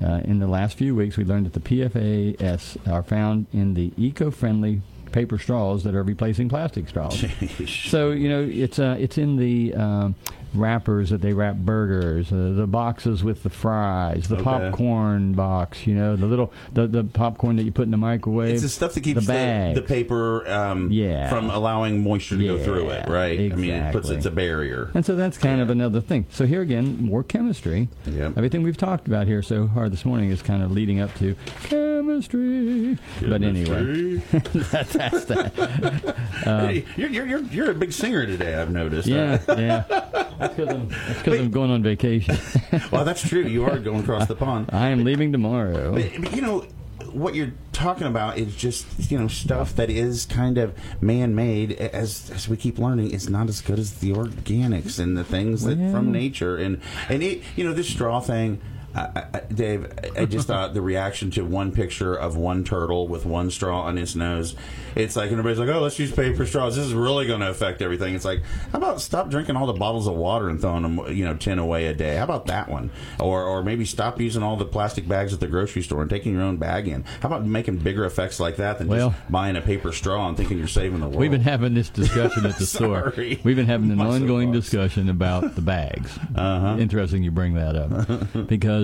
uh, 0.03 0.21
in 0.25 0.41
the 0.41 0.49
last 0.49 0.77
few 0.77 0.93
weeks, 0.95 1.17
we 1.17 1.25
learned 1.25 1.47
that 1.47 1.53
the 1.53 1.61
PFAS 1.61 2.77
are 2.93 3.05
found 3.05 3.47
in 3.53 3.75
the 3.75 3.93
eco-friendly 3.97 4.83
paper 5.15 5.39
straws 5.39 5.85
that 5.85 5.95
are 5.95 6.03
replacing 6.03 6.49
plastic 6.49 6.89
straws. 6.89 7.25
So 7.67 8.11
you 8.11 8.29
know 8.29 8.43
it's 8.43 8.79
uh, 8.79 8.97
it's 8.99 9.17
in 9.17 9.37
the 9.37 9.75
um, 9.75 10.17
wrappers 10.55 11.11
that 11.11 11.21
they 11.21 11.33
wrap 11.33 11.57
burgers, 11.57 12.33
uh, 12.33 12.53
the 12.57 12.67
boxes 12.67 13.23
with 13.25 13.43
the 13.43 13.51
fries, 13.51 14.29
the 14.29 14.35
Okay. 14.37 14.45
popcorn 14.45 15.33
box. 15.33 15.87
You 15.87 15.95
know 15.95 16.17
the 16.17 16.27
little 16.27 16.53
the, 16.73 16.87
the 16.87 17.05
popcorn 17.05 17.57
that 17.57 17.65
you 17.65 17.73
put 17.73 17.83
in 17.85 17.91
the 17.91 17.97
microwave. 17.97 18.53
It's 18.55 18.63
the 18.63 18.69
stuff 18.69 18.95
that 18.95 19.01
keeps 19.03 19.27
the 19.27 19.33
the, 19.75 19.81
the, 19.81 19.83
paper 19.87 20.49
um, 20.49 20.91
Yeah. 20.91 21.29
from 21.29 21.51
allowing 21.51 22.03
moisture 22.03 22.37
to 22.37 22.45
go 22.45 22.59
through 22.63 22.91
it, 22.91 23.05
Yeah, 23.07 23.13
right? 23.13 23.53
I 23.53 23.57
mean, 23.57 23.71
it 23.71 23.93
puts 23.93 24.09
it's 24.11 24.27
a 24.27 24.31
barrier. 24.31 24.91
And 24.95 25.05
so 25.05 25.15
that's 25.17 25.39
kind 25.39 25.61
of 25.61 25.71
another 25.71 26.01
thing. 26.01 26.27
So 26.31 26.47
here 26.47 26.61
again, 26.63 26.99
more 27.05 27.23
chemistry. 27.23 27.89
Yep. 28.07 28.37
Everything 28.37 28.63
we've 28.63 28.77
talked 28.77 29.07
about 29.07 29.27
here 29.27 29.43
so 29.43 29.69
far 29.75 29.89
this 29.89 30.05
morning 30.05 30.31
is 30.31 30.43
kind 30.43 30.63
of 30.63 30.71
leading 30.71 31.01
up 31.01 31.15
to 31.17 31.35
chemistry. 31.65 32.99
But 33.21 33.43
anyway, 33.43 34.17
that, 34.33 34.89
that's 34.93 35.25
that. 35.27 36.17
hey, 36.45 36.85
you're, 36.97 37.09
you're, 37.11 37.27
you're, 37.27 37.43
you're 37.45 37.71
a 37.71 37.75
big 37.75 37.93
singer 37.93 38.27
today, 38.27 38.55
I've 38.55 38.71
noticed. 38.71 39.09
Yeah, 39.09 39.41
yeah. 39.49 40.44
That's 40.49 40.55
because 40.57 40.69
I'm, 40.75 40.89
that's 41.09 41.23
'cause 41.23 41.39
I'm 41.41 41.51
going 41.51 41.71
on 41.71 41.83
vacation. 41.83 42.37
well, 42.93 43.05
that's 43.05 43.27
true. 43.27 43.43
You 43.43 43.65
are 43.65 43.79
going 43.79 44.01
across 44.03 44.27
the 44.27 44.35
pond. 44.37 44.69
I 44.73 44.89
am 44.89 45.05
leaving 45.05 45.33
tomorrow. 45.33 45.93
But, 45.95 46.11
but, 46.21 46.35
you 46.37 46.43
know, 46.43 46.67
what 47.13 47.35
you're 47.35 47.53
talking 47.73 48.07
about 48.09 48.39
is 48.39 48.55
just 48.57 48.87
you 49.11 49.19
know 49.19 49.29
stuff 49.29 49.77
that 49.77 49.89
is 49.91 50.27
kind 50.27 50.59
of 50.59 50.75
man-made. 51.03 51.73
As 51.73 52.31
as 52.35 52.49
we 52.49 52.57
keep 52.57 52.79
learning, 52.79 53.13
it's 53.13 53.29
not 53.29 53.49
as 53.49 53.61
good 53.61 53.79
as 53.79 53.95
the 53.95 54.13
organics 54.13 54.99
and 54.99 55.17
the 55.17 55.25
things 55.25 55.65
that 55.65 55.79
Well. 55.79 55.93
from 55.93 56.11
nature. 56.13 56.57
And 56.57 56.81
and 57.09 57.23
it, 57.23 57.43
you 57.57 57.65
know, 57.65 57.73
this 57.73 57.89
straw 57.89 58.21
thing. 58.21 58.61
I, 58.95 59.25
I, 59.35 59.41
Dave, 59.53 59.93
I 60.17 60.25
just 60.25 60.47
thought 60.47 60.73
the 60.75 60.81
reaction 60.83 61.31
to 61.33 61.45
one 61.45 61.73
picture 61.73 62.15
of 62.15 62.37
one 62.37 62.63
turtle 62.65 63.09
with 63.09 63.27
one 63.27 63.51
straw 63.51 63.83
on 63.83 63.97
his 63.97 64.15
nose, 64.15 64.55
it's 64.95 65.17
like, 65.17 65.31
and 65.31 65.39
everybody's 65.39 65.59
like, 65.59 65.75
oh, 65.75 65.81
let's 65.81 65.99
use 65.99 66.13
paper 66.13 66.47
straws. 66.47 66.77
This 66.77 66.87
is 66.87 66.95
really 66.95 67.27
going 67.27 67.41
to 67.41 67.51
affect 67.51 67.83
everything. 67.83 68.15
It's 68.15 68.25
like, 68.25 68.43
how 68.71 68.79
about 68.79 69.01
stop 69.01 69.31
drinking 69.31 69.57
all 69.57 69.67
the 69.67 69.73
bottles 69.73 70.07
of 70.07 70.15
water 70.15 70.49
and 70.49 70.61
throwing 70.61 70.83
them, 70.83 71.13
you 71.17 71.25
know, 71.25 71.35
10 71.35 71.59
away 71.59 71.87
a 71.87 71.95
day? 71.95 72.17
How 72.17 72.25
about 72.25 72.47
that 72.47 72.69
one? 72.69 72.91
Or, 73.19 73.43
or 73.43 73.63
maybe 73.65 73.85
stop 73.85 74.21
using 74.21 74.43
all 74.45 74.57
the 74.57 74.65
plastic 74.65 75.09
bags 75.09 75.33
at 75.33 75.41
the 75.41 75.49
grocery 75.49 75.83
store 75.83 76.01
and 76.03 76.09
taking 76.11 76.33
your 76.33 76.43
own 76.43 76.57
bag 76.59 76.87
in. 76.87 77.03
How 77.21 77.29
about 77.29 77.45
making 77.45 77.79
bigger 77.79 78.05
effects 78.05 78.39
like 78.39 78.57
that 78.57 78.79
than 78.79 78.87
Well- 78.87 79.11
just 79.11 79.31
buying 79.33 79.57
a 79.57 79.61
paper 79.61 79.91
straw 79.93 80.29
and 80.29 80.37
thinking 80.37 80.59
you're 80.59 80.69
saving 80.69 81.01
the 81.01 81.07
world? 81.07 81.19
We've 81.19 81.31
been 81.31 81.41
having 81.41 81.75
this 81.75 81.89
discussion 81.89 82.47
at 82.47 82.59
the 82.59 82.67
store. 82.67 83.13
We've 83.17 83.57
been 83.57 83.67
having 83.67 83.91
an 83.91 83.97
My 83.97 84.07
ongoing 84.07 84.49
soapbox. 84.49 84.67
discussion 84.71 85.09
about 85.09 85.57
the 85.57 85.63
bags. 85.63 86.17
Uh-huh. 86.37 86.77
Interesting 86.79 87.23
you 87.25 87.31
bring 87.33 87.55
that 87.55 87.75
up 87.75 88.47
because 88.47 88.84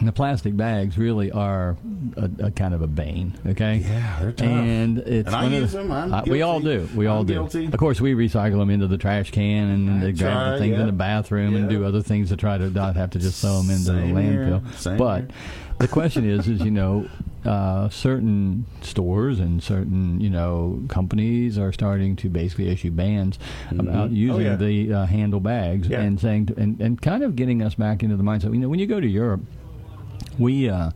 the 0.00 0.12
plastic 0.12 0.56
bags 0.56 0.96
really 0.96 1.30
are 1.30 1.76
a, 2.16 2.30
a 2.46 2.50
kind 2.50 2.74
of 2.74 2.82
a 2.82 2.86
bane. 2.86 3.34
Okay. 3.46 3.76
Yeah, 3.76 4.18
they're 4.20 4.32
tough. 4.32 4.46
And 4.46 4.98
it's 4.98 5.26
And 5.26 5.36
I 5.36 5.46
use 5.48 5.72
the- 5.72 5.78
them. 5.78 5.92
I'm 5.92 6.12
uh, 6.14 6.22
we 6.26 6.42
all 6.42 6.60
do. 6.60 6.88
We 6.94 7.06
all 7.06 7.20
I'm 7.20 7.26
do. 7.26 7.34
guilty. 7.34 7.66
Of 7.66 7.76
course, 7.76 8.00
we 8.00 8.14
recycle 8.14 8.58
them 8.58 8.70
into 8.70 8.86
the 8.86 8.98
trash 8.98 9.30
can 9.30 9.68
and 9.68 10.02
they 10.02 10.12
grab 10.12 10.32
try, 10.32 10.50
the 10.52 10.58
things 10.58 10.74
yeah. 10.74 10.80
in 10.80 10.86
the 10.86 10.92
bathroom 10.92 11.54
and 11.56 11.68
do 11.68 11.84
other 11.84 12.02
things 12.02 12.30
to 12.30 12.36
try 12.36 12.58
to 12.58 12.70
not 12.70 12.96
have 12.96 13.10
to 13.10 13.18
just 13.18 13.40
throw 13.40 13.58
them 13.60 13.70
into 13.70 13.84
Same 13.84 14.14
the 14.14 14.20
landfill. 14.20 14.74
Same 14.74 14.96
but 14.96 15.20
here. 15.20 15.28
the 15.78 15.88
question 15.88 16.28
is, 16.28 16.48
is 16.48 16.60
you 16.62 16.70
know, 16.70 17.06
uh, 17.44 17.88
certain 17.88 18.64
stores 18.82 19.40
and 19.40 19.62
certain 19.62 20.20
you 20.20 20.30
know 20.30 20.80
companies 20.88 21.58
are 21.58 21.72
starting 21.72 22.14
to 22.16 22.28
basically 22.28 22.68
issue 22.68 22.90
bans 22.90 23.38
about 23.70 24.10
using 24.10 24.42
yeah. 24.42 24.54
the 24.56 24.92
uh, 24.92 25.06
handle 25.06 25.40
bags 25.40 25.90
and 25.90 26.20
saying 26.20 26.48
and 26.56 26.80
and 26.80 27.02
kind 27.02 27.22
of 27.24 27.34
getting 27.36 27.60
us 27.62 27.74
back 27.74 28.02
into 28.02 28.16
the 28.16 28.22
mindset. 28.22 28.52
You 28.52 28.60
know, 28.60 28.68
when 28.68 28.78
you 28.78 28.86
go 28.86 29.00
to 29.00 29.06
Europe, 29.08 29.40
we. 30.38 30.68
Uh, 30.68 30.90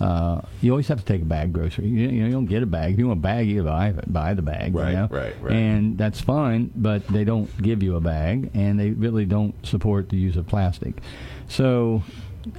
uh, 0.00 0.40
you 0.60 0.72
always 0.72 0.88
have 0.88 0.98
to 0.98 1.04
take 1.04 1.22
a 1.22 1.24
bag 1.24 1.52
grocery. 1.52 1.86
You, 1.86 2.08
you 2.08 2.20
know, 2.20 2.26
you 2.26 2.32
don't 2.32 2.46
get 2.46 2.62
a 2.62 2.66
bag. 2.66 2.94
If 2.94 2.98
you 2.98 3.06
want 3.06 3.18
a 3.18 3.22
bag, 3.22 3.48
you 3.48 3.62
buy 3.62 3.92
buy 4.06 4.34
the 4.34 4.42
bag. 4.42 4.74
Right, 4.74 4.90
you 4.90 4.96
know? 4.96 5.08
right, 5.10 5.34
right. 5.40 5.52
And 5.52 5.96
that's 5.96 6.20
fine, 6.20 6.72
but 6.74 7.06
they 7.08 7.24
don't 7.24 7.50
give 7.62 7.82
you 7.82 7.96
a 7.96 8.00
bag, 8.00 8.50
and 8.54 8.78
they 8.78 8.90
really 8.90 9.24
don't 9.24 9.54
support 9.64 10.08
the 10.08 10.16
use 10.16 10.36
of 10.36 10.46
plastic. 10.46 10.94
So 11.48 12.02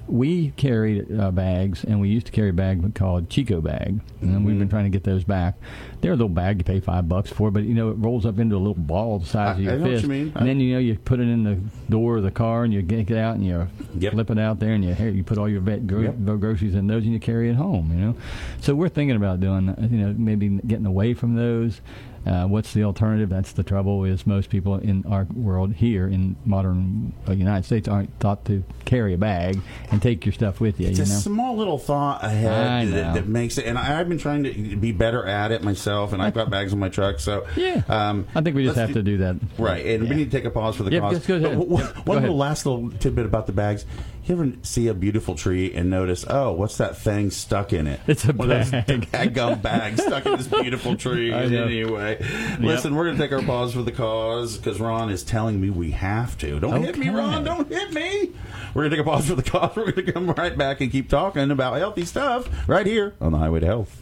we 0.08 0.52
carried 0.52 1.08
uh, 1.20 1.32
bags, 1.32 1.84
and 1.84 2.00
we 2.02 2.10
used 2.10 2.26
to 2.28 2.32
carry 2.32 2.50
a 2.50 2.54
bag 2.54 2.94
called 2.96 3.30
Chico 3.30 3.62
bag, 3.62 4.00
and 4.22 4.46
we've 4.46 4.54
Mm-hmm. 4.56 4.60
been 4.60 4.70
trying 4.70 4.84
to 4.86 4.90
get 4.90 5.04
those 5.04 5.24
back. 5.24 5.56
They're 6.02 6.12
a 6.14 6.16
little 6.16 6.30
bag 6.30 6.60
you 6.60 6.64
pay 6.64 6.80
five 6.80 7.08
bucks 7.10 7.30
for, 7.32 7.52
but 7.52 7.64
you 7.64 7.74
know 7.74 7.90
it 7.90 7.94
rolls 7.94 8.26
up 8.26 8.40
into 8.40 8.56
a 8.56 8.58
little 8.58 8.74
ball 8.76 9.20
the 9.20 9.26
size 9.26 9.58
I- 9.58 9.60
of 9.60 9.60
your 9.62 9.74
I 9.74 9.76
know 9.78 9.82
what 9.84 9.92
fist, 9.92 10.04
you 10.04 10.10
mean. 10.10 10.32
and 10.36 10.48
then 10.48 10.60
you 10.60 10.74
know 10.74 10.80
you 10.80 10.98
put 10.98 11.20
it 11.20 11.28
in 11.28 11.44
the 11.44 11.56
door 11.90 12.18
of 12.18 12.24
the 12.24 12.32
car, 12.32 12.64
and 12.64 12.74
you 12.74 12.82
get 12.82 13.10
it 13.12 13.18
out, 13.18 13.36
and 13.36 13.46
you 13.46 13.68
Yep. 14.00 14.14
flip 14.14 14.30
it 14.32 14.40
out 14.40 14.60
there, 14.60 14.74
and 14.74 14.84
you 14.84 14.94
you 15.12 15.24
put 15.24 15.38
all 15.38 15.50
your 15.50 15.62
vet 15.62 15.86
gro- 15.88 16.02
Yep. 16.02 16.40
groceries 16.40 16.76
in 16.76 16.88
those, 16.88 17.04
and 17.04 17.14
you 17.14 17.20
carry 17.20 17.50
it 17.50 17.56
home. 17.56 17.92
You 17.94 18.00
know, 18.06 18.16
so 18.62 18.76
we're 18.76 18.90
thinking 18.90 19.16
about 19.16 19.40
doing, 19.40 19.74
you 19.92 19.98
know, 20.00 20.14
maybe 20.18 20.50
getting 20.68 20.86
away 20.86 21.14
from 21.14 21.36
those. 21.36 21.82
Uh, 22.26 22.46
what's 22.46 22.74
the 22.74 22.84
alternative? 22.84 23.30
That's 23.30 23.52
the 23.54 23.64
trouble. 23.64 24.04
Is 24.06 24.26
most 24.26 24.50
people 24.50 24.76
in 24.78 25.06
our 25.06 25.26
world 25.34 25.74
here 25.74 26.08
in 26.08 26.36
modern 26.46 27.14
uh, 27.28 27.34
United 27.34 27.66
States 27.66 27.88
aren't 27.88 28.18
thought 28.20 28.46
to 28.46 28.64
carry 28.86 29.14
a 29.14 29.18
bag 29.18 29.60
and 29.92 30.02
take 30.02 30.26
your 30.26 30.34
stuff 30.34 30.60
with 30.60 30.80
you. 30.80 30.88
It's 30.88 30.98
you 30.98 31.04
a 31.04 31.08
know, 31.08 31.14
small 31.16 31.56
little 31.56 31.78
thought 31.78 32.24
ahead 32.24 32.88
that, 32.90 33.14
that 33.14 33.28
makes 33.28 33.58
it, 33.58 33.66
and 33.66 33.78
I, 33.78 34.00
I've 34.00 34.10
been 34.10 34.18
trying 34.18 34.44
to 34.44 34.76
be 34.76 34.92
better 34.92 35.26
at 35.26 35.52
it 35.52 35.64
myself. 35.64 36.14
And 36.14 36.22
I've 36.22 36.34
got 36.34 36.50
bags 36.50 36.74
in 36.74 36.80
my 36.80 36.90
truck, 36.90 37.20
so 37.20 37.46
yeah. 37.56 37.84
Um, 37.88 38.28
I 38.34 38.42
think 38.42 38.56
we 38.56 38.64
just 38.64 38.78
have 38.78 38.94
to 38.94 39.04
do 39.04 39.18
that. 39.20 39.36
Right, 39.58 39.86
and 39.86 40.10
we 40.10 40.16
need 40.16 40.32
to 40.32 40.38
take 40.38 40.46
a 40.46 40.50
pause 40.52 40.76
for 40.76 40.84
the 40.84 40.92
Yeah, 40.92 41.02
cause. 41.02 41.14
just 41.18 41.28
go 41.28 41.36
ahead. 41.36 41.58
But 41.58 41.68
go 41.68 41.76
one 41.76 41.82
ahead. 42.18 42.22
little 42.24 42.38
last 42.38 42.66
little 42.66 42.90
tidbit 42.92 43.26
about 43.26 43.46
the 43.48 43.54
bags. 43.54 43.86
You 44.26 44.34
ever 44.34 44.54
see 44.64 44.88
a 44.88 44.96
beautiful 44.96 45.36
tree 45.36 45.72
and 45.76 45.92
notice, 45.92 46.26
oh, 46.28 46.52
what's 46.52 46.78
that 46.78 46.98
thing 46.98 47.30
stuck 47.30 47.72
in 47.74 47.86
it? 47.86 48.00
It's 48.08 48.26
a 48.26 48.34
One 48.34 48.50
of 48.50 48.72
those 48.72 49.06
bag. 49.06 49.34
gum 49.36 49.60
bag 49.62 50.00
stuck 50.00 50.26
in 50.26 50.36
this 50.38 50.48
beautiful 50.48 50.96
tree. 50.98 51.32
I 51.32 51.46
know. 51.46 51.66
Anyway, 51.66 52.18
listen, 52.60 52.96
we're 52.96 53.06
going 53.06 53.18
to 53.18 53.22
take 53.22 53.32
our 53.32 53.44
pause 53.44 53.74
for 53.76 53.84
the 53.84 53.92
cause 53.92 54.58
because 54.58 54.80
Ron 54.80 55.12
is 55.12 55.22
telling 55.24 55.62
me 55.62 55.70
we 55.70 55.92
have 55.92 56.40
to. 56.40 56.60
Don't 56.60 56.82
hit 56.82 56.98
me, 56.98 57.10
Ron. 57.10 57.44
Don't 57.44 57.68
hit 57.70 57.94
me. 57.94 58.32
We're 58.74 58.90
going 58.90 58.92
to 58.92 58.98
take 58.98 59.06
a 59.06 59.10
pause 59.10 59.28
for 59.28 59.36
the 59.36 59.44
cause. 59.44 59.74
We're 59.76 59.92
going 59.92 60.08
to 60.08 60.12
come 60.12 60.32
right 60.32 60.58
back 60.58 60.82
and 60.82 60.92
keep 60.92 61.08
talking 61.08 61.52
about 61.52 61.78
healthy 61.78 62.06
stuff 62.06 62.50
right 62.68 62.88
here 62.88 63.14
on 63.22 63.32
the 63.32 63.38
Highway 63.38 63.60
to 63.60 63.66
Health. 63.68 63.96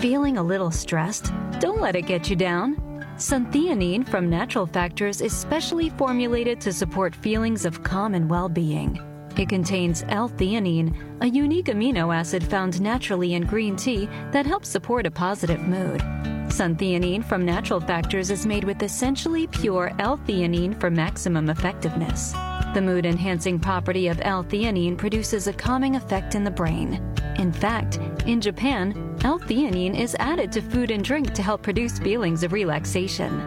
Feeling 0.00 0.38
a 0.38 0.42
little 0.42 0.72
stressed? 0.72 1.32
Don't 1.60 1.80
let 1.80 1.94
it 1.94 2.02
get 2.02 2.28
you 2.30 2.34
down. 2.34 2.76
Suntheanine 3.16 4.08
from 4.08 4.28
Natural 4.28 4.66
Factors 4.66 5.20
is 5.20 5.36
specially 5.36 5.90
formulated 5.90 6.60
to 6.62 6.72
support 6.72 7.14
feelings 7.14 7.64
of 7.64 7.84
calm 7.84 8.14
and 8.14 8.28
well 8.28 8.48
being. 8.48 8.98
It 9.40 9.48
contains 9.48 10.04
L-theanine, 10.10 10.94
a 11.22 11.26
unique 11.26 11.68
amino 11.68 12.14
acid 12.14 12.44
found 12.44 12.78
naturally 12.78 13.32
in 13.32 13.46
green 13.46 13.74
tea 13.74 14.06
that 14.32 14.44
helps 14.44 14.68
support 14.68 15.06
a 15.06 15.10
positive 15.10 15.62
mood. 15.62 16.02
Suntheanine 16.50 17.24
from 17.24 17.46
Natural 17.46 17.80
Factors 17.80 18.30
is 18.30 18.44
made 18.44 18.64
with 18.64 18.82
essentially 18.82 19.46
pure 19.46 19.92
L-theanine 19.98 20.78
for 20.78 20.90
maximum 20.90 21.48
effectiveness. 21.48 22.32
The 22.74 22.82
mood 22.82 23.06
enhancing 23.06 23.58
property 23.58 24.08
of 24.08 24.20
L-theanine 24.22 24.98
produces 24.98 25.46
a 25.46 25.54
calming 25.54 25.96
effect 25.96 26.34
in 26.34 26.44
the 26.44 26.50
brain. 26.50 27.02
In 27.38 27.50
fact, 27.50 27.98
in 28.26 28.42
Japan, 28.42 29.16
L-theanine 29.24 29.98
is 29.98 30.14
added 30.18 30.52
to 30.52 30.60
food 30.60 30.90
and 30.90 31.02
drink 31.02 31.32
to 31.32 31.42
help 31.42 31.62
produce 31.62 31.98
feelings 31.98 32.42
of 32.42 32.52
relaxation. 32.52 33.40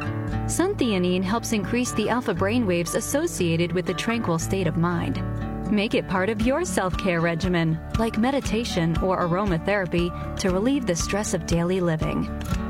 Suntheanine 0.48 1.24
helps 1.24 1.54
increase 1.54 1.92
the 1.92 2.10
alpha 2.10 2.34
brainwaves 2.34 2.96
associated 2.96 3.72
with 3.72 3.86
the 3.86 3.94
tranquil 3.94 4.40
state 4.40 4.66
of 4.66 4.76
mind. 4.76 5.22
Make 5.72 5.96
it 5.96 6.08
part 6.08 6.30
of 6.30 6.42
your 6.42 6.66
self 6.66 6.98
care 6.98 7.22
regimen, 7.22 7.80
like 7.98 8.18
meditation 8.18 8.98
or 8.98 9.28
aromatherapy, 9.28 10.38
to 10.40 10.52
relieve 10.52 10.86
the 10.86 10.96
stress 10.96 11.34
of 11.34 11.46
daily 11.46 11.80
living. 11.80 12.26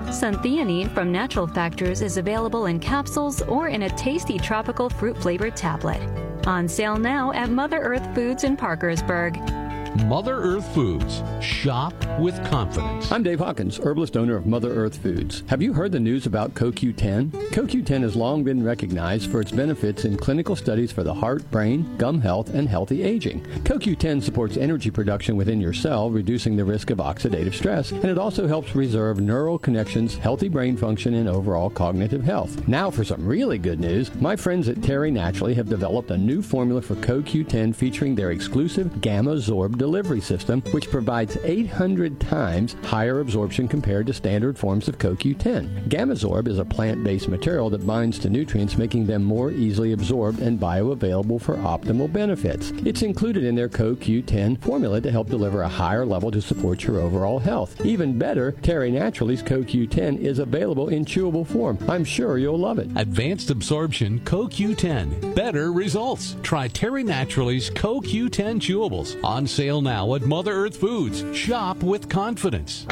Suntheanine 0.07 0.93
from 0.93 1.11
Natural 1.11 1.47
Factors 1.47 2.01
is 2.01 2.17
available 2.17 2.67
in 2.67 2.79
capsules 2.79 3.41
or 3.41 3.67
in 3.67 3.83
a 3.83 3.89
tasty 3.97 4.37
tropical 4.37 4.89
fruit 4.89 5.17
flavored 5.17 5.55
tablet. 5.55 6.01
On 6.45 6.67
sale 6.67 6.97
now 6.97 7.31
at 7.31 7.49
Mother 7.49 7.79
Earth 7.79 8.13
Foods 8.13 8.43
in 8.43 8.55
Parkersburg. 8.55 9.62
Mother 9.95 10.35
Earth 10.35 10.67
Foods. 10.73 11.21
Shop 11.39 11.93
with 12.19 12.43
confidence. 12.49 13.11
I'm 13.11 13.21
Dave 13.21 13.37
Hawkins, 13.37 13.77
herbalist 13.77 14.17
owner 14.17 14.35
of 14.35 14.47
Mother 14.47 14.73
Earth 14.73 14.97
Foods. 14.97 15.43
Have 15.47 15.61
you 15.61 15.71
heard 15.71 15.91
the 15.91 15.99
news 15.99 16.25
about 16.25 16.55
CoQ10? 16.55 17.29
CoQ10 17.29 18.01
has 18.01 18.15
long 18.15 18.43
been 18.43 18.63
recognized 18.63 19.29
for 19.29 19.39
its 19.39 19.51
benefits 19.51 20.05
in 20.05 20.17
clinical 20.17 20.55
studies 20.55 20.91
for 20.91 21.03
the 21.03 21.13
heart, 21.13 21.49
brain, 21.51 21.95
gum 21.97 22.19
health, 22.19 22.49
and 22.55 22.67
healthy 22.67 23.03
aging. 23.03 23.43
CoQ10 23.65 24.23
supports 24.23 24.57
energy 24.57 24.89
production 24.89 25.35
within 25.35 25.61
your 25.61 25.73
cell, 25.73 26.09
reducing 26.09 26.55
the 26.55 26.65
risk 26.65 26.89
of 26.89 26.97
oxidative 26.97 27.53
stress, 27.53 27.91
and 27.91 28.05
it 28.05 28.17
also 28.17 28.47
helps 28.47 28.75
reserve 28.75 29.19
neural 29.19 29.59
connections, 29.59 30.17
healthy 30.17 30.49
brain 30.49 30.75
function, 30.75 31.13
and 31.13 31.29
overall 31.29 31.69
cognitive 31.69 32.23
health. 32.23 32.67
Now 32.67 32.89
for 32.89 33.03
some 33.03 33.23
really 33.23 33.59
good 33.59 33.79
news, 33.79 34.13
my 34.15 34.35
friends 34.35 34.69
at 34.69 34.81
Terry 34.81 35.11
Naturally 35.11 35.53
have 35.53 35.69
developed 35.69 36.09
a 36.09 36.17
new 36.17 36.41
formula 36.41 36.81
for 36.81 36.95
CoQ10 36.95 37.75
featuring 37.75 38.15
their 38.15 38.31
exclusive 38.31 38.99
Gamma 38.99 39.35
Zorb 39.35 39.82
delivery 39.83 40.21
system, 40.21 40.61
which 40.71 40.89
provides 40.89 41.35
800 41.43 42.17
times 42.17 42.77
higher 42.83 43.19
absorption 43.19 43.67
compared 43.67 44.07
to 44.07 44.13
standard 44.13 44.57
forms 44.57 44.87
of 44.87 44.97
CoQ10. 44.97 45.89
Gamma 45.89 46.13
Zorb 46.13 46.47
is 46.47 46.57
a 46.57 46.63
plant-based 46.63 47.27
material 47.27 47.69
that 47.69 47.85
binds 47.85 48.17
to 48.19 48.29
nutrients, 48.29 48.77
making 48.77 49.05
them 49.05 49.25
more 49.25 49.51
easily 49.51 49.91
absorbed 49.91 50.39
and 50.39 50.57
bioavailable 50.57 51.41
for 51.41 51.57
optimal 51.57 52.09
benefits. 52.11 52.71
It's 52.85 53.01
included 53.01 53.43
in 53.43 53.55
their 53.55 53.67
CoQ10 53.67 54.61
formula 54.61 55.01
to 55.01 55.11
help 55.11 55.27
deliver 55.27 55.63
a 55.63 55.67
higher 55.67 56.05
level 56.05 56.31
to 56.31 56.41
support 56.41 56.83
your 56.83 57.01
overall 57.01 57.39
health. 57.39 57.85
Even 57.85 58.17
better, 58.17 58.53
Terry 58.61 58.89
Naturally's 58.89 59.43
CoQ10 59.43 60.17
is 60.17 60.39
available 60.39 60.87
in 60.87 61.03
chewable 61.03 61.45
form. 61.45 61.77
I'm 61.89 62.05
sure 62.05 62.37
you'll 62.37 62.57
love 62.57 62.79
it. 62.79 62.87
Advanced 62.95 63.49
absorption 63.49 64.21
CoQ10. 64.21 65.35
Better 65.35 65.73
results. 65.73 66.37
Try 66.41 66.69
Terry 66.69 67.03
Naturally's 67.03 67.69
CoQ10 67.71 68.61
chewables. 68.61 69.21
On 69.25 69.45
sale 69.45 69.72
now 69.81 70.15
at 70.15 70.23
Mother 70.23 70.51
Earth 70.51 70.77
Foods. 70.77 71.23
Shop 71.35 71.81
with 71.83 72.09
confidence. 72.09 72.85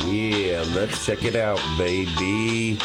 Yeah, 0.07 0.65
let's 0.75 1.05
check 1.05 1.25
it 1.25 1.35
out, 1.35 1.61
baby. 1.77 2.79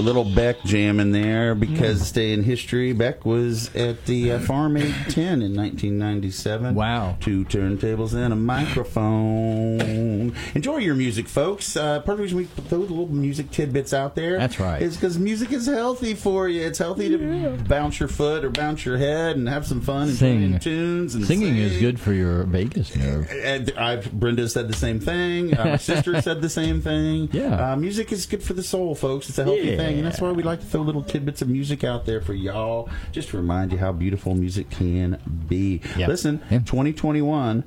A 0.00 0.02
little 0.02 0.24
Beck 0.24 0.62
jam 0.64 0.98
in 0.98 1.12
there 1.12 1.54
because 1.54 2.06
stay 2.08 2.32
in 2.32 2.42
history. 2.42 2.94
Beck 2.94 3.26
was 3.26 3.68
at 3.76 4.06
the 4.06 4.32
uh, 4.32 4.38
Farm 4.38 4.78
Aid 4.78 4.94
10 5.10 5.42
in 5.42 5.54
1997. 5.54 6.74
Wow. 6.74 7.18
Two 7.20 7.44
turntables 7.44 8.14
and 8.14 8.32
a 8.32 8.36
microphone. 8.36 10.34
Enjoy 10.54 10.78
your 10.78 10.94
music, 10.94 11.28
folks. 11.28 11.76
Uh, 11.76 12.00
part 12.00 12.14
of 12.14 12.16
the 12.16 12.22
reason 12.22 12.38
we 12.38 12.46
put 12.46 12.70
those 12.70 12.88
little 12.88 13.08
music 13.08 13.50
tidbits 13.50 13.92
out 13.92 14.14
there. 14.14 14.38
That's 14.38 14.58
right. 14.58 14.80
Is 14.80 14.96
because 14.96 15.18
music 15.18 15.52
is 15.52 15.66
healthy 15.66 16.14
for 16.14 16.48
you. 16.48 16.62
It's 16.62 16.78
healthy 16.78 17.10
to 17.10 17.58
bounce 17.68 18.00
your 18.00 18.08
foot 18.08 18.42
or 18.42 18.48
bounce 18.48 18.86
your 18.86 18.96
head 18.96 19.36
and 19.36 19.46
have 19.50 19.66
some 19.66 19.82
fun 19.82 20.08
and 20.08 20.16
Sing. 20.16 20.58
tunes. 20.60 21.14
And 21.14 21.26
Singing 21.26 21.58
is 21.58 21.76
good 21.78 22.00
for 22.00 22.14
your 22.14 22.44
vagus 22.44 22.96
nerve. 22.96 23.30
And 23.30 23.70
I've 23.76 24.10
Brenda 24.12 24.48
said 24.48 24.68
the 24.68 24.72
same 24.76 24.98
thing. 24.98 25.54
Uh, 25.54 25.64
my 25.64 25.76
sister 25.76 26.22
said 26.22 26.40
the 26.40 26.48
same 26.48 26.80
thing. 26.80 27.28
Yeah. 27.32 27.72
uh, 27.72 27.76
music 27.76 28.12
is 28.12 28.24
good 28.24 28.42
for 28.42 28.54
the 28.54 28.62
soul, 28.62 28.94
folks. 28.94 29.28
It's 29.28 29.38
a 29.38 29.44
healthy 29.44 29.60
Yeah. 29.72 29.76
thing, 29.76 29.89
and 29.98 30.06
that's 30.06 30.20
why 30.20 30.30
we 30.32 30.42
like 30.42 30.60
to 30.60 30.66
throw 30.66 30.80
little 30.82 31.02
tidbits 31.02 31.42
of 31.42 31.48
music 31.48 31.84
out 31.84 32.06
there 32.06 32.20
for 32.20 32.34
y'all, 32.34 32.88
just 33.12 33.30
to 33.30 33.36
remind 33.36 33.72
you 33.72 33.78
how 33.78 33.92
beautiful 33.92 34.34
music 34.34 34.70
can 34.70 35.18
be. 35.48 35.80
Yep. 35.96 36.08
Listen, 36.08 36.40
Yeah. 36.50 36.58
2021. 36.60 37.64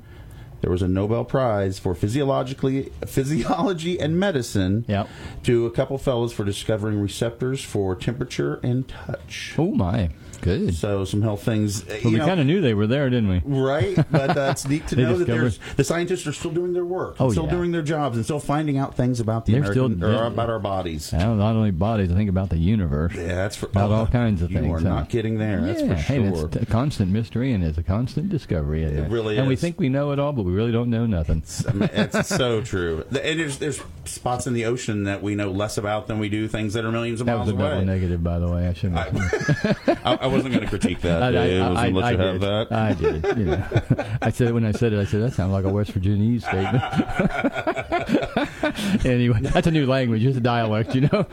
There 0.60 0.70
was 0.70 0.80
a 0.80 0.88
Nobel 0.88 1.24
Prize 1.26 1.78
for 1.78 1.94
physiologically 1.94 2.90
physiology 3.06 4.00
and 4.00 4.18
medicine 4.18 4.86
Yep. 4.88 5.08
to 5.42 5.66
a 5.66 5.70
couple 5.70 5.98
fellows 5.98 6.32
for 6.32 6.42
discovering 6.44 6.98
receptors 7.00 7.62
for 7.62 7.94
temperature 7.94 8.60
and 8.62 8.88
touch. 8.88 9.54
Oh 9.58 9.72
my, 9.72 10.08
good. 10.44 10.74
So 10.74 11.04
some 11.04 11.22
health 11.22 11.42
things. 11.42 11.82
uh, 11.88 11.98
Well, 12.04 12.12
we 12.12 12.18
kind 12.20 12.38
of 12.38 12.46
knew 12.46 12.60
they 12.60 12.74
were 12.74 12.86
there, 12.86 13.10
didn't 13.10 13.28
we? 13.30 13.42
Right, 13.44 13.96
but 14.10 14.36
uh, 14.36 14.48
it's 14.52 14.66
neat 14.68 14.86
to 14.88 14.96
know 14.96 15.16
that 15.18 15.26
there's 15.26 15.58
the 15.76 15.84
scientists 15.84 16.26
are 16.26 16.32
still 16.32 16.50
doing 16.52 16.72
their 16.72 16.84
work, 16.84 17.16
Oh, 17.18 17.30
still 17.30 17.44
yeah. 17.46 17.50
doing 17.50 17.72
their 17.72 17.82
jobs, 17.82 18.16
and 18.16 18.24
still 18.24 18.38
finding 18.38 18.78
out 18.78 18.94
things 18.96 19.18
about 19.20 19.46
the 19.46 19.52
They're 19.52 19.72
still- 19.72 20.04
or 20.04 20.24
about 20.26 20.50
our 20.50 20.58
bodies. 20.60 21.12
Not 21.12 21.40
only 21.56 21.70
bodies, 21.72 22.12
I 22.12 22.14
think 22.14 22.30
about 22.30 22.50
the 22.50 22.58
universe. 22.58 23.14
Yeah, 23.16 23.26
that's 23.34 23.56
for 23.56 23.66
About 23.66 23.90
all 23.90 24.06
kinds 24.20 24.42
of 24.42 24.50
you 24.52 24.60
things. 24.60 24.70
are 24.72 24.78
huh? 24.88 24.94
not 24.94 25.08
kidding 25.08 25.38
there. 25.38 25.60
That's 25.62 25.80
yeah, 25.80 25.88
for 25.88 25.94
hey, 25.94 26.30
sure. 26.30 26.46
it's 26.46 26.56
a 26.56 26.66
constant 26.66 27.10
mystery 27.10 27.52
and 27.52 27.64
it's 27.64 27.78
a 27.78 27.82
constant 27.82 28.28
discovery. 28.28 28.84
It 28.84 28.92
it, 28.94 29.10
really 29.10 29.38
And 29.38 29.48
we 29.48 29.56
think 29.56 29.78
we 29.80 29.88
know 29.88 30.12
it 30.12 30.18
all, 30.18 30.32
but 30.32 30.44
we 30.44 30.52
really 30.52 30.72
don't 30.72 30.90
know 30.90 31.06
nothing. 31.06 31.42
I 31.68 31.72
mean, 31.72 31.90
it's 31.92 32.28
so 32.36 32.60
true. 32.62 33.04
And 33.08 33.40
there's 33.40 33.58
there's 33.58 33.80
spots 34.04 34.46
in 34.46 34.52
the 34.52 34.66
ocean 34.66 35.04
that 35.04 35.22
we 35.22 35.34
know 35.34 35.50
less 35.50 35.78
about 35.78 36.06
than 36.06 36.18
we 36.18 36.28
do 36.28 36.46
things 36.48 36.74
that 36.74 36.84
are 36.84 36.92
millions 36.92 37.20
of 37.20 37.26
That 37.26 37.36
miles 37.36 37.46
was 37.46 37.54
a 37.54 37.58
double 37.58 37.76
away. 37.78 37.84
negative, 37.84 38.22
by 38.22 38.38
the 38.38 38.48
way. 38.48 38.68
I 38.68 38.72
shouldn't. 38.74 38.98
I 40.04 40.26
wasn't 40.34 40.54
going 40.54 40.64
to 40.64 40.70
critique 40.70 41.00
that. 41.02 41.22
I, 41.22 41.30
Dave. 41.30 41.62
I, 41.62 41.68
was 41.70 41.78
I, 41.78 41.90
going 41.90 41.94
to 41.94 42.00
let 42.00 42.04
I 42.04 42.10
you 42.10 42.18
have 42.18 42.40
did. 42.40 42.42
that. 42.42 42.72
I 42.72 42.92
did. 42.92 43.24
You 43.38 43.44
know, 43.44 43.64
I 44.22 44.30
said 44.30 44.52
when 44.52 44.64
I 44.64 44.72
said 44.72 44.92
it, 44.92 45.00
I 45.00 45.04
said 45.04 45.22
that 45.22 45.32
sounds 45.32 45.52
like 45.52 45.64
a 45.64 45.68
West 45.68 45.92
Virginia 45.92 46.40
statement. 46.40 46.82
anyway, 49.04 49.38
that's 49.40 49.66
a 49.66 49.70
new 49.70 49.86
language. 49.86 50.24
It's 50.24 50.36
a 50.36 50.40
dialect, 50.40 50.94
you 50.94 51.02
know. 51.02 51.26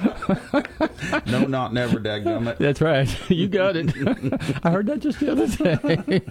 no, 1.25 1.45
not 1.45 1.73
never, 1.73 1.99
dadgummit. 1.99 2.57
That's 2.57 2.81
right. 2.81 3.09
You 3.31 3.47
got 3.47 3.75
it. 3.75 3.87
I 4.63 4.71
heard 4.71 4.87
that 4.87 4.99
just 4.99 5.19
the 5.19 5.31
other 5.31 5.47
day. 5.47 6.21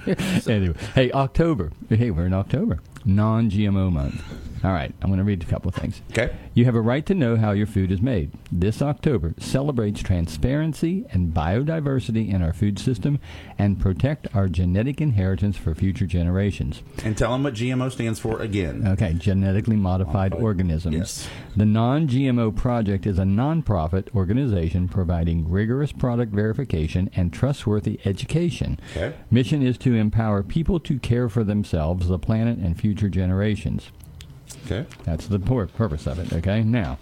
anyway, 0.53 0.77
hey, 0.95 1.11
October. 1.13 1.71
Hey, 1.89 2.11
we're 2.11 2.27
in 2.27 2.35
October. 2.35 2.81
Non 3.05 3.51
GMO 3.51 3.91
month. 3.93 4.23
All 4.63 4.73
right, 4.73 4.95
I'm 5.01 5.09
going 5.09 5.19
to 5.19 5.25
read 5.25 5.43
a 5.43 5.47
couple 5.47 5.71
of 5.71 5.75
things. 5.75 6.03
Okay. 6.11 6.37
You 6.53 6.67
have 6.67 6.75
a 6.75 6.83
right 6.83 7.07
to 7.07 7.15
know 7.15 7.37
how 7.37 7.53
your 7.53 7.67
food 7.67 7.91
is 7.91 8.03
made. 8.03 8.31
This 8.53 8.83
October 8.83 9.35
celebrates 9.39 10.03
transparency 10.03 11.07
and 11.13 11.33
biodiversity 11.33 12.31
in 12.31 12.43
our 12.43 12.53
food 12.53 12.79
system 12.79 13.21
and 13.57 13.81
protect 13.81 14.29
our 14.35 14.49
genetic 14.49 15.01
inheritance 15.01 15.57
for 15.57 15.75
future 15.75 16.05
generations. 16.05 16.83
And 17.03 17.17
tell 17.17 17.33
them 17.33 17.43
what 17.43 17.55
GMO 17.55 17.91
stands 17.91 18.19
for 18.19 18.43
again. 18.43 18.87
Okay, 18.87 19.15
genetically 19.15 19.77
modified 19.77 20.35
organisms. 20.35 20.95
Yes. 20.95 21.29
The 21.57 21.65
Non 21.65 22.07
GMO 22.07 22.55
Project 22.55 23.07
is 23.07 23.19
a 23.19 23.23
nonprofit 23.23 24.15
organization 24.15 24.89
providing 24.89 25.49
rigorous 25.49 25.93
product 25.93 26.35
verification 26.35 27.09
and 27.17 27.33
trustworthy 27.33 27.99
education. 28.05 28.79
Okay. 28.95 29.15
Mission 29.31 29.63
is 29.63 29.79
to 29.79 29.95
empower 29.95 30.43
people 30.43 30.79
to 30.81 30.99
care 30.99 31.31
for 31.31 31.45
themselves, 31.45 32.09
the 32.09 32.19
planet, 32.19 32.59
and 32.59 32.79
future 32.79 32.90
generations. 32.95 33.91
Okay. 34.67 34.87
That's 35.05 35.27
the 35.27 35.39
pur- 35.39 35.67
purpose 35.67 36.07
of 36.07 36.19
it. 36.19 36.33
Okay. 36.33 36.63
Now, 36.63 36.99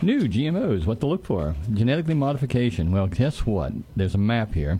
new 0.00 0.22
GMOs. 0.28 0.86
What 0.86 1.00
to 1.00 1.06
look 1.06 1.24
for? 1.24 1.54
Genetically 1.72 2.14
modification. 2.14 2.92
Well, 2.92 3.06
guess 3.08 3.44
what? 3.46 3.72
There's 3.96 4.14
a 4.14 4.18
map 4.18 4.54
here. 4.54 4.78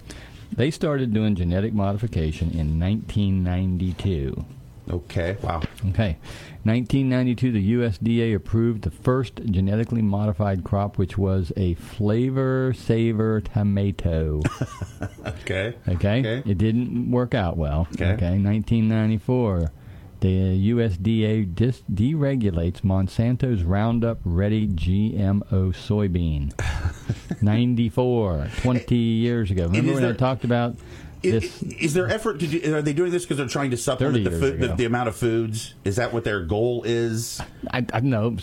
They 0.55 0.71
started 0.71 1.13
doing 1.15 1.35
genetic 1.35 1.73
modification 1.73 2.51
in 2.51 2.79
1992. 2.79 4.45
Okay. 4.91 5.37
Wow. 5.43 5.63
Okay. 5.91 6.19
1992, 6.65 7.53
the 7.53 7.73
USDA 7.75 8.35
approved 8.35 8.83
the 8.83 8.91
first 8.91 9.37
genetically 9.47 10.03
modified 10.03 10.65
crop, 10.65 10.99
which 10.99 11.17
was 11.17 11.53
a 11.57 11.75
flavor 11.75 12.73
saver 12.77 13.41
tomato. 13.41 14.41
Okay. 15.25 15.75
Okay? 15.89 16.21
Okay. 16.21 16.43
It 16.51 16.59
didn't 16.59 17.11
work 17.11 17.35
out 17.35 17.57
well. 17.57 17.87
Okay. 17.95 18.13
1994. 18.13 19.71
The 20.23 20.71
USDA 20.71 21.53
dis- 21.53 21.83
deregulates 21.93 22.83
Monsanto's 22.83 23.65
Roundup 23.65 24.21
Ready 24.25 24.69
GMO 24.69 25.43
soybean. 25.75 26.53
94, 27.43 28.49
20 28.63 28.95
years 28.97 29.51
ago. 29.51 29.65
Remember 29.67 29.95
when 29.95 30.05
I 30.05 30.07
there- 30.07 30.15
talk 30.15 30.45
about 30.45 30.77
Is, 31.25 31.61
this? 31.61 31.63
is 31.81 31.95
there 31.95 32.09
effort 32.09 32.39
to 32.39 32.47
do? 32.47 32.73
Are 32.73 32.83
they 32.83 32.93
doing 32.93 33.11
this 33.11 33.25
because 33.25 33.37
they're 33.39 33.49
trying 33.49 33.73
to 33.73 33.77
supplement 33.77 34.23
the 34.23 34.31
food, 34.31 34.61
the, 34.61 34.69
the 34.77 34.85
amount 34.85 35.09
of 35.09 35.17
foods? 35.17 35.75
Is 35.85 35.97
that 35.97 36.13
what 36.13 36.23
their 36.23 36.41
goal 36.45 36.85
is? 36.85 37.41
I, 37.73 37.85
I 37.93 37.99
know. 38.01 38.37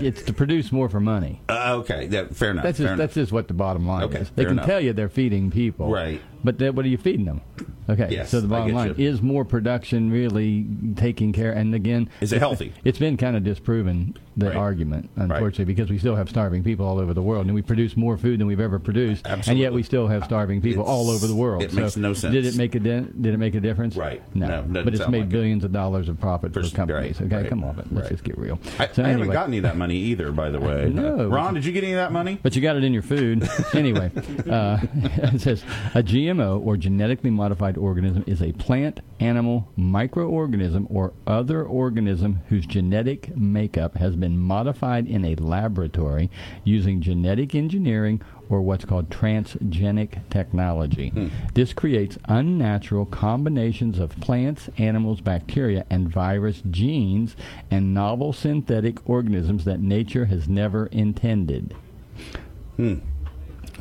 It's 0.00 0.22
to 0.22 0.32
produce 0.32 0.72
more 0.72 0.88
for 0.88 1.00
money. 1.00 1.42
Uh, 1.48 1.76
okay. 1.80 2.08
Yeah, 2.10 2.28
fair 2.32 2.52
enough. 2.52 2.64
That's 2.64 2.78
fair 2.78 2.86
just, 2.86 2.92
enough. 2.94 2.98
that's 2.98 3.14
just 3.14 3.32
what 3.32 3.48
the 3.48 3.54
bottom 3.54 3.86
line 3.86 4.04
Okay, 4.04 4.20
is. 4.20 4.30
They 4.30 4.44
can 4.44 4.52
enough. 4.54 4.66
tell 4.66 4.80
you 4.80 4.94
they're 4.94 5.08
feeding 5.10 5.50
people, 5.50 5.90
Right. 5.90 6.22
But 6.44 6.60
what 6.74 6.84
are 6.84 6.88
you 6.88 6.98
feeding 6.98 7.24
them? 7.24 7.40
Okay, 7.88 8.08
Yes, 8.10 8.30
so 8.30 8.40
the 8.40 8.48
bottom 8.48 8.74
line 8.74 8.94
you. 8.96 9.08
is 9.08 9.22
more 9.22 9.44
production 9.44 10.10
really 10.10 10.66
taking 10.96 11.32
care. 11.32 11.52
And 11.52 11.72
again, 11.72 12.08
Is 12.20 12.32
it 12.32 12.40
healthy? 12.40 12.72
It's 12.84 12.98
been 12.98 13.16
kind 13.16 13.36
of 13.36 13.44
disproven 13.44 14.16
the 14.36 14.46
Right. 14.48 14.56
argument, 14.56 15.08
unfortunately, 15.16 15.66
because 15.66 15.88
we 15.88 15.96
still 15.98 16.16
have 16.16 16.28
starving 16.28 16.64
people 16.64 16.84
all 16.84 16.98
over 16.98 17.14
the 17.14 17.22
world, 17.22 17.46
and 17.46 17.54
we 17.54 17.62
produce 17.62 17.96
more 17.96 18.16
food 18.18 18.40
than 18.40 18.46
we've 18.48 18.60
ever 18.60 18.78
produced, 18.80 19.26
and 19.28 19.56
yet 19.58 19.72
we 19.72 19.82
still 19.84 20.08
have 20.08 20.24
starving 20.24 20.60
people 20.60 20.82
It's- 20.82 20.92
all 20.92 21.10
over 21.10 21.26
the 21.28 21.34
world. 21.34 21.62
it 21.62 21.70
So 21.70 21.80
makes 21.80 21.96
no 21.96 22.12
sense. 22.12 22.34
Did 22.34 22.44
it 22.44 22.56
make 22.56 22.74
a 22.74 22.80
di- 22.80 23.04
did 23.20 23.34
it 23.34 23.38
make 23.38 23.54
a 23.54 23.60
difference? 23.60 23.96
Right. 23.96 24.20
No, 24.34 24.64
No, 24.68 24.82
but 24.84 24.92
it's 24.92 25.08
made 25.08 25.18
like 25.18 25.26
it. 25.26 25.32
billions 25.32 25.62
of 25.64 25.72
dollars 25.72 26.08
of 26.08 26.20
profit 26.20 26.52
for, 26.52 26.62
For- 26.64 26.74
companies. 26.74 27.20
right, 27.20 27.26
okay, 27.26 27.36
right, 27.42 27.48
come 27.48 27.62
on, 27.64 27.76
let's 27.76 27.92
right. 27.92 28.08
just 28.10 28.24
get 28.24 28.36
real. 28.36 28.58
I, 28.80 28.88
So 28.88 29.04
I 29.04 29.06
haven't 29.06 29.20
anyway- 29.22 29.32
gotten 29.32 29.50
any 29.52 29.58
of 29.58 29.62
that 29.62 29.76
money 29.76 29.96
either, 29.96 30.32
by 30.32 30.50
the 30.50 30.58
way. 30.60 30.90
No. 30.92 31.28
Ron, 31.28 31.54
did 31.54 31.64
you 31.64 31.72
get 31.72 31.84
any 31.84 31.92
of 31.92 31.98
that 31.98 32.12
money? 32.12 32.38
But 32.42 32.56
you 32.56 32.62
got 32.62 32.76
it 32.76 32.82
in 32.84 32.92
your 32.92 33.02
food. 33.02 33.48
anyway, 33.74 34.10
uh, 34.50 34.78
it 35.32 35.40
says 35.40 35.62
a 35.94 36.02
GMO 36.26 36.64
or 36.64 36.76
genetically 36.76 37.30
modified 37.30 37.76
organism 37.76 38.24
is 38.26 38.42
a 38.42 38.52
plant, 38.52 39.00
animal, 39.20 39.68
microorganism, 39.78 40.86
or 40.90 41.12
other 41.24 41.64
organism 41.64 42.40
whose 42.48 42.66
genetic 42.66 43.36
makeup 43.36 43.96
has 43.96 44.16
been 44.16 44.36
modified 44.36 45.06
in 45.06 45.24
a 45.24 45.36
laboratory 45.36 46.28
using 46.64 47.00
genetic 47.00 47.54
engineering 47.54 48.20
or 48.48 48.60
what's 48.60 48.84
called 48.84 49.08
transgenic 49.08 50.28
technology. 50.28 51.10
Hmm. 51.10 51.28
This 51.54 51.72
creates 51.72 52.18
unnatural 52.24 53.06
combinations 53.06 54.00
of 54.00 54.18
plants, 54.20 54.68
animals, 54.78 55.20
bacteria, 55.20 55.86
and 55.90 56.08
virus 56.08 56.60
genes 56.70 57.36
and 57.70 57.94
novel 57.94 58.32
synthetic 58.32 59.08
organisms 59.08 59.64
that 59.64 59.80
nature 59.80 60.24
has 60.24 60.48
never 60.48 60.86
intended. 60.86 61.76
Hmm. 62.76 62.96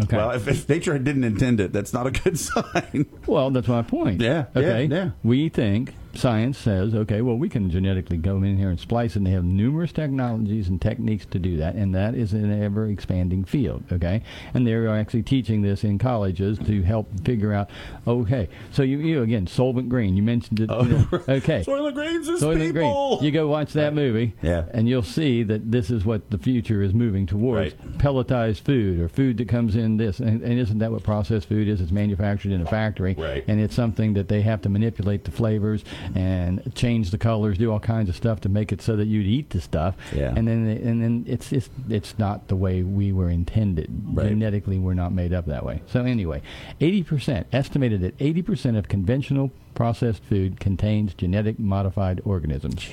Okay. 0.01 0.17
Well, 0.17 0.31
if, 0.31 0.47
if 0.47 0.67
nature 0.67 0.97
didn't 0.99 1.23
intend 1.23 1.59
it, 1.61 1.71
that's 1.71 1.93
not 1.93 2.05
a 2.07 2.11
good 2.11 2.37
sign. 2.49 3.05
Well, 3.27 3.49
that's 3.49 3.67
my 3.67 3.81
point. 3.81 4.21
Yeah, 4.21 4.45
yeah, 4.53 4.59
Okay. 4.61 4.85
yeah. 4.85 5.09
We 5.23 5.47
think 5.49 5.93
science 6.17 6.57
says, 6.57 6.93
okay, 6.95 7.21
well, 7.21 7.35
we 7.37 7.49
can 7.49 7.69
genetically 7.69 8.17
go 8.17 8.37
in 8.37 8.57
here 8.57 8.69
and 8.69 8.79
splice, 8.79 9.15
and 9.15 9.25
they 9.25 9.31
have 9.31 9.43
numerous 9.43 9.91
technologies 9.91 10.67
and 10.69 10.81
techniques 10.81 11.25
to 11.27 11.39
do 11.39 11.57
that, 11.57 11.75
and 11.75 11.93
that 11.95 12.15
is 12.15 12.33
an 12.33 12.61
ever 12.63 12.87
expanding 12.87 13.43
field. 13.45 13.83
Okay, 13.91 14.23
and 14.53 14.65
they're 14.65 14.87
actually 14.89 15.23
teaching 15.23 15.61
this 15.61 15.83
in 15.83 15.97
colleges 15.97 16.57
to 16.59 16.81
help 16.83 17.07
figure 17.23 17.53
out. 17.53 17.69
Okay, 18.07 18.49
so 18.71 18.83
you, 18.83 18.99
you 18.99 19.21
again, 19.21 19.45
Soylent 19.45 19.89
Green. 19.89 20.15
You 20.15 20.23
mentioned 20.23 20.59
it. 20.59 20.69
Oh, 20.71 20.81
okay. 21.29 21.63
Soylent 21.63 21.93
Greens 21.93 22.27
is 22.27 22.41
Soylent 22.41 22.59
people. 22.73 23.17
Green. 23.17 23.25
You 23.25 23.31
go 23.31 23.47
watch 23.47 23.73
that 23.73 23.93
movie, 23.93 24.33
Yeah. 24.41 24.65
and 24.73 24.87
you'll 24.87 25.03
see 25.03 25.43
that 25.43 25.71
this 25.71 25.89
is 25.89 26.05
what 26.05 26.29
the 26.31 26.37
future 26.37 26.81
is 26.81 26.93
moving 26.93 27.25
towards: 27.25 27.73
Right. 27.75 27.97
pelletized 27.97 28.61
food 28.61 28.99
or 28.99 29.09
food 29.09 29.37
that 29.37 29.47
comes 29.47 29.75
in 29.75 29.97
this. 29.97 30.19
And, 30.19 30.41
and 30.41 30.59
isn't 30.59 30.79
that 30.79 30.91
what 30.91 31.03
processed 31.03 31.47
food 31.47 31.67
is? 31.67 31.81
It's 31.81 31.91
manufactured 31.91 32.51
in 32.51 32.61
a 32.61 32.65
factory, 32.65 33.15
Right. 33.17 33.43
and 33.47 33.59
it's 33.59 33.75
something 33.75 34.13
that 34.13 34.27
they 34.27 34.41
have 34.41 34.61
to 34.63 34.69
manipulate 34.69 35.23
the 35.23 35.31
flavors 35.31 35.83
and 36.13 36.73
change 36.75 37.11
the 37.11 37.17
colors, 37.17 37.57
do 37.57 37.71
all 37.71 37.79
kinds 37.79 38.09
of 38.09 38.15
stuff 38.15 38.41
to 38.41 38.49
make 38.49 38.71
it 38.71 38.81
so 38.81 38.95
that 38.95 39.05
you'd 39.05 39.25
eat 39.25 39.49
the 39.49 39.61
stuff. 39.61 39.95
Yeah. 40.13 40.33
And 40.35 40.47
then 40.47 40.67
and 40.67 41.01
then 41.01 41.25
it's 41.27 41.51
it's 41.51 41.69
it's 41.89 42.19
not 42.19 42.47
the 42.47 42.55
way 42.55 42.83
we 42.83 43.11
were 43.11 43.29
intended. 43.29 43.89
Right. 44.13 44.29
Genetically, 44.29 44.77
we're 44.77 44.93
not 44.93 45.11
made 45.11 45.33
up 45.33 45.45
that 45.47 45.65
way. 45.65 45.81
So 45.87 46.03
anyway, 46.03 46.41
eighty 46.81 47.03
percent 47.03 47.47
estimated 47.51 48.01
that 48.01 48.15
eighty 48.19 48.41
percent 48.41 48.77
of 48.77 48.87
conventional 48.87 49.51
processed 49.73 50.23
food 50.23 50.59
contains 50.59 51.13
genetic 51.13 51.59
modified 51.59 52.21
organisms. 52.23 52.89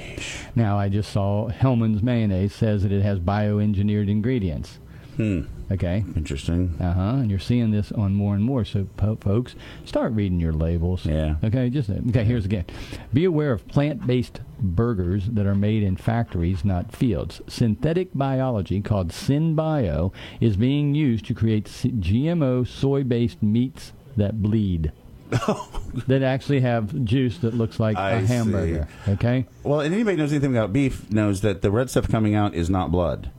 Now 0.55 0.79
I 0.79 0.89
just 0.89 1.13
saw 1.13 1.49
Hellmann's 1.49 2.03
mayonnaise 2.03 2.55
says 2.55 2.83
that 2.83 2.93
it 2.93 3.03
has 3.03 3.21
bioengineered 3.21 4.11
ingredients. 4.11 4.79
Hmm. 5.17 5.43
Okay. 5.71 6.05
Interesting. 6.17 6.77
Uh 6.81 6.93
huh. 6.93 7.01
And 7.17 7.31
you're 7.31 7.39
seeing 7.39 7.71
this 7.71 7.93
on 7.93 8.15
more 8.15 8.35
and 8.35 8.45
more. 8.45 8.65
So, 8.65 8.87
po- 8.97 9.17
folks, 9.17 9.55
start 9.85 10.13
reading 10.13 10.41
your 10.41 10.53
labels. 10.53 11.07
Yeah. 11.07 11.37
Okay. 11.45 11.71
Just 11.71 11.91
okay. 11.91 12.25
Here's 12.25 12.45
again. 12.45 12.65
Be 13.13 13.25
aware 13.25 13.53
of 13.53 13.67
plant-based 13.69 14.41
burgers 14.59 15.27
that 15.27 15.47
are 15.47 15.55
made 15.55 15.83
in 15.83 15.97
factories, 15.97 16.65
not 16.65 16.95
fields. 16.95 17.41
Synthetic 17.49 18.11
biology 18.15 18.81
called 18.81 19.09
SynBio 19.11 20.13
is 20.41 20.57
being 20.57 20.95
used 20.95 21.27
to 21.27 21.35
create 21.35 21.67
GMO 21.67 22.67
soy-based 22.67 23.43
meats 23.43 23.93
that 24.17 24.43
bleed. 24.43 24.93
that 26.07 26.23
actually 26.23 26.61
have 26.61 27.05
juice 27.05 27.39
that 27.39 27.55
looks 27.55 27.81
like 27.81 27.97
I 27.97 28.13
a 28.13 28.27
hamburger. 28.27 28.87
Okay. 29.09 29.47
Well, 29.63 29.81
and 29.81 29.95
anybody 29.95 30.17
knows 30.17 30.31
anything 30.31 30.55
about 30.55 30.75
beef 30.75 31.11
knows 31.11 31.41
that 31.41 31.63
the 31.63 31.71
red 31.71 31.89
stuff 31.89 32.09
coming 32.09 32.35
out 32.35 32.55
is 32.55 32.69
not 32.69 32.91
blood. 32.91 33.31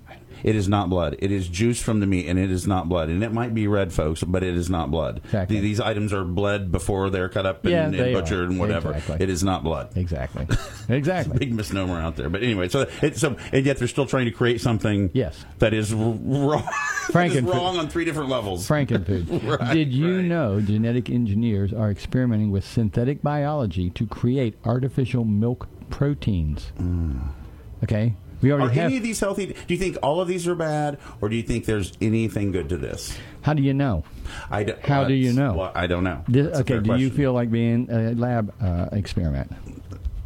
It 0.44 0.56
is 0.56 0.68
not 0.68 0.90
blood. 0.90 1.16
It 1.20 1.32
is 1.32 1.48
juice 1.48 1.82
from 1.82 2.00
the 2.02 2.06
meat, 2.06 2.28
and 2.28 2.38
it 2.38 2.52
is 2.52 2.68
not 2.68 2.90
blood. 2.90 3.10
And 3.10 3.24
it 3.24 3.32
might 3.32 3.54
be 3.54 3.68
red, 3.68 3.94
folks, 3.94 4.24
but 4.24 4.44
it 4.44 4.56
is 4.58 4.70
not 4.70 4.92
blood. 4.92 5.22
Exactly. 5.24 5.56
Th- 5.56 5.64
These 5.64 5.80
items 5.80 6.12
are 6.14 6.24
bled 6.26 6.72
before 6.72 7.10
they're 7.10 7.30
cut 7.30 7.46
up 7.46 7.64
and, 7.64 7.72
Yeah, 7.72 7.86
and 7.86 7.94
they 7.94 8.14
are. 8.14 8.22
butchered 8.22 8.50
and 8.50 8.60
whatever. 8.60 8.92
Exactly. 8.92 9.18
It 9.24 9.30
is 9.30 9.44
not 9.44 9.64
blood. 9.64 9.96
Exactly. 9.96 10.48
Exactly. 10.90 11.38
Big 11.40 11.54
misnomer 11.54 11.98
out 12.00 12.18
there. 12.18 12.30
But 12.30 12.44
anyway, 12.44 12.68
so 12.68 12.86
it, 13.02 13.16
so 13.18 13.38
and 13.54 13.66
yet 13.66 13.78
they're 13.78 13.88
still 13.88 14.06
trying 14.06 14.26
to 14.26 14.32
create 14.32 14.60
something. 14.60 15.10
Yes. 15.14 15.46
That 15.60 15.74
is 15.74 15.94
wrong. 15.94 16.64
Frankenfood. 17.08 17.54
wrong 17.54 17.78
on 17.78 17.88
three 17.88 18.04
different 18.06 18.30
levels. 18.30 18.68
Frankenfood. 18.68 19.44
Right, 19.60 19.74
Did 19.74 19.94
you 19.94 20.18
right. 20.18 20.26
know 20.26 20.60
genetic 20.62 21.10
engineers 21.10 21.72
are 21.74 21.90
experimenting 21.90 22.52
with 22.52 22.66
synthetic 22.66 23.22
biology 23.22 23.90
to 23.92 24.06
create 24.06 24.58
artificial 24.66 25.24
milk 25.24 25.68
proteins? 25.90 26.72
Hmm. 26.78 27.20
Okay, 27.84 28.16
we 28.44 28.52
Are 28.52 28.60
have. 28.60 28.78
any 28.78 28.98
of 28.98 29.04
these 29.04 29.20
healthy? 29.20 29.48
Do 29.48 29.74
you 29.74 29.78
think 29.78 29.98
all 30.04 30.22
of 30.22 30.28
these 30.28 30.48
are 30.48 30.56
bad, 30.56 31.00
or 31.22 31.30
do 31.30 31.36
you 31.36 31.44
think 31.44 31.66
there's 31.66 31.94
anything 32.02 32.52
good 32.52 32.70
to 32.70 32.78
this? 32.78 33.18
How 33.42 33.54
do 33.54 33.64
you 33.64 33.74
know? 33.74 34.04
I 34.52 34.64
d- 34.64 34.74
How 34.84 35.04
do 35.06 35.14
you 35.14 35.34
know? 35.34 35.54
Well, 35.54 35.72
I 35.74 35.88
don't 35.88 36.04
know. 36.04 36.24
This- 36.28 36.56
okay, 36.60 36.80
do 36.80 36.96
you 36.96 37.10
feel 37.10 37.34
like 37.34 37.50
being 37.52 37.90
a 37.90 38.12
lab 38.14 38.54
uh, 38.62 38.90
experiment? 38.92 39.52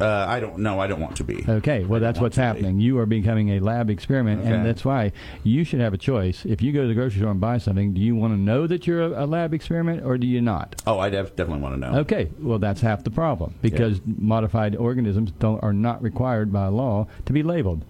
Uh, 0.00 0.26
I 0.28 0.38
don't 0.38 0.58
know. 0.58 0.78
I 0.78 0.86
don't 0.86 1.00
want 1.00 1.16
to 1.16 1.24
be. 1.24 1.44
Okay, 1.48 1.84
well, 1.84 1.98
that's 1.98 2.20
what's 2.20 2.36
happening. 2.36 2.78
You 2.78 2.98
are 3.00 3.06
becoming 3.06 3.48
a 3.56 3.58
lab 3.58 3.90
experiment, 3.90 4.42
Okay. 4.42 4.52
and 4.52 4.64
that's 4.64 4.84
why 4.84 5.10
you 5.42 5.64
should 5.64 5.80
have 5.80 5.92
a 5.92 5.98
choice. 5.98 6.44
If 6.44 6.62
you 6.62 6.70
go 6.70 6.82
to 6.82 6.86
the 6.86 6.94
grocery 6.94 7.18
store 7.18 7.32
and 7.32 7.40
buy 7.40 7.58
something, 7.58 7.94
do 7.94 8.00
you 8.00 8.14
want 8.14 8.32
to 8.32 8.38
know 8.38 8.68
that 8.68 8.86
you're 8.86 9.02
a, 9.02 9.24
a 9.24 9.26
lab 9.26 9.52
experiment, 9.52 10.04
or 10.04 10.16
do 10.16 10.28
you 10.28 10.40
not? 10.40 10.80
Oh, 10.86 11.00
I 11.00 11.10
def- 11.10 11.34
definitely 11.34 11.62
want 11.62 11.74
to 11.74 11.80
know. 11.80 11.98
Okay, 12.02 12.30
well 12.38 12.60
that's 12.60 12.80
half 12.80 13.02
the 13.02 13.10
problem 13.10 13.54
because 13.60 14.00
modified 14.06 14.76
organisms 14.76 15.32
don't 15.40 15.60
are 15.64 15.72
not 15.72 16.00
required 16.00 16.52
by 16.52 16.68
law 16.68 17.08
to 17.26 17.32
be 17.32 17.42
labeled 17.42 17.84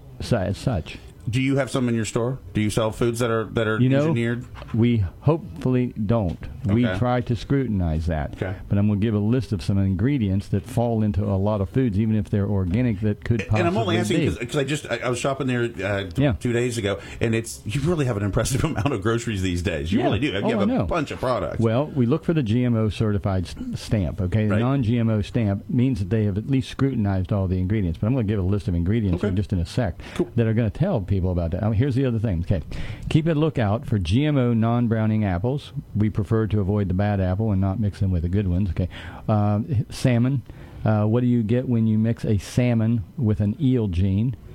as 0.49 0.59
such. 0.59 0.99
Do 1.29 1.43
you 1.43 1.57
have 1.57 1.71
some 1.71 1.89
in 1.89 1.95
your 1.95 2.05
store? 2.05 2.39
Do 2.55 2.61
you 2.61 2.71
sell 2.71 2.91
foods 2.93 3.19
that 3.19 3.31
are 3.31 3.45
that 3.45 3.67
are 3.67 3.79
You 3.81 3.89
know, 3.89 4.03
engineered? 4.03 4.45
we 4.73 5.05
hopefully 5.21 5.93
don't. 6.07 6.39
We 6.65 6.85
try 6.99 7.21
to 7.23 7.35
scrutinize 7.37 8.07
that. 8.07 8.35
Okay. 8.35 8.55
But 8.69 8.79
I'm 8.79 8.87
going 8.89 9.01
to 9.01 9.07
give 9.07 9.15
a 9.15 9.19
list 9.19 9.53
of 9.53 9.63
some 9.63 9.79
ingredients 9.79 10.49
that 10.49 10.65
fall 10.67 11.03
into 11.03 11.25
a 11.25 11.37
lot 11.37 11.61
of 11.63 11.71
foods, 11.71 11.99
even 11.99 12.15
if 12.15 12.29
they're 12.29 12.47
organic, 12.47 13.01
that 13.01 13.25
could 13.25 13.39
possibly 13.41 13.59
And 13.61 13.69
I'm 13.69 13.77
only 13.77 13.97
asking 13.97 14.35
because 14.35 14.57
I 14.57 14.65
just 14.65 14.87
I, 14.91 14.99
I 14.99 15.09
was 15.09 15.19
shopping 15.19 15.47
there 15.47 15.63
uh, 15.65 16.11
t- 16.11 16.23
Yeah. 16.23 16.33
two 16.39 16.53
days 16.53 16.77
ago, 16.79 16.99
and 17.21 17.35
it's 17.35 17.63
you 17.65 17.81
really 17.83 18.05
have 18.07 18.17
an 18.17 18.23
impressive 18.23 18.63
amount 18.71 18.93
of 18.93 19.03
groceries 19.03 19.43
these 19.43 19.63
days. 19.63 19.93
You 19.93 19.99
Yeah. 20.01 20.05
really 20.07 20.19
do. 20.21 20.27
You 20.29 20.39
Oh, 20.45 20.49
have 20.51 20.61
I 20.61 20.63
a 20.63 20.67
know. 20.67 20.85
bunch 20.85 21.11
of 21.11 21.19
products. 21.21 21.59
Well, 21.61 21.87
we 21.87 22.07
look 22.07 22.25
for 22.25 22.33
the 22.35 22.43
GMO 22.43 22.93
certified 22.93 23.49
stamp. 23.75 24.21
Okay, 24.21 24.45
the 24.47 24.53
Right. 24.53 24.61
non-GMO 24.61 25.25
stamp 25.25 25.69
means 25.71 25.99
that 26.01 26.11
they 26.11 26.25
have 26.25 26.37
at 26.39 26.49
least 26.49 26.69
scrutinized 26.71 27.33
all 27.33 27.49
the 27.49 27.59
ingredients. 27.59 27.99
But 27.99 28.07
I'm 28.09 28.13
going 28.15 28.27
to 28.27 28.31
give 28.33 28.39
a 28.41 28.47
list 28.47 28.69
of 28.69 28.75
ingredients 28.75 29.25
in 29.25 29.37
just 29.37 29.53
in 29.53 29.59
a 29.59 29.67
sec 29.67 30.01
that 30.37 30.47
are 30.47 30.55
going 30.55 30.71
to 30.71 30.79
tell 30.79 31.01
people 31.01 31.18
about 31.25 31.51
that. 31.53 31.75
Here's 31.75 31.95
the 31.95 32.05
other 32.07 32.19
thing. 32.19 32.41
Okay, 32.41 32.63
keep 33.09 33.27
a 33.27 33.33
lookout 33.33 33.87
for 33.87 33.99
GMO 33.99 34.57
non-browning 34.57 35.25
apples. 35.25 35.73
We 35.95 36.11
prefer 36.11 36.47
to 36.49 36.61
avoid 36.61 36.89
the 36.89 36.95
bad 36.95 37.21
apple 37.21 37.53
and 37.53 37.61
not 37.61 37.81
mix 37.81 38.01
them 38.01 38.11
with 38.11 38.23
the 38.23 38.29
good 38.29 38.49
ones. 38.49 38.71
Okay, 38.71 38.89
uh, 39.29 39.61
salmon. 39.91 40.43
Uh, 40.85 41.05
what 41.05 41.21
do 41.21 41.27
you 41.27 41.43
get 41.43 41.69
when 41.69 41.87
you 41.87 41.99
mix 41.99 42.25
a 42.25 42.39
salmon 42.39 43.05
with 43.17 43.41
an 43.41 43.57
eel 43.61 43.89
gene? 43.89 44.37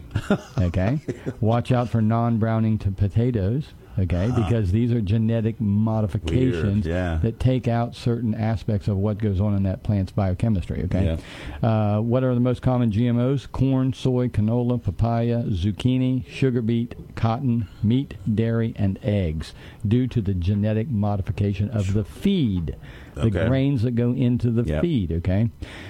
Okay, 0.58 1.00
watch 1.42 1.72
out 1.72 1.90
for 1.90 2.02
non-browning 2.02 2.78
to 2.80 2.92
potatoes. 2.92 3.74
Okay, 4.00 4.32
because 4.36 4.72
these 4.72 4.92
are 4.92 5.02
genetic 5.02 5.62
modifications 5.62 6.86
yeah. 6.86 7.20
that 7.22 7.40
take 7.40 7.68
out 7.68 7.96
certain 7.96 8.34
aspects 8.34 8.88
of 8.88 8.98
what 8.98 9.20
goes 9.20 9.40
on 9.40 9.56
in 9.56 9.64
that 9.64 9.84
plant's 9.84 10.12
biochemistry. 10.12 10.84
Okay, 10.86 11.18
uh, 11.62 12.00
what 12.00 12.24
are 12.24 12.34
the 12.34 12.40
most 12.40 12.62
common 12.62 12.92
GMOs? 12.92 13.52
Corn, 13.52 13.94
soy, 13.94 14.30
canola, 14.30 14.82
papaya, 14.82 15.44
zucchini, 15.44 16.26
sugar 16.28 16.62
beet, 16.62 16.96
cotton, 17.16 17.68
meat, 17.84 18.16
dairy, 18.34 18.74
and 18.78 18.98
eggs, 19.04 19.54
due 19.88 20.08
to 20.08 20.22
the 20.22 20.34
genetic 20.34 20.90
modification 20.90 21.70
of 21.70 21.94
the 21.94 22.04
feed, 22.04 22.76
the 23.14 23.22
Okay. 23.28 23.48
grains 23.48 23.84
that 23.84 23.92
go 23.96 24.12
into 24.12 24.50
the 24.50 24.64
Yep. 24.64 24.82
feed. 24.82 25.12
Okay, 25.12 25.50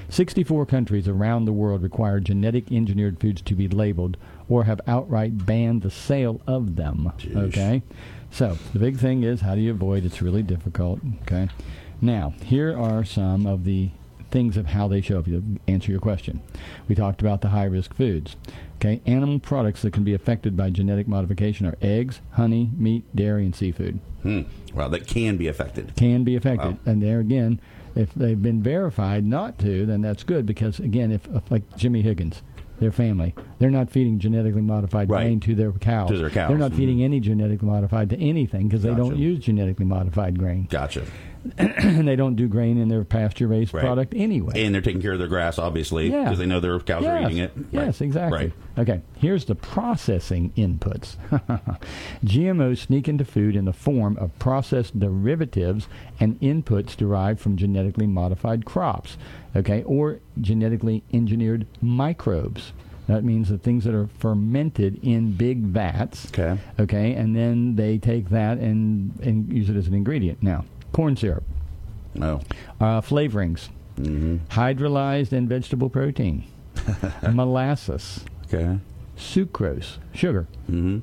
64 0.10 0.66
countries 0.66 1.08
around 1.08 1.46
the 1.46 1.54
world 1.54 1.82
require 1.82 2.20
genetic 2.20 2.70
engineered 2.72 3.20
foods 3.20 3.42
to 3.44 3.56
be 3.56 3.68
labeled 3.70 4.18
or 4.50 4.66
have 4.66 4.82
outright 4.88 5.46
banned 5.46 5.82
the 5.82 5.92
sale 5.92 6.42
of 6.48 6.76
them. 6.76 7.12
Okay, 7.36 7.82
so 8.32 8.58
the 8.74 8.80
big 8.80 8.98
thing 8.98 9.24
is 9.24 9.42
how 9.42 9.56
do 9.56 9.62
you 9.62 9.72
avoid? 9.72 10.06
It's 10.06 10.22
really 10.22 10.44
difficult. 10.44 11.00
Okay, 11.24 11.50
now 12.02 12.34
here 12.46 12.78
are 12.78 13.04
some 13.04 13.46
of 13.46 13.64
the 13.64 13.90
things 14.32 14.58
of 14.58 14.68
how 14.68 14.88
they 14.88 15.00
show 15.02 15.20
up. 15.20 15.26
To 15.26 15.44
answer 15.68 15.92
your 15.92 16.00
question, 16.00 16.42
we 16.88 16.96
talked 16.96 17.22
about 17.22 17.42
the 17.42 17.50
high 17.50 17.66
risk 17.66 17.94
foods. 17.94 18.36
Okay, 18.78 19.02
animal 19.06 19.40
products 19.40 19.82
that 19.84 19.94
can 19.94 20.04
be 20.04 20.14
affected 20.14 20.58
by 20.58 20.70
genetic 20.70 21.08
modification 21.08 21.66
are 21.66 21.78
eggs, 21.82 22.20
honey, 22.32 22.70
meat, 22.76 23.04
dairy, 23.16 23.46
and 23.46 23.56
seafood 23.56 24.00
Hmm. 24.24 24.42
Well, 24.74 24.88
that 24.90 25.06
can 25.06 25.36
be 25.38 25.48
affected. 25.48 25.96
can 25.98 26.24
be 26.24 26.36
affected. 26.38 26.72
Wow. 26.72 26.78
And 26.86 27.04
there 27.04 27.20
again, 27.20 27.60
if 27.94 28.14
they've 28.14 28.42
been 28.42 28.64
verified 28.64 29.26
not 29.26 29.60
to, 29.60 29.86
then 29.86 30.02
that's 30.02 30.24
good 30.24 30.46
because 30.46 30.80
again, 30.80 31.12
if, 31.12 31.28
if 31.28 31.52
like 31.52 31.76
Jimmy 31.78 32.02
Higgins, 32.02 32.42
their 32.84 32.92
family, 32.92 33.34
they're 33.60 33.72
not 33.72 33.90
feeding 33.90 34.20
genetically 34.20 34.62
modified 34.62 35.10
Right. 35.10 35.24
grain 35.26 35.40
to 35.40 35.56
their 35.56 35.72
cows. 35.72 36.10
To 36.10 36.18
their 36.18 36.30
cows. 36.30 36.50
They're 36.50 36.58
not 36.58 36.72
Mhm. 36.74 36.76
feeding 36.76 37.04
any 37.04 37.20
genetically 37.20 37.68
modified 37.68 38.10
to 38.12 38.20
anything 38.20 38.68
because 38.68 38.84
they 38.84 38.94
don't 38.94 39.18
use 39.18 39.40
genetically 39.40 39.86
modified 39.86 40.38
grain. 40.38 40.68
Gotcha. 40.70 41.02
And 41.58 42.08
they 42.08 42.16
don't 42.16 42.36
do 42.36 42.48
grain 42.48 42.78
in 42.78 42.88
their 42.90 43.04
pasture 43.04 43.48
raised 43.48 43.74
Right. 43.74 43.82
product 43.84 44.14
anyway. 44.16 44.64
And 44.66 44.74
they're 44.74 44.82
taking 44.82 45.02
care 45.02 45.14
of 45.14 45.20
their 45.20 45.28
grass, 45.28 45.58
obviously, 45.60 46.10
Yeah. 46.12 46.24
because 46.24 46.40
they 46.40 46.46
know 46.46 46.60
their 46.60 46.80
cows 46.80 47.06
are 47.06 47.22
eating 47.24 47.38
it. 47.38 47.52
Yes, 47.72 48.02
exactly. 48.02 48.38
Right. 48.38 48.54
Okay, 48.78 49.02
here's 49.18 49.46
the 49.46 49.56
processing 49.56 50.52
inputs. 50.58 51.16
GMOs 52.26 52.80
sneak 52.80 53.08
into 53.08 53.26
food 53.26 53.56
in 53.56 53.66
the 53.66 53.74
form 53.74 54.18
of 54.18 54.38
processed 54.40 55.00
derivatives 55.00 55.88
and 56.20 56.40
inputs 56.42 56.96
derived 56.96 57.40
from 57.40 57.58
genetically 57.58 58.08
modified 58.08 58.66
crops, 58.66 59.18
okay, 59.56 59.84
or 59.84 60.20
genetically 60.42 61.04
engineered 61.14 61.68
microbes. 61.82 62.74
That 63.08 63.26
means 63.26 63.50
the 63.50 63.58
things 63.58 63.84
that 63.84 63.94
are 63.94 64.08
fermented 64.18 64.98
in 65.04 65.34
big 65.34 65.60
vats. 65.64 66.28
Okay. 66.28 66.58
Okay, 66.80 67.14
and 67.14 67.36
then 67.36 67.76
they 67.76 67.98
take 67.98 68.30
that 68.30 68.60
and, 68.60 69.12
and 69.22 69.52
use 69.52 69.70
it 69.70 69.76
as 69.76 69.88
an 69.88 69.94
ingredient. 69.94 70.42
Now, 70.42 70.64
corn 70.94 71.16
syrup, 71.18 71.44
Oh. 72.22 72.40
uh, 72.80 73.02
flavorings, 73.02 73.68
Mm-hmm. 73.98 74.38
hydrolyzed 74.60 75.32
and 75.34 75.48
vegetable 75.50 75.90
protein, 75.90 76.46
molasses, 77.32 78.24
Okay. 78.46 78.80
sucrose, 79.18 79.98
sugar, 80.14 80.48
Mm-hmm. 80.72 81.00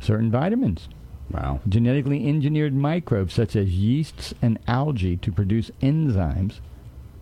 certain 0.00 0.30
vitamins, 0.30 0.88
Wow. 1.30 1.60
genetically 1.68 2.26
engineered 2.28 2.74
microbes 2.74 3.34
such 3.34 3.54
as 3.56 3.70
yeasts 3.70 4.34
and 4.42 4.58
algae 4.66 5.16
to 5.18 5.30
produce 5.32 5.70
enzymes, 5.80 6.60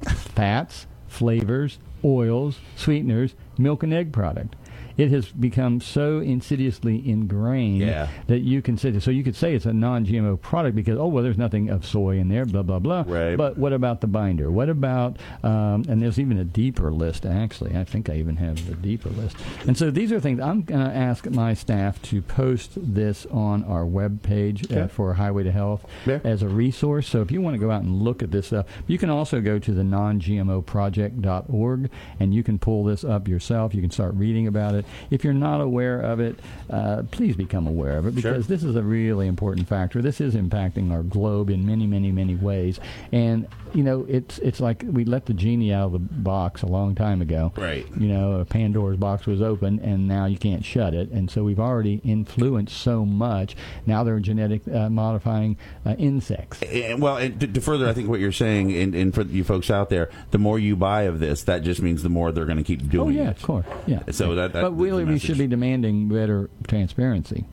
fats, 0.07 0.87
flavors, 1.07 1.79
oils, 2.05 2.59
sweeteners, 2.77 3.35
milk 3.59 3.83
and 3.83 3.93
egg 3.93 4.13
product. 4.13 4.57
It 5.01 5.11
has 5.13 5.29
become 5.31 5.81
so 5.81 6.19
insidiously 6.19 7.09
ingrained 7.09 7.79
Yeah. 7.81 8.09
that 8.27 8.41
you 8.41 8.61
can 8.61 8.77
say 8.77 8.99
so. 9.01 9.11
You 9.11 9.25
could 9.25 9.37
say 9.37 9.55
it's 9.55 9.65
a 9.67 9.73
non-GMO 9.73 10.41
product 10.41 10.77
because 10.77 10.99
oh 10.99 11.07
well, 11.07 11.23
there's 11.25 11.39
nothing 11.39 11.71
of 11.71 11.87
soy 11.87 12.19
in 12.19 12.29
there, 12.29 12.45
blah 12.45 12.63
blah 12.63 12.79
blah. 12.79 13.05
Right. 13.07 13.37
But 13.37 13.57
what 13.57 13.73
about 13.73 14.01
the 14.03 14.07
binder? 14.07 14.51
What 14.51 14.69
about 14.69 15.17
um, 15.43 15.85
and 15.89 16.03
there's 16.03 16.19
even 16.19 16.39
a 16.39 16.45
deeper 16.45 16.93
list 16.93 17.25
actually. 17.25 17.75
I 17.77 17.85
think 17.85 18.11
I 18.11 18.17
even 18.17 18.37
have 18.37 18.67
the 18.69 18.75
deeper 18.75 19.09
list. 19.11 19.37
And 19.67 19.77
so 19.77 19.91
these 19.91 20.13
are 20.13 20.21
things 20.21 20.39
I'm 20.41 20.63
going 20.63 20.85
to 20.85 20.95
ask 20.95 21.29
my 21.31 21.55
staff 21.55 22.01
to 22.03 22.21
post 22.23 22.73
this 22.77 23.27
on 23.31 23.65
our 23.65 23.87
web 23.87 24.23
page 24.23 24.71
uh, 24.71 24.75
Okay. 24.81 24.89
for 24.93 25.15
Highway 25.15 25.45
to 25.45 25.53
Health 25.53 25.85
Yeah. 26.07 26.21
as 26.25 26.43
a 26.43 26.49
resource. 26.49 27.09
So 27.09 27.23
if 27.23 27.31
you 27.31 27.41
want 27.41 27.55
to 27.55 27.59
go 27.59 27.71
out 27.71 27.83
and 27.83 28.03
look 28.03 28.23
at 28.23 28.31
this 28.31 28.49
stuff, 28.49 28.67
you 28.87 28.99
can 28.99 29.09
also 29.11 29.41
go 29.41 29.59
to 29.59 29.73
the 29.73 29.85
non-GMOproject.org 29.85 31.91
and 32.19 32.35
you 32.35 32.43
can 32.43 32.59
pull 32.59 32.85
this 32.85 33.05
up 33.05 33.27
yourself. 33.29 33.75
You 33.75 33.81
can 33.81 33.91
start 33.91 34.15
reading 34.15 34.47
about 34.47 34.75
it. 34.75 34.85
If 35.11 35.25
you're 35.25 35.33
not 35.33 35.61
aware 35.61 36.01
of 36.01 36.21
it, 36.21 36.39
uh, 36.69 37.03
please 37.11 37.37
become 37.37 37.67
aware 37.67 37.99
of 37.99 38.07
it 38.07 38.21
Sure. 38.21 38.33
because 38.33 38.47
this 38.47 38.63
is 38.63 38.77
a 38.77 38.83
really 38.83 39.27
important 39.27 39.69
factor. 39.69 40.03
This 40.03 40.21
is 40.21 40.35
impacting 40.35 40.93
our 40.93 41.03
globe 41.03 41.51
in 41.51 41.67
many, 41.67 41.87
many, 41.87 42.13
many 42.13 42.35
ways. 42.35 42.81
And 43.13 43.47
you 43.73 43.85
know, 43.85 44.05
it's 44.09 44.39
it's 44.39 44.59
like 44.61 44.85
we 44.85 45.05
let 45.05 45.27
the 45.27 45.35
genie 45.35 45.73
out 45.73 45.87
of 45.87 45.93
the 45.93 45.99
box 46.01 46.63
a 46.63 46.67
long 46.67 46.95
time 46.95 47.23
ago. 47.23 47.53
Right. 47.57 47.87
You 47.99 48.09
know, 48.09 48.45
Pandora's 48.49 48.97
box 48.97 49.27
was 49.27 49.41
open, 49.41 49.79
and 49.81 50.09
now 50.09 50.27
you 50.27 50.39
can't 50.39 50.65
shut 50.65 50.93
it. 50.95 51.11
And 51.11 51.31
so 51.31 51.45
we've 51.45 51.61
already 51.61 52.01
influenced 52.05 52.77
so 52.77 53.05
much. 53.05 53.57
Now 53.87 54.03
they're 54.05 54.19
genetic 54.19 54.63
uh, 54.67 54.91
modifying 54.91 55.57
uh, 55.87 55.95
insects. 55.99 56.63
And, 56.63 57.01
well, 57.01 57.17
and 57.17 57.39
to, 57.41 57.47
to 57.47 57.61
further, 57.61 57.89
I 57.89 57.93
think 57.93 58.09
what 58.09 58.21
you're 58.21 58.33
saying, 58.33 58.73
and, 58.77 58.95
and 58.95 59.15
for 59.15 59.23
you 59.23 59.45
folks 59.45 59.71
out 59.71 59.89
there, 59.89 60.11
the 60.33 60.39
more 60.39 60.59
you 60.59 60.75
buy 60.77 61.03
of 61.03 61.21
this, 61.21 61.45
that 61.45 61.63
just 61.63 61.81
means 61.81 62.03
the 62.03 62.09
more 62.09 62.33
they're 62.33 62.47
going 62.47 62.59
to 62.59 62.65
keep 62.65 62.89
doing 62.91 63.19
oh 63.19 63.23
yeah, 63.23 63.31
it. 63.31 63.37
of 63.37 63.43
course, 63.43 63.67
yeah. 63.87 64.03
So 64.11 64.35
that, 64.35 64.53
that 64.53 64.63
but 64.63 64.73
really, 64.81 65.05
we 65.05 65.19
should 65.19 65.39
be 65.39 65.47
demanding 65.47 66.09
better 66.09 66.51
transparency 66.67 67.45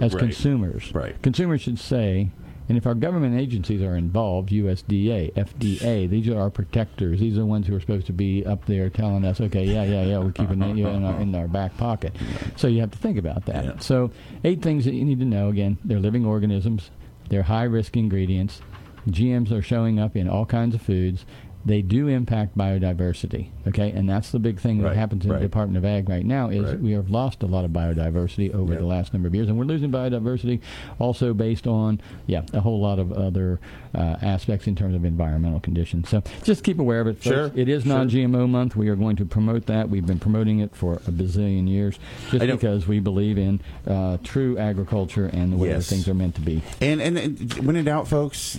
as 0.00 0.14
Right. 0.14 0.20
consumers. 0.20 0.94
Right. 0.94 1.20
Consumers 1.22 1.60
should 1.60 1.78
say, 1.78 2.30
and 2.68 2.78
if 2.78 2.86
our 2.86 2.94
government 2.94 3.38
agencies 3.38 3.82
are 3.82 3.96
involved, 3.96 4.50
USDA, 4.50 5.32
FDA, 5.36 6.06
these 6.08 6.28
are 6.28 6.38
our 6.38 6.48
protectors. 6.50 7.20
These 7.20 7.36
are 7.36 7.40
the 7.40 7.46
ones 7.46 7.66
who 7.66 7.74
are 7.76 7.80
supposed 7.80 8.06
to 8.06 8.12
be 8.12 8.46
up 8.46 8.64
there 8.66 8.88
telling 8.88 9.24
us, 9.24 9.40
okay, 9.40 9.64
yeah, 9.64 9.84
yeah, 9.84 10.04
yeah, 10.04 10.18
we're 10.18 10.32
keeping 10.32 10.62
you 10.76 10.84
know, 10.84 10.90
in, 10.92 11.04
our, 11.04 11.20
in 11.20 11.34
our 11.34 11.48
back 11.48 11.76
pocket. 11.76 12.14
So 12.56 12.68
you 12.68 12.80
have 12.80 12.90
to 12.92 12.98
think 12.98 13.18
about 13.18 13.44
that. 13.46 13.64
Yeah. 13.64 13.78
So 13.78 14.10
eight 14.44 14.62
things 14.62 14.84
that 14.84 14.94
you 14.94 15.04
need 15.04 15.18
to 15.18 15.26
know. 15.26 15.48
Again, 15.48 15.78
they're 15.84 15.98
living 16.00 16.24
organisms. 16.24 16.90
They're 17.28 17.42
high 17.42 17.64
risk 17.64 17.96
ingredients. 17.96 18.62
GMs 19.08 19.50
are 19.50 19.62
showing 19.62 19.98
up 19.98 20.16
in 20.16 20.28
all 20.28 20.46
kinds 20.46 20.74
of 20.74 20.82
foods. 20.82 21.26
They 21.64 21.80
do 21.80 22.08
impact 22.08 22.58
biodiversity, 22.58 23.48
okay, 23.68 23.90
and 23.92 24.08
that's 24.08 24.30
the 24.32 24.38
big 24.40 24.58
thing 24.58 24.78
that 24.78 24.88
Right, 24.88 24.96
happens 24.96 25.24
in 25.24 25.30
right. 25.30 25.38
the 25.38 25.44
Department 25.46 25.76
of 25.78 25.84
Ag 25.84 26.08
right 26.08 26.24
now 26.26 26.48
is 26.48 26.64
Right. 26.72 26.80
we 26.80 26.92
have 26.92 27.08
lost 27.10 27.42
a 27.42 27.46
lot 27.46 27.64
of 27.64 27.70
biodiversity 27.70 28.52
over 28.52 28.72
Yep. 28.72 28.80
the 28.80 28.86
last 28.86 29.12
number 29.12 29.28
of 29.28 29.34
years, 29.34 29.48
and 29.48 29.56
we're 29.56 29.64
losing 29.64 29.90
biodiversity 29.92 30.58
also 30.98 31.32
based 31.32 31.66
on 31.68 32.00
yeah 32.26 32.42
a 32.52 32.60
whole 32.60 32.80
lot 32.80 32.98
of 32.98 33.12
other 33.12 33.60
uh, 33.94 34.16
aspects 34.22 34.66
in 34.66 34.74
terms 34.74 34.94
of 34.94 35.04
environmental 35.04 35.60
conditions. 35.60 36.08
So 36.08 36.22
just 36.42 36.64
keep 36.64 36.78
aware 36.80 37.00
of 37.00 37.06
it. 37.06 37.12
folks. 37.16 37.26
Sure, 37.26 37.50
it 37.54 37.68
is 37.68 37.82
sure. 37.84 37.92
non-GMO 37.94 38.48
month. 38.48 38.74
We 38.74 38.88
are 38.88 38.96
going 38.96 39.16
to 39.16 39.24
promote 39.24 39.66
that. 39.66 39.88
We've 39.90 40.06
been 40.06 40.18
promoting 40.18 40.60
it 40.60 40.74
for 40.74 40.94
a 40.94 41.12
bazillion 41.12 41.68
years, 41.68 41.98
just 42.30 42.44
because 42.46 42.88
we 42.88 42.98
believe 43.00 43.38
in 43.38 43.60
uh, 43.86 44.16
true 44.24 44.58
agriculture 44.58 45.26
and 45.32 45.52
the 45.52 45.56
way 45.56 45.68
Yes. 45.68 45.88
that 45.88 45.94
things 45.94 46.08
are 46.08 46.14
meant 46.14 46.34
to 46.36 46.40
be. 46.40 46.62
And, 46.80 47.00
and 47.00 47.16
and 47.18 47.52
when 47.64 47.76
in 47.76 47.84
doubt, 47.84 48.08
folks, 48.08 48.58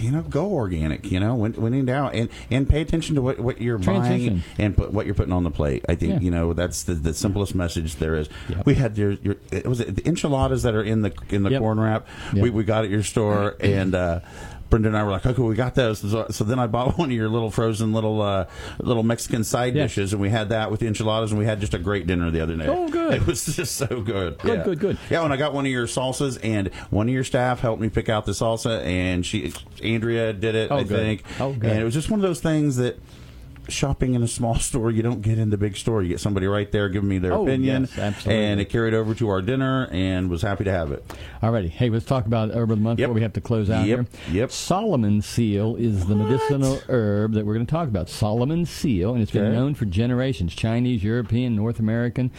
you 0.00 0.10
know, 0.10 0.22
go 0.22 0.50
organic. 0.52 1.10
You 1.12 1.20
know, 1.20 1.34
when, 1.34 1.52
when 1.52 1.74
in 1.74 1.84
doubt, 1.86 2.14
and, 2.14 2.28
and 2.50 2.68
pay 2.68 2.80
attention 2.80 3.14
to 3.16 3.22
what, 3.22 3.40
what 3.40 3.60
you're 3.60 3.78
buying 3.78 4.42
and 4.58 4.76
put 4.76 4.92
what 4.92 5.06
you're 5.06 5.14
putting 5.14 5.32
on 5.32 5.44
the 5.44 5.50
plate. 5.50 5.84
I 5.88 5.94
think 5.94 6.14
Yeah. 6.14 6.20
you 6.20 6.30
know 6.30 6.52
that's 6.52 6.84
the, 6.84 6.94
the 6.94 7.12
simplest 7.14 7.54
message 7.54 7.96
there 7.96 8.14
is. 8.16 8.28
Yep. 8.48 8.66
We 8.66 8.74
had 8.74 8.96
your, 8.96 9.12
your 9.12 9.36
it 9.52 9.66
was 9.66 9.80
it 9.80 9.96
the 9.96 10.06
enchiladas 10.08 10.62
that 10.62 10.74
are 10.74 10.82
in 10.82 11.02
the 11.02 11.12
in 11.30 11.42
the 11.42 11.50
Yep. 11.50 11.60
corn 11.60 11.80
wrap. 11.80 12.06
Yep. 12.32 12.42
We, 12.42 12.50
we 12.50 12.64
got 12.64 12.84
at 12.84 12.90
your 12.90 13.02
store 13.02 13.56
and. 13.60 13.94
uh 13.94 14.20
Brenda 14.70 14.88
and 14.88 14.96
I 14.96 15.02
were 15.02 15.10
like, 15.10 15.26
okay, 15.26 15.42
we 15.42 15.54
got 15.54 15.74
those. 15.74 15.98
So, 15.98 16.26
so 16.30 16.44
then 16.44 16.58
I 16.58 16.66
bought 16.66 16.96
one 16.98 17.10
of 17.10 17.16
your 17.16 17.28
little 17.28 17.50
frozen 17.50 17.92
little 17.92 18.22
uh, 18.22 18.46
little 18.78 19.02
Mexican 19.02 19.44
side 19.44 19.74
Yes. 19.74 19.90
dishes, 19.90 20.12
and 20.12 20.22
we 20.22 20.30
had 20.30 20.48
that 20.50 20.70
with 20.70 20.80
the 20.80 20.86
enchiladas, 20.86 21.32
and 21.32 21.38
we 21.38 21.44
had 21.44 21.60
just 21.60 21.74
a 21.74 21.78
great 21.78 22.06
dinner 22.06 22.30
the 22.30 22.40
other 22.40 22.56
day. 22.56 22.66
Oh, 22.68 22.88
good. 22.88 23.10
It 23.20 23.26
was 23.26 23.44
just 23.44 23.74
so 23.76 23.86
good. 23.86 24.38
Good, 24.38 24.58
yeah. 24.58 24.64
good, 24.64 24.78
good. 24.78 24.98
Yeah, 25.10 25.22
when 25.22 25.32
I 25.32 25.36
got 25.36 25.52
one 25.52 25.66
of 25.66 25.72
your 25.72 25.86
salsas, 25.86 26.38
and 26.42 26.68
one 26.90 27.08
of 27.08 27.12
your 27.14 27.24
staff 27.24 27.60
helped 27.60 27.82
me 27.82 27.88
pick 27.88 28.08
out 28.08 28.24
the 28.24 28.32
salsa, 28.32 28.82
and 28.84 29.26
she, 29.26 29.52
Andrea, 29.82 30.32
did 30.32 30.54
it. 30.54 30.70
Oh, 30.70 30.76
I 30.76 30.82
good. 30.84 30.96
think. 30.96 31.24
Oh, 31.40 31.52
good. 31.52 31.70
And 31.70 31.80
it 31.80 31.84
was 31.84 31.92
just 31.94 32.08
one 32.10 32.20
of 32.20 32.22
those 32.22 32.40
things 32.40 32.76
that. 32.76 32.98
Shopping 33.68 34.14
in 34.14 34.22
a 34.22 34.28
small 34.28 34.54
store, 34.58 34.90
you 34.90 35.02
don't 35.02 35.22
get 35.22 35.38
in 35.38 35.50
the 35.50 35.56
big 35.56 35.76
store. 35.76 36.02
You 36.02 36.08
get 36.08 36.20
somebody 36.20 36.46
right 36.46 36.70
there 36.72 36.88
giving 36.88 37.08
me 37.08 37.18
their 37.18 37.32
Oh, 37.34 37.42
opinion, 37.44 37.88
yes, 37.96 38.26
and 38.26 38.60
it 38.60 38.64
carried 38.66 38.94
over 38.94 39.14
to 39.14 39.28
our 39.28 39.40
dinner, 39.42 39.88
and 39.92 40.28
was 40.28 40.42
happy 40.42 40.64
to 40.64 40.72
have 40.72 40.90
it. 40.92 41.04
Alrighty. 41.42 41.68
Hey, 41.70 41.88
let's 41.90 42.04
talk 42.04 42.26
about 42.26 42.50
herb 42.50 42.70
of 42.72 42.78
the 42.78 42.82
month 42.82 42.98
Yep. 42.98 43.06
before 43.08 43.14
we 43.14 43.22
have 43.22 43.32
to 43.34 43.40
close 43.40 43.70
out 43.70 43.86
Yep. 43.86 44.06
here. 44.26 44.34
Yep. 44.40 44.50
Solomon 44.50 45.22
seal 45.22 45.76
is 45.76 46.06
the 46.06 46.16
medicinal 46.16 46.80
herb 46.88 47.32
that 47.34 47.46
we're 47.46 47.54
going 47.54 47.66
to 47.66 47.70
talk 47.70 47.86
about. 47.88 48.08
Solomon 48.08 48.66
seal, 48.66 49.12
and 49.14 49.22
it's 49.22 49.30
been 49.32 49.44
Okay. 49.46 49.54
known 49.56 49.74
for 49.74 49.84
generations. 49.84 50.54
Chinese, 50.54 51.04
European, 51.04 51.54
North 51.54 51.78
American. 51.78 52.30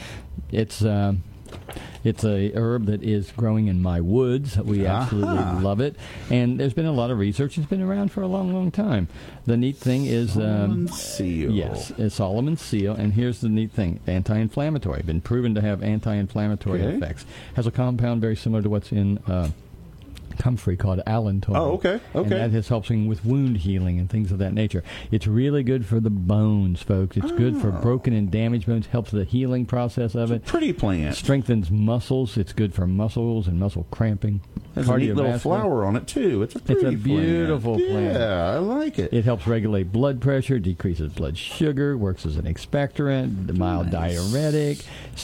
It's 0.52 0.84
uh, 0.84 1.14
it's 2.04 2.24
a 2.24 2.52
herb 2.56 2.86
that 2.88 3.04
is 3.04 3.32
growing 3.32 3.68
in 3.68 3.82
my 3.82 4.02
woods. 4.02 4.58
We 4.58 4.86
absolutely 4.86 5.38
Aha. 5.38 5.60
love 5.62 5.80
it, 5.82 5.96
and 6.30 6.60
there's 6.60 6.74
been 6.74 6.86
a 6.86 6.92
lot 6.92 7.12
of 7.12 7.20
research. 7.20 7.58
It's 7.58 7.68
been 7.68 7.82
around 7.82 8.12
for 8.12 8.22
a 8.22 8.28
long, 8.28 8.54
long 8.54 8.72
time. 8.72 9.08
The 9.46 9.58
neat 9.58 9.78
thing 9.78 10.06
is, 10.06 10.34
Solomon 10.34 10.72
um, 10.72 10.88
seal. 10.88 11.52
yes, 11.52 11.92
it's 11.98 12.16
Solomon 12.16 12.58
seal, 12.58 12.94
and 12.94 13.14
here's 13.14 13.42
the 13.42 13.50
neat 13.50 13.72
thing: 13.72 14.00
anti-inflammatory. 14.08 15.04
Been 15.04 15.22
proven 15.22 15.54
to 15.56 15.62
have 15.62 15.84
anti-inflammatory 15.84 16.82
Okay. 16.82 16.96
effects. 16.98 17.26
Has 17.56 17.68
a 17.68 17.72
compound 17.72 18.22
very 18.22 18.36
similar 18.36 18.62
to 18.64 18.70
what's 18.70 18.92
in. 18.92 19.18
Uh, 19.20 19.50
comfrey 20.42 20.76
called 20.76 21.00
allantoin. 21.06 21.56
Oh, 21.56 21.74
okay, 21.74 22.00
okay. 22.16 22.42
And 22.42 22.54
that 22.54 22.58
is 22.58 22.68
helping 22.68 23.08
with 23.08 23.24
wound 23.24 23.58
healing 23.58 24.00
and 24.00 24.10
things 24.10 24.32
of 24.32 24.40
that 24.40 24.54
nature. 24.54 24.84
It's 25.12 25.28
really 25.28 25.62
good 25.62 25.86
for 25.86 26.00
the 26.00 26.10
bones, 26.10 26.82
folks. 26.82 27.16
It's 27.16 27.32
good 27.32 27.58
for 27.58 27.70
Oh. 27.70 27.80
broken 27.82 28.12
and 28.14 28.32
damaged 28.32 28.66
bones. 28.66 28.88
Helps 28.88 29.12
the 29.12 29.24
healing 29.24 29.68
process 29.68 30.16
of 30.16 30.32
it. 30.32 30.44
Pretty 30.46 30.74
plant. 30.74 31.16
Strengthens 31.16 31.70
muscles. 31.70 32.38
It's 32.38 32.54
good 32.54 32.74
for 32.74 32.88
muscles 32.88 33.48
and 33.48 33.60
muscle 33.60 33.86
cramping. 33.92 34.42
There's 34.74 34.90
a 34.90 34.98
neat 34.98 35.16
little 35.16 35.38
flower 35.38 35.86
on 35.86 35.96
it 35.96 36.08
too. 36.08 36.42
It's 36.42 36.56
a 36.56 36.60
pretty 36.60 36.82
It's 36.86 36.94
a 36.96 36.98
beautiful 36.98 37.76
plant. 37.76 37.92
plant. 37.92 38.14
Yeah, 38.20 38.52
I 38.56 38.58
like 38.58 38.98
it. 38.98 39.14
It 39.14 39.26
helps 39.26 39.46
regulate 39.46 39.92
blood 39.92 40.22
pressure, 40.22 40.58
decreases 40.60 41.12
blood 41.14 41.38
sugar, 41.38 41.98
works 41.98 42.26
as 42.26 42.38
an 42.38 42.46
expectorant, 42.46 43.56
mild 43.58 43.92
Nice. 43.92 44.16
diuretic, 44.32 44.78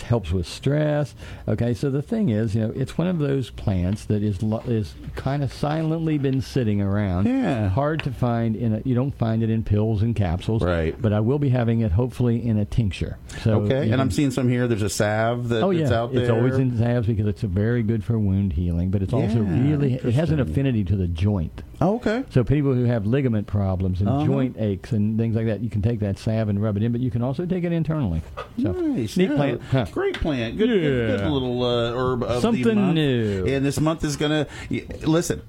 helps 0.08 0.32
with 0.32 0.46
stress. 0.46 1.16
Okay, 1.48 1.74
so 1.74 1.90
the 1.90 2.02
thing 2.02 2.30
is, 2.30 2.56
you 2.56 2.62
know, 2.62 2.74
it's 2.76 2.98
one 2.98 3.08
of 3.08 3.20
those 3.20 3.50
plants 3.50 4.04
that 4.06 4.22
is 4.22 4.44
lo- 4.44 4.62
is 4.68 4.94
kind 5.16 5.44
of 5.44 5.52
silently 5.54 6.18
been 6.18 6.42
sitting 6.42 6.82
around. 6.82 7.26
Yeah. 7.28 7.70
Hard 7.70 8.04
to 8.04 8.12
find 8.12 8.56
in 8.56 8.74
a, 8.76 8.82
you 8.86 8.96
don't 8.96 9.16
find 9.18 9.44
it 9.44 9.50
in 9.50 9.64
pills 9.64 10.02
and 10.02 10.16
capsules. 10.16 10.64
Right. 10.64 11.00
But 11.02 11.14
I 11.14 11.20
will 11.20 11.40
be 11.40 11.50
having 11.50 11.82
it 11.82 11.92
hopefully 11.92 12.46
in 12.46 12.58
a 12.58 12.66
tincture. 12.66 13.18
So 13.44 13.62
okay, 13.62 13.82
and 13.82 13.92
can- 13.92 14.00
I'm 14.00 14.12
seeing 14.12 14.32
some 14.32 14.48
here. 14.50 14.68
There's 14.68 14.82
a 14.82 14.90
salve 14.90 15.50
that, 15.50 15.64
Oh 15.64 15.74
that's 15.74 15.92
yeah, 15.92 15.98
out 15.98 16.14
there. 16.14 16.22
it's 16.24 16.32
always 16.32 16.56
in 16.56 16.78
salves 16.78 17.08
because 17.08 17.28
it's 17.28 17.42
very 17.42 17.84
good 17.84 18.04
for 18.04 18.18
wound 18.20 18.54
healing, 18.54 18.90
but 18.92 19.02
it's 19.02 19.14
also 19.14 19.40
really 19.40 19.94
it 19.96 20.14
has 20.14 20.32
an 20.32 20.40
affinity 20.40 20.84
to 20.86 20.96
the 20.96 21.08
joint. 21.08 21.64
Oh, 21.80 21.96
okay. 21.98 22.24
So 22.32 22.44
people 22.44 22.74
who 22.74 22.86
have 22.86 23.06
ligament 23.06 23.46
problems 23.48 24.00
and 24.02 24.10
Uh-huh. 24.10 24.26
joint 24.26 24.56
aches 24.60 24.92
and 24.94 25.18
things 25.18 25.36
like 25.36 25.46
that, 25.46 25.62
you 25.62 25.70
can 25.70 25.82
take 25.82 26.00
that 26.00 26.18
salve 26.18 26.50
and 26.50 26.62
rub 26.62 26.76
it 26.78 26.84
in, 26.84 26.92
but 26.92 27.02
you 27.02 27.12
can 27.12 27.22
also 27.22 27.46
take 27.46 27.64
it 27.64 27.72
internally. 27.72 28.22
So 28.62 28.72
Nice. 28.72 29.16
neat 29.18 29.30
yeah. 29.30 29.36
plant. 29.36 29.62
Huh. 29.72 29.86
Great 29.92 30.16
plant. 30.20 30.58
Good, 30.58 30.70
good, 30.70 31.20
good 31.20 31.32
little 31.32 31.64
uh, 31.64 31.92
herb 31.94 32.24
of 32.24 32.30
the 32.30 32.42
Something 32.42 32.94
new. 32.94 33.46
And 33.46 33.66
this 33.66 33.80
month 33.80 34.04
is 34.04 34.16
going 34.16 34.32
to 34.70 35.08
listen. 35.08 35.42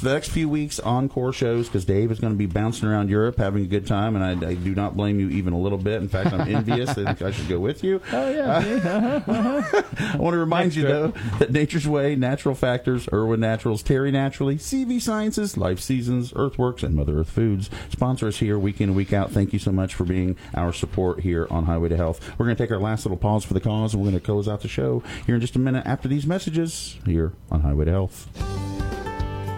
The 0.00 0.12
next 0.12 0.30
few 0.30 0.48
weeks, 0.48 0.78
encore 0.80 1.32
shows 1.32 1.66
because 1.68 1.84
Dave 1.84 2.10
is 2.10 2.20
going 2.20 2.32
to 2.32 2.38
be 2.38 2.46
bouncing 2.46 2.88
around 2.88 3.08
Europe 3.10 3.38
having 3.38 3.64
a 3.64 3.66
good 3.66 3.86
time, 3.86 4.16
and 4.16 4.44
I, 4.44 4.50
I 4.50 4.54
do 4.54 4.74
not 4.74 4.96
blame 4.96 5.18
you 5.18 5.28
even 5.30 5.52
a 5.52 5.58
little 5.58 5.78
bit. 5.78 6.02
In 6.02 6.08
fact, 6.08 6.32
I'm 6.32 6.54
envious. 6.54 6.90
I 6.90 7.04
think 7.04 7.22
I 7.22 7.30
should 7.30 7.48
go 7.48 7.58
with 7.58 7.82
you. 7.82 8.00
Oh 8.12 8.30
yeah. 8.30 8.56
Uh-huh. 9.26 9.82
I 10.14 10.16
want 10.16 10.34
to 10.34 10.38
remind 10.38 10.66
Next 10.66 10.76
you, 10.76 10.82
trip. 10.82 10.92
though, 10.92 11.38
that 11.38 11.52
Nature's 11.52 11.88
Way, 11.88 12.16
Natural 12.16 12.54
Factors, 12.54 13.08
Irwin 13.12 13.40
Naturals, 13.40 13.82
Terry 13.82 14.10
Naturally, 14.10 14.56
CV 14.56 15.00
Sciences, 15.00 15.56
Life 15.56 15.80
Seasons, 15.80 16.32
Earthworks, 16.36 16.82
and 16.82 16.94
Mother 16.94 17.20
Earth 17.20 17.30
Foods 17.30 17.70
sponsor 17.90 18.26
us 18.28 18.38
here 18.38 18.58
week 18.58 18.80
in 18.80 18.90
and 18.90 18.96
week 18.96 19.12
out. 19.12 19.30
Thank 19.30 19.52
you 19.52 19.58
so 19.58 19.72
much 19.72 19.94
for 19.94 20.04
being 20.04 20.36
our 20.54 20.72
support 20.72 21.20
here 21.20 21.46
on 21.50 21.64
Highway 21.64 21.88
to 21.88 21.96
Health. 21.96 22.20
We're 22.38 22.46
going 22.46 22.56
to 22.56 22.62
take 22.62 22.70
our 22.70 22.78
last 22.78 23.04
little 23.04 23.18
pause 23.18 23.44
for 23.44 23.54
the 23.54 23.60
cause, 23.60 23.94
and 23.94 24.02
we're 24.02 24.10
going 24.10 24.20
to 24.20 24.24
close 24.24 24.48
out 24.48 24.60
the 24.60 24.68
show 24.68 25.02
here 25.26 25.34
in 25.34 25.40
just 25.40 25.56
a 25.56 25.58
minute 25.58 25.86
after 25.86 26.08
these 26.08 26.26
messages 26.26 26.98
here 27.06 27.32
on 27.50 27.62
Highway 27.62 27.86
to 27.86 27.90
Health. 27.90 28.63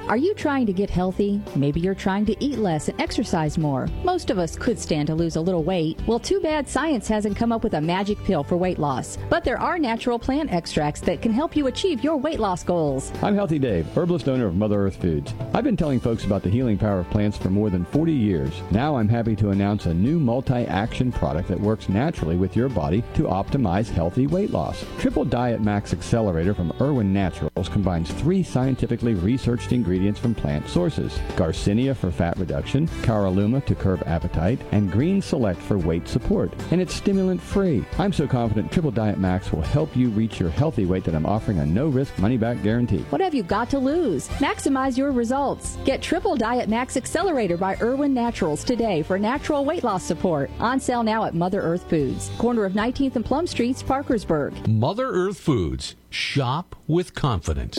Are 0.09 0.17
you 0.17 0.35
trying 0.35 0.67
to 0.67 0.73
get 0.73 0.89
healthy? 0.89 1.41
Maybe 1.57 1.81
you're 1.81 1.93
trying 1.93 2.27
to 2.27 2.37
eat 2.39 2.59
less 2.59 2.89
and 2.89 3.01
exercise 3.01 3.59
more. 3.59 3.89
Most 4.05 4.31
of 4.31 4.39
us 4.39 4.55
could 4.55 4.79
stand 4.79 5.09
to 5.09 5.17
lose 5.17 5.35
a 5.35 5.41
little 5.41 5.65
weight. 5.65 5.99
Well, 6.07 6.21
too 6.21 6.39
bad 6.39 6.69
science 6.69 7.09
hasn't 7.09 7.37
come 7.37 7.51
up 7.51 7.65
with 7.65 7.75
a 7.75 7.81
magic 7.81 8.17
pill 8.23 8.45
for 8.45 8.57
weight 8.57 8.79
loss. 8.79 9.19
But 9.29 9.43
there 9.43 9.59
are 9.59 9.81
natural 9.81 10.17
plant 10.17 10.53
extracts 10.53 11.01
that 11.01 11.23
can 11.23 11.33
help 11.33 11.57
you 11.57 11.67
achieve 11.67 12.05
your 12.05 12.17
weight 12.19 12.39
loss 12.39 12.63
goals. 12.63 13.11
I'm 13.21 13.35
Healthy 13.35 13.59
Dave, 13.59 13.89
herbalist 13.97 14.29
owner 14.29 14.47
of 14.47 14.55
Mother 14.55 14.87
Earth 14.87 14.95
Foods. 14.95 15.35
I've 15.53 15.65
been 15.65 15.77
telling 15.77 15.99
folks 15.99 16.25
about 16.25 16.45
the 16.45 16.51
healing 16.51 16.79
power 16.79 17.01
of 17.01 17.11
plants 17.11 17.37
for 17.37 17.51
more 17.51 17.69
than 17.69 17.85
40 17.87 18.13
years. 18.13 18.53
Now 18.71 18.97
I'm 18.97 19.09
happy 19.09 19.35
to 19.35 19.51
announce 19.51 19.87
a 19.87 19.95
new 19.95 20.21
multi-action 20.21 21.11
product 21.11 21.49
that 21.49 21.59
works 21.59 21.89
naturally 21.89 22.37
with 22.37 22.55
your 22.55 22.69
body 22.69 23.03
to 23.15 23.25
optimize 23.25 23.91
healthy 23.91 24.29
weight 24.29 24.53
loss. 24.53 24.85
Triple 25.01 25.25
Diet 25.25 25.63
Max 25.63 25.93
Accelerator 25.93 26.55
from 26.55 26.73
Irwin 26.81 27.13
Naturals 27.13 27.69
combines 27.69 28.13
three 28.13 28.45
scientifically 28.45 29.15
researched 29.15 29.73
ingredients 29.73 29.96
from 29.97 30.35
plant 30.35 30.69
sources. 30.69 31.13
Garcinia 31.37 31.97
for 31.97 32.11
fat 32.11 32.37
reduction, 32.39 32.87
Caralluma 33.03 33.65
to 33.65 33.75
curb 33.75 34.03
appetite, 34.07 34.61
and 34.73 34.93
Green 34.93 35.23
Select 35.23 35.61
for 35.61 35.79
weight 35.79 36.07
support. 36.07 36.53
And 36.71 36.81
it's 36.81 36.95
stimulant 36.95 37.41
free. 37.41 37.85
I'm 37.99 38.13
so 38.13 38.27
confident 38.27 38.71
Triple 38.71 38.91
Diet 38.91 39.19
Max 39.19 39.53
will 39.53 39.63
help 39.63 39.97
you 39.97 40.11
reach 40.11 40.39
your 40.39 40.51
healthy 40.51 40.85
weight 40.85 41.05
that 41.05 41.15
I'm 41.15 41.25
offering 41.25 41.59
a 41.59 41.67
no-risk 41.67 42.19
money-back 42.19 42.63
guarantee. 42.63 43.05
What 43.09 43.21
have 43.23 43.35
you 43.35 43.43
got 43.43 43.71
to 43.71 43.79
lose? 43.79 44.29
Maximize 44.39 44.97
your 44.97 45.13
results. 45.13 45.79
Get 45.85 46.03
Triple 46.03 46.37
Diet 46.37 46.69
Max 46.69 46.97
Accelerator 46.97 47.57
by 47.57 47.77
Irwin 47.81 48.13
Naturals 48.13 48.65
today 48.65 49.03
for 49.03 49.19
natural 49.19 49.65
weight 49.65 49.83
loss 49.83 50.03
support. 50.05 50.51
On 50.61 50.79
sale 50.79 51.03
now 51.03 51.25
at 51.25 51.35
Mother 51.35 51.63
Earth 51.63 51.89
Foods, 51.89 52.31
corner 52.39 52.65
of 52.65 52.75
19th 52.75 53.17
and 53.17 53.25
Plum 53.25 53.47
Streets, 53.47 53.83
Parkersburg. 53.83 54.69
Mother 54.69 55.09
Earth 55.09 55.41
Foods. 55.41 55.97
Shop 56.11 56.77
with 56.87 57.15
confidence. 57.15 57.79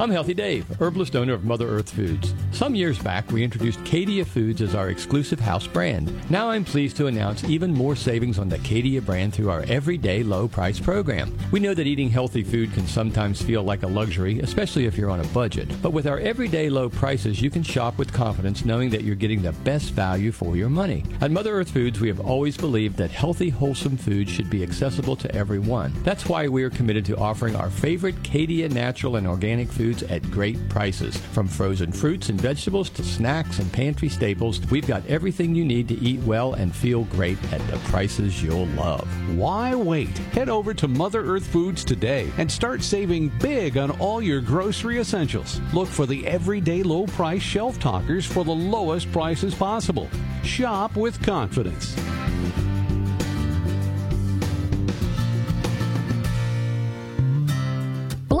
I'm 0.00 0.10
Healthy 0.10 0.32
Dave, 0.32 0.66
herbalist 0.80 1.14
owner 1.14 1.34
of 1.34 1.44
Mother 1.44 1.68
Earth 1.68 1.92
Foods. 1.92 2.34
Some 2.52 2.74
years 2.74 2.98
back, 2.98 3.30
we 3.30 3.44
introduced 3.44 3.80
Cadia 3.80 4.26
Foods 4.26 4.62
as 4.62 4.74
our 4.74 4.88
exclusive 4.88 5.38
house 5.38 5.66
brand. 5.66 6.10
Now 6.30 6.48
I'm 6.48 6.64
pleased 6.64 6.96
to 6.96 7.08
announce 7.08 7.44
even 7.44 7.70
more 7.74 7.94
savings 7.94 8.38
on 8.38 8.48
the 8.48 8.56
Cadia 8.60 9.04
brand 9.04 9.34
through 9.34 9.50
our 9.50 9.62
everyday 9.68 10.22
low 10.22 10.48
price 10.48 10.80
program. 10.80 11.36
We 11.52 11.60
know 11.60 11.74
that 11.74 11.86
eating 11.86 12.08
healthy 12.08 12.42
food 12.42 12.72
can 12.72 12.86
sometimes 12.86 13.42
feel 13.42 13.62
like 13.62 13.82
a 13.82 13.88
luxury, 13.88 14.40
especially 14.40 14.86
if 14.86 14.96
you're 14.96 15.10
on 15.10 15.20
a 15.20 15.28
budget. 15.34 15.70
But 15.82 15.92
with 15.92 16.06
our 16.06 16.18
everyday 16.18 16.70
low 16.70 16.88
prices, 16.88 17.42
you 17.42 17.50
can 17.50 17.62
shop 17.62 17.98
with 17.98 18.10
confidence 18.10 18.64
knowing 18.64 18.88
that 18.90 19.04
you're 19.04 19.14
getting 19.14 19.42
the 19.42 19.52
best 19.52 19.90
value 19.90 20.32
for 20.32 20.56
your 20.56 20.70
money. 20.70 21.04
At 21.20 21.30
Mother 21.30 21.52
Earth 21.52 21.72
Foods, 21.72 22.00
we 22.00 22.08
have 22.08 22.20
always 22.20 22.56
believed 22.56 22.96
that 22.96 23.10
healthy, 23.10 23.50
wholesome 23.50 23.98
food 23.98 24.30
should 24.30 24.48
be 24.48 24.62
accessible 24.62 25.16
to 25.16 25.34
everyone. 25.34 25.92
That's 26.04 26.26
why 26.26 26.48
we 26.48 26.62
are 26.62 26.70
committed 26.70 27.04
to 27.04 27.18
offering 27.18 27.54
our 27.54 27.68
favorite 27.68 28.22
Cadia 28.22 28.70
natural 28.70 29.16
and 29.16 29.26
organic 29.26 29.68
foods 29.90 30.02
at 30.04 30.30
great 30.30 30.68
prices. 30.68 31.16
From 31.16 31.48
frozen 31.48 31.90
fruits 31.90 32.28
and 32.28 32.40
vegetables 32.40 32.90
to 32.90 33.02
snacks 33.02 33.58
and 33.58 33.72
pantry 33.72 34.08
staples, 34.08 34.60
we've 34.70 34.86
got 34.86 35.04
everything 35.06 35.54
you 35.54 35.64
need 35.64 35.88
to 35.88 35.94
eat 35.94 36.20
well 36.20 36.54
and 36.54 36.74
feel 36.74 37.04
great 37.04 37.38
at 37.52 37.66
the 37.68 37.78
prices 37.90 38.42
you'll 38.42 38.66
love. 38.68 39.08
Why 39.36 39.74
wait? 39.74 40.16
Head 40.32 40.48
over 40.48 40.74
to 40.74 40.86
Mother 40.86 41.24
Earth 41.24 41.46
Foods 41.46 41.84
today 41.84 42.30
and 42.38 42.50
start 42.50 42.82
saving 42.82 43.32
big 43.40 43.76
on 43.76 43.90
all 43.98 44.22
your 44.22 44.40
grocery 44.40 44.98
essentials. 44.98 45.60
Look 45.72 45.88
for 45.88 46.06
the 46.06 46.24
everyday 46.26 46.82
low 46.82 47.06
price 47.06 47.42
shelf 47.42 47.80
talkers 47.80 48.24
for 48.24 48.44
the 48.44 48.50
lowest 48.50 49.10
prices 49.10 49.54
possible. 49.54 50.08
Shop 50.44 50.96
with 50.96 51.20
confidence. 51.22 51.96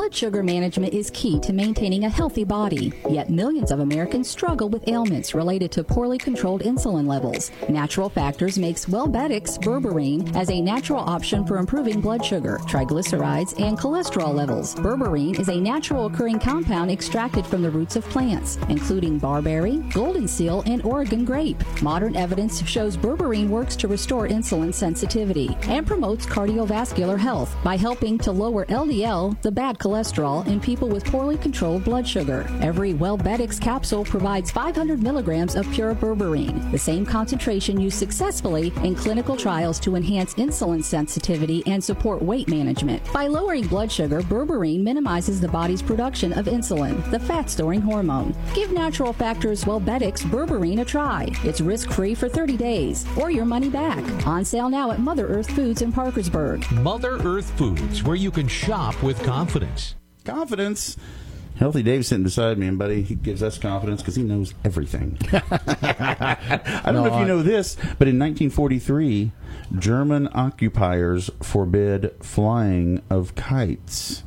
Blood 0.00 0.14
sugar 0.14 0.42
management 0.42 0.94
is 0.94 1.10
key 1.10 1.38
to 1.40 1.52
maintaining 1.52 2.04
a 2.04 2.08
healthy 2.08 2.42
body, 2.42 2.90
yet 3.10 3.28
millions 3.28 3.70
of 3.70 3.80
Americans 3.80 4.30
struggle 4.30 4.70
with 4.70 4.88
ailments 4.88 5.34
related 5.34 5.70
to 5.72 5.84
poorly 5.84 6.16
controlled 6.16 6.62
insulin 6.62 7.06
levels. 7.06 7.50
Natural 7.68 8.08
Factors 8.08 8.58
makes 8.58 8.86
Wellbetics 8.86 9.58
berberine 9.58 10.34
as 10.34 10.48
a 10.48 10.58
natural 10.58 11.00
option 11.00 11.46
for 11.46 11.58
improving 11.58 12.00
blood 12.00 12.24
sugar, 12.24 12.60
triglycerides, 12.62 13.60
and 13.60 13.78
cholesterol 13.78 14.34
levels. 14.34 14.74
Berberine 14.76 15.38
is 15.38 15.50
a 15.50 15.60
natural 15.60 16.06
occurring 16.06 16.38
compound 16.38 16.90
extracted 16.90 17.44
from 17.44 17.60
the 17.60 17.70
roots 17.70 17.94
of 17.94 18.08
plants, 18.08 18.56
including 18.70 19.18
barberry, 19.18 19.76
golden 19.92 20.26
seal, 20.26 20.62
and 20.64 20.82
Oregon 20.82 21.26
grape. 21.26 21.62
Modern 21.82 22.16
evidence 22.16 22.66
shows 22.66 22.96
berberine 22.96 23.50
works 23.50 23.76
to 23.76 23.86
restore 23.86 24.26
insulin 24.26 24.72
sensitivity 24.72 25.54
and 25.64 25.86
promotes 25.86 26.24
cardiovascular 26.24 27.18
health 27.18 27.54
by 27.62 27.76
helping 27.76 28.16
to 28.16 28.32
lower 28.32 28.64
LDL, 28.64 29.38
the 29.42 29.52
bad 29.52 29.76
cholesterol 29.76 29.89
cholesterol 29.90 30.46
in 30.46 30.60
people 30.60 30.88
with 30.88 31.04
poorly 31.04 31.36
controlled 31.36 31.82
blood 31.84 32.06
sugar. 32.06 32.46
Every 32.60 32.94
WellBetics 32.94 33.60
capsule 33.60 34.04
provides 34.04 34.50
500 34.50 35.02
milligrams 35.02 35.56
of 35.56 35.70
pure 35.72 35.94
berberine, 35.94 36.70
the 36.70 36.78
same 36.78 37.04
concentration 37.04 37.80
used 37.80 37.98
successfully 37.98 38.72
in 38.84 38.94
clinical 38.94 39.36
trials 39.36 39.80
to 39.80 39.96
enhance 39.96 40.34
insulin 40.34 40.84
sensitivity 40.84 41.64
and 41.66 41.82
support 41.82 42.22
weight 42.22 42.48
management. 42.48 43.02
By 43.12 43.26
lowering 43.26 43.66
blood 43.66 43.90
sugar, 43.90 44.22
berberine 44.22 44.82
minimizes 44.82 45.40
the 45.40 45.48
body's 45.48 45.82
production 45.82 46.32
of 46.34 46.46
insulin, 46.46 47.10
the 47.10 47.18
fat 47.18 47.50
storing 47.50 47.80
hormone. 47.80 48.34
Give 48.54 48.70
Natural 48.70 49.12
Factors 49.12 49.64
WellBetics 49.64 50.22
berberine 50.30 50.82
a 50.82 50.84
try. 50.84 51.28
It's 51.42 51.60
risk 51.60 51.90
free 51.90 52.14
for 52.14 52.28
30 52.28 52.56
days 52.56 53.06
or 53.18 53.30
your 53.30 53.44
money 53.44 53.68
back. 53.68 54.04
On 54.26 54.44
sale 54.44 54.68
now 54.68 54.92
at 54.92 55.00
Mother 55.00 55.26
Earth 55.26 55.50
Foods 55.50 55.82
in 55.82 55.92
Parkersburg. 55.92 56.70
Mother 56.70 57.18
Earth 57.24 57.50
Foods, 57.58 58.04
where 58.04 58.16
you 58.16 58.30
can 58.30 58.46
shop 58.46 59.02
with 59.02 59.20
confidence. 59.24 59.79
Confidence. 60.24 60.96
Healthy 61.56 61.82
Dave's 61.82 62.08
sitting 62.08 62.24
beside 62.24 62.56
me, 62.56 62.66
and 62.68 62.78
buddy, 62.78 63.02
he 63.02 63.14
gives 63.14 63.42
us 63.42 63.58
confidence 63.58 64.00
because 64.00 64.16
he 64.16 64.22
knows 64.22 64.54
everything. 64.64 65.18
I 65.32 66.82
don't 66.86 66.94
No, 66.94 67.04
know 67.04 67.14
if 67.14 67.20
you 67.20 67.26
know 67.26 67.42
this, 67.42 67.74
but 67.98 68.08
in 68.08 68.18
1943, 68.18 69.30
German 69.78 70.28
occupiers 70.32 71.28
forbid 71.42 72.12
flying 72.22 73.02
of 73.10 73.34
kites. 73.34 74.22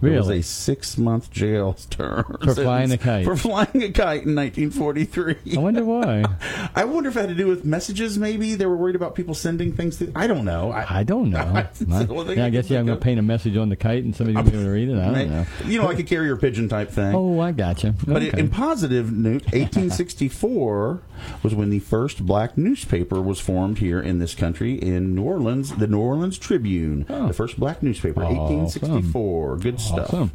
It 0.00 0.10
was 0.10 0.28
a 0.28 0.42
six-month 0.42 1.30
jail 1.30 1.76
term 1.90 2.38
For 2.42 2.54
flying 2.54 2.92
a 2.92 2.98
kite. 2.98 3.24
For 3.24 3.36
flying 3.36 3.82
a 3.82 3.90
kite 3.90 4.24
in 4.24 4.34
1943. 4.34 5.56
I 5.56 5.58
wonder 5.58 5.84
why. 5.84 6.24
I 6.74 6.84
wonder 6.84 7.10
if 7.10 7.16
it 7.16 7.20
had 7.20 7.28
to 7.30 7.34
do 7.34 7.48
with 7.48 7.64
messages. 7.64 8.18
Maybe 8.18 8.54
they 8.54 8.66
were 8.66 8.76
worried 8.76 8.96
about 8.96 9.14
people 9.14 9.34
sending 9.34 9.72
things. 9.72 9.98
To, 9.98 10.12
I 10.14 10.26
don't 10.26 10.44
know. 10.44 10.70
I, 10.70 11.00
I 11.00 11.02
don't 11.02 11.30
know. 11.30 11.66
The 11.78 12.34
yeah, 12.34 12.44
I 12.44 12.46
I 12.46 12.50
guess 12.50 12.70
yeah, 12.70 12.80
I'm 12.80 12.86
going 12.86 12.98
to 12.98 13.04
paint 13.04 13.18
a 13.18 13.22
message 13.22 13.56
on 13.56 13.68
the 13.68 13.76
kite 13.76 14.04
and 14.04 14.14
somebody's 14.14 14.50
going 14.50 14.64
to 14.64 14.70
read 14.70 14.88
it. 14.88 14.98
I 14.98 15.12
don't 15.12 15.30
know. 15.30 15.46
You 15.64 15.78
know, 15.78 15.86
like 15.86 15.98
a 15.98 16.02
carrier 16.02 16.36
pigeon 16.36 16.68
type 16.68 16.90
thing. 16.90 17.14
Oh, 17.14 17.40
I 17.40 17.52
gotcha. 17.52 17.94
But 18.06 18.22
okay. 18.22 18.38
in 18.38 18.50
positive 18.50 19.12
note, 19.12 19.44
1864 19.52 21.00
was 21.42 21.54
when 21.54 21.70
the 21.70 21.78
first 21.78 22.24
black 22.24 22.56
newspaper 22.56 23.20
was 23.20 23.40
formed 23.40 23.78
here 23.78 24.00
in 24.00 24.18
this 24.18 24.34
country 24.34 24.74
in 24.74 25.14
New 25.14 25.22
Orleans, 25.22 25.76
the 25.76 25.86
New 25.86 26.00
Orleans 26.00 26.38
Tribune, 26.38 27.06
oh. 27.08 27.28
the 27.28 27.34
first 27.34 27.58
black 27.58 27.82
newspaper, 27.82 28.22
1864. 28.24 29.56
Good 29.58 29.80
stuff. 29.88 30.06
Awesome. 30.14 30.30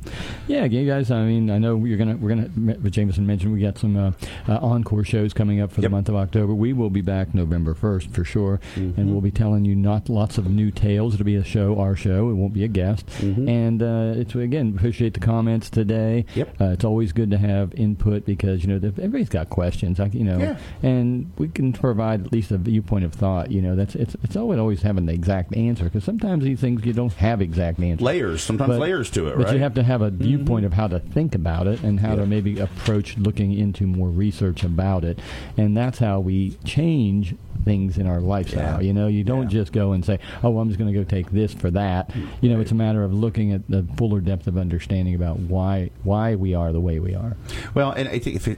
Yeah, 0.48 0.66
you 0.66 0.88
guys. 0.90 1.12
I 1.12 1.24
mean, 1.26 1.50
I 1.50 1.58
know 1.58 1.84
you're 1.86 1.98
gonna 1.98 2.16
we're 2.18 2.30
gonna. 2.30 2.50
Jameson 2.90 3.26
mentioned 3.26 3.54
we 3.54 3.60
got 3.62 3.78
some 3.78 3.96
uh, 3.98 4.12
uh, 4.48 4.58
encore 4.58 5.04
shows 5.04 5.34
coming 5.34 5.62
up 5.62 5.72
for 5.72 5.82
the 5.82 5.90
month 5.90 6.10
of 6.10 6.16
October. 6.16 6.54
We 6.54 6.74
will 6.74 6.90
be 6.90 7.02
back 7.02 7.34
November 7.34 7.74
first 7.74 8.10
for 8.12 8.24
sure, 8.24 8.60
Mm-hmm. 8.76 9.00
and 9.00 9.12
we'll 9.12 9.22
be 9.22 9.32
telling 9.32 9.66
you 9.66 9.76
not 9.76 10.10
lots 10.10 10.38
of 10.38 10.50
new 10.50 10.72
tales. 10.72 11.14
It'll 11.14 11.26
be 11.26 11.36
a 11.36 11.44
show, 11.44 11.80
our 11.80 11.96
show. 11.96 12.30
It 12.30 12.34
won't 12.34 12.54
be 12.54 12.64
a 12.64 12.68
guest. 12.68 13.06
Mm-hmm. 13.20 13.48
And 13.50 13.82
uh, 13.84 14.14
it's 14.20 14.36
again 14.36 14.74
appreciate 14.76 15.14
the 15.14 15.20
comments 15.20 15.70
today. 15.70 16.26
Yep. 16.36 16.62
Uh, 16.62 16.66
it's 16.66 16.84
always 16.84 17.14
good 17.14 17.32
to 17.32 17.38
have 17.38 17.74
input 17.76 18.26
because 18.26 18.64
you 18.64 18.68
know 18.70 18.76
everybody's 18.88 19.30
got 19.30 19.50
questions. 19.50 20.00
Like 20.00 20.14
you 20.14 20.24
know, 20.24 20.38
Yeah. 20.40 20.58
and 20.82 21.32
we 21.38 21.48
can 21.48 21.74
provide 21.74 22.26
at 22.26 22.32
least 22.32 22.52
a 22.52 22.58
viewpoint 22.58 23.06
of 23.06 23.14
thought. 23.14 23.52
You 23.52 23.62
know, 23.62 23.76
that's 23.76 23.96
it's 23.96 24.16
it's 24.24 24.36
always 24.36 24.60
always 24.60 24.82
having 24.82 25.06
the 25.06 25.14
exact 25.14 25.56
answer 25.56 25.86
because 25.86 26.04
sometimes 26.04 26.44
these 26.44 26.60
things 26.60 26.86
you 26.86 26.94
don't 26.94 27.14
have 27.14 27.42
exact 27.42 27.80
answers. 27.80 28.02
Layers, 28.04 28.44
sometimes 28.44 28.78
layers 28.78 29.10
to 29.12 29.28
it, 29.28 29.38
But 29.44 29.50
right? 29.50 29.58
you 29.58 29.64
have 29.64 29.74
to 29.74 29.84
have 29.84 30.02
a 30.02 30.10
mm-hmm. 30.10 30.24
viewpoint 30.24 30.66
of 30.66 30.74
how 30.74 30.88
to 30.88 31.00
think 31.00 31.36
about 31.36 31.68
it 31.68 31.84
and 31.84 32.00
how 32.00 32.16
to 32.16 32.26
maybe 32.26 32.60
approach 32.60 33.18
looking 33.18 33.52
into 33.54 33.86
more 33.86 34.08
research 34.08 34.64
about 34.64 35.04
it. 35.04 35.20
And 35.58 35.76
that's 35.76 36.00
how 36.00 36.22
we 36.22 36.52
change 36.64 37.36
things 37.66 37.98
in 37.98 38.08
our 38.08 38.20
lifestyle. 38.20 38.82
You 38.82 38.94
know, 38.94 39.08
you 39.08 39.24
don't 39.24 39.50
just 39.50 39.72
go 39.72 39.92
and 39.92 40.06
say, 40.06 40.20
"Oh, 40.44 40.60
I'm 40.60 40.70
just 40.70 40.80
going 40.80 40.94
to 40.94 40.98
go 40.98 41.04
take 41.04 41.32
this 41.32 41.54
for 41.54 41.70
that." 41.72 42.12
You 42.42 42.50
know, 42.50 42.60
it's 42.60 42.72
a 42.72 42.76
matter 42.76 43.04
of 43.04 43.14
looking 43.14 43.52
at 43.52 43.68
the 43.70 43.86
fuller 43.98 44.22
depth 44.22 44.48
of 44.48 44.58
understanding 44.58 45.16
about 45.16 45.40
why 45.40 45.90
why 46.04 46.36
we 46.36 46.54
are 46.54 46.72
the 46.72 46.82
way 46.82 47.00
we 47.00 47.16
are. 47.16 47.36
Well, 47.74 47.92
and 47.92 48.08
I 48.08 48.20
think 48.20 48.38
if 48.38 48.48
it, 48.48 48.58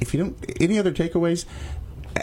if 0.00 0.14
you 0.14 0.20
don't 0.20 0.54
any 0.60 0.78
other 0.78 0.92
takeaways, 0.92 1.44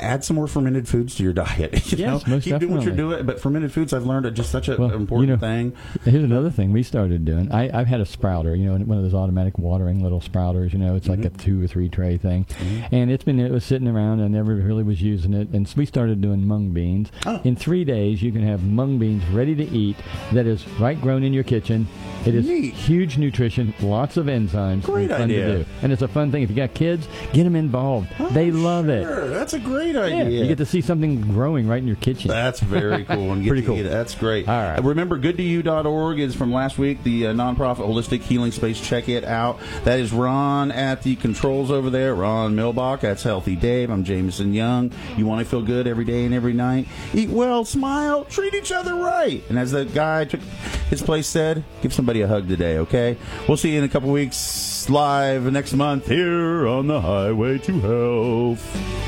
add 0.03 0.23
some 0.23 0.35
more 0.35 0.47
fermented 0.47 0.87
foods 0.87 1.15
to 1.15 1.23
your 1.23 1.33
diet. 1.33 1.91
You 1.97 1.97
Yes, 1.97 2.27
know? 2.27 2.39
keep 2.39 2.59
doing 2.59 2.73
what 2.75 2.83
you're 2.83 2.95
doing. 2.95 3.25
But 3.25 3.39
fermented 3.39 3.71
foods, 3.71 3.93
I've 3.93 4.05
learned 4.05 4.25
are 4.25 4.31
just 4.31 4.51
such 4.51 4.67
an 4.67 4.77
Well, 4.77 4.91
important 4.91 5.29
you 5.29 5.35
know, 5.35 5.39
thing. 5.39 5.73
Here's 6.03 6.23
another 6.23 6.49
thing 6.49 6.71
we 6.73 6.83
started 6.83 7.23
doing. 7.25 7.51
I, 7.51 7.69
I've 7.77 7.87
had 7.87 8.01
a 8.01 8.05
sprouter, 8.05 8.55
you 8.55 8.65
know, 8.65 8.77
one 8.85 8.97
of 8.97 9.03
those 9.03 9.13
automatic 9.13 9.57
watering 9.57 10.03
little 10.03 10.19
sprouters. 10.21 10.73
You 10.73 10.79
know, 10.79 10.95
it's 10.95 11.07
like 11.07 11.19
a 11.19 11.29
Mm-hmm. 11.29 11.37
two 11.37 11.63
or 11.63 11.67
three 11.67 11.89
tray 11.89 12.17
thing, 12.17 12.45
and 12.91 13.09
it's 13.11 13.23
been 13.23 13.39
it 13.39 13.51
was 13.51 13.63
sitting 13.63 13.87
around. 13.87 14.21
I 14.21 14.27
never 14.27 14.55
really 14.55 14.83
was 14.83 15.01
using 15.01 15.33
it, 15.33 15.49
and 15.49 15.67
so 15.67 15.75
we 15.77 15.85
started 15.85 16.21
doing 16.21 16.45
mung 16.47 16.71
beans. 16.71 17.11
Oh. 17.25 17.39
In 17.43 17.55
three 17.55 17.83
days, 17.83 18.21
you 18.21 18.31
can 18.31 18.43
have 18.43 18.63
mung 18.63 18.97
beans 18.99 19.23
ready 19.27 19.55
to 19.55 19.63
eat. 19.63 19.95
That 20.33 20.45
is 20.45 20.67
right 20.79 20.99
grown 20.99 21.23
in 21.23 21.33
your 21.33 21.43
kitchen. 21.43 21.87
It 22.25 22.35
is 22.35 22.47
Neat. 22.47 22.73
huge 22.73 23.17
nutrition, 23.17 23.73
lots 23.81 24.17
of 24.17 24.25
enzymes, 24.25 24.83
Great 24.83 25.11
and 25.11 25.23
idea. 25.23 25.45
to 25.47 25.57
do. 25.63 25.65
And 25.81 25.91
it's 25.93 26.01
a 26.01 26.07
fun 26.07 26.31
thing. 26.31 26.43
If 26.43 26.49
you 26.49 26.55
got 26.55 26.73
kids, 26.73 27.07
get 27.33 27.43
them 27.45 27.55
involved. 27.55 28.09
they 28.31 28.51
love 28.51 28.89
it. 28.89 29.05
That's 29.29 29.53
a 29.53 29.59
great 29.59 29.86
Yeah, 29.95 30.01
idea. 30.03 30.41
you 30.41 30.47
get 30.47 30.57
to 30.59 30.65
see 30.65 30.81
something 30.81 31.21
growing 31.21 31.67
right 31.67 31.77
in 31.79 31.88
your 31.88 31.95
kitchen. 31.97 32.29
That's 32.29 32.59
very 32.59 33.05
cool. 33.05 33.31
And 33.33 33.43
get 33.43 33.49
Pretty 33.49 33.65
cool. 33.65 33.77
That's 33.83 34.15
great. 34.15 34.47
All 34.47 34.55
right. 34.61 34.79
Uh, 34.79 34.83
Remember, 34.83 35.17
goodtoyou.org 35.19 36.19
is 36.19 36.35
from 36.35 36.51
last 36.51 36.77
week, 36.77 37.03
the 37.03 37.27
uh, 37.27 37.33
nonprofit 37.33 37.77
holistic 37.77 38.21
healing 38.21 38.51
space. 38.51 38.79
Check 38.79 39.09
it 39.09 39.23
out. 39.23 39.59
That 39.83 39.99
is 39.99 40.11
Ron 40.13 40.71
at 40.71 41.03
the 41.03 41.15
controls 41.15 41.71
over 41.71 41.89
there. 41.89 42.15
Ron 42.15 42.55
Milbach. 42.55 43.01
That's 43.01 43.23
Healthy 43.23 43.55
Dave. 43.55 43.89
I'm 43.89 44.03
Jameson 44.03 44.53
Young. 44.53 44.91
You 45.17 45.25
want 45.25 45.39
to 45.43 45.49
feel 45.49 45.61
good 45.61 45.88
every 45.88 46.05
day 46.05 46.25
and 46.25 46.33
every 46.33 46.53
night? 46.53 46.88
Eat 47.13 47.29
well, 47.29 47.65
smile, 47.65 48.25
treat 48.25 48.53
each 48.53 48.71
other 48.71 48.95
right. 48.95 49.43
And 49.49 49.57
as 49.59 49.71
the 49.71 49.85
guy 49.85 50.25
took 50.25 50.41
his 50.89 51.01
place 51.01 51.27
said, 51.27 51.63
give 51.81 51.93
somebody 51.93 52.21
a 52.21 52.27
hug 52.27 52.47
today, 52.47 52.77
okay? 52.79 53.17
We'll 53.47 53.57
see 53.57 53.71
you 53.73 53.79
in 53.79 53.83
a 53.83 53.89
couple 53.89 54.09
weeks 54.11 54.89
live 54.89 55.51
next 55.51 55.73
month 55.73 56.07
here 56.07 56.65
on 56.67 56.88
the 56.88 57.01
Highway 57.01 57.57
to 57.59 57.79
Health. 57.81 59.06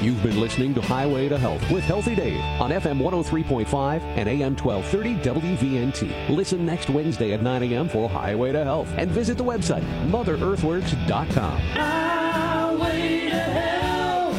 You've 0.00 0.22
been 0.22 0.40
listening 0.40 0.72
to 0.74 0.80
Highway 0.80 1.28
to 1.28 1.36
Health 1.38 1.70
with 1.70 1.84
Healthy 1.84 2.14
Dave 2.14 2.40
on 2.60 2.70
FM 2.70 2.98
103.5 3.00 4.00
and 4.16 4.26
AM 4.28 4.56
1230 4.56 5.16
WVNT. 5.16 6.30
Listen 6.34 6.64
next 6.64 6.88
Wednesday 6.88 7.32
at 7.34 7.42
9 7.42 7.62
a.m. 7.64 7.88
for 7.90 8.08
Highway 8.08 8.52
to 8.52 8.64
Health 8.64 8.88
and 8.96 9.10
visit 9.10 9.36
the 9.36 9.44
website 9.44 9.82
motherearthworks.com. 10.10 11.58
Highway 11.58 13.28
to 13.28 13.38
hell. 13.38 14.32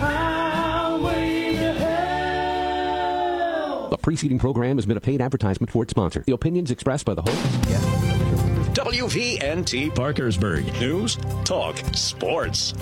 Highway 0.00 1.52
to 1.52 1.72
hell. 1.74 3.88
The 3.90 3.98
preceding 3.98 4.40
program 4.40 4.78
has 4.78 4.86
been 4.86 4.96
a 4.96 5.00
paid 5.00 5.20
advertisement 5.20 5.70
for 5.70 5.84
its 5.84 5.90
sponsor. 5.90 6.24
The 6.26 6.34
opinions 6.34 6.72
expressed 6.72 7.04
by 7.04 7.14
the 7.14 7.22
hosts. 7.22 8.13
WVNT 8.74 9.94
Parkersburg. 9.94 10.64
News, 10.80 11.16
talk, 11.44 11.76
sports. 11.94 12.74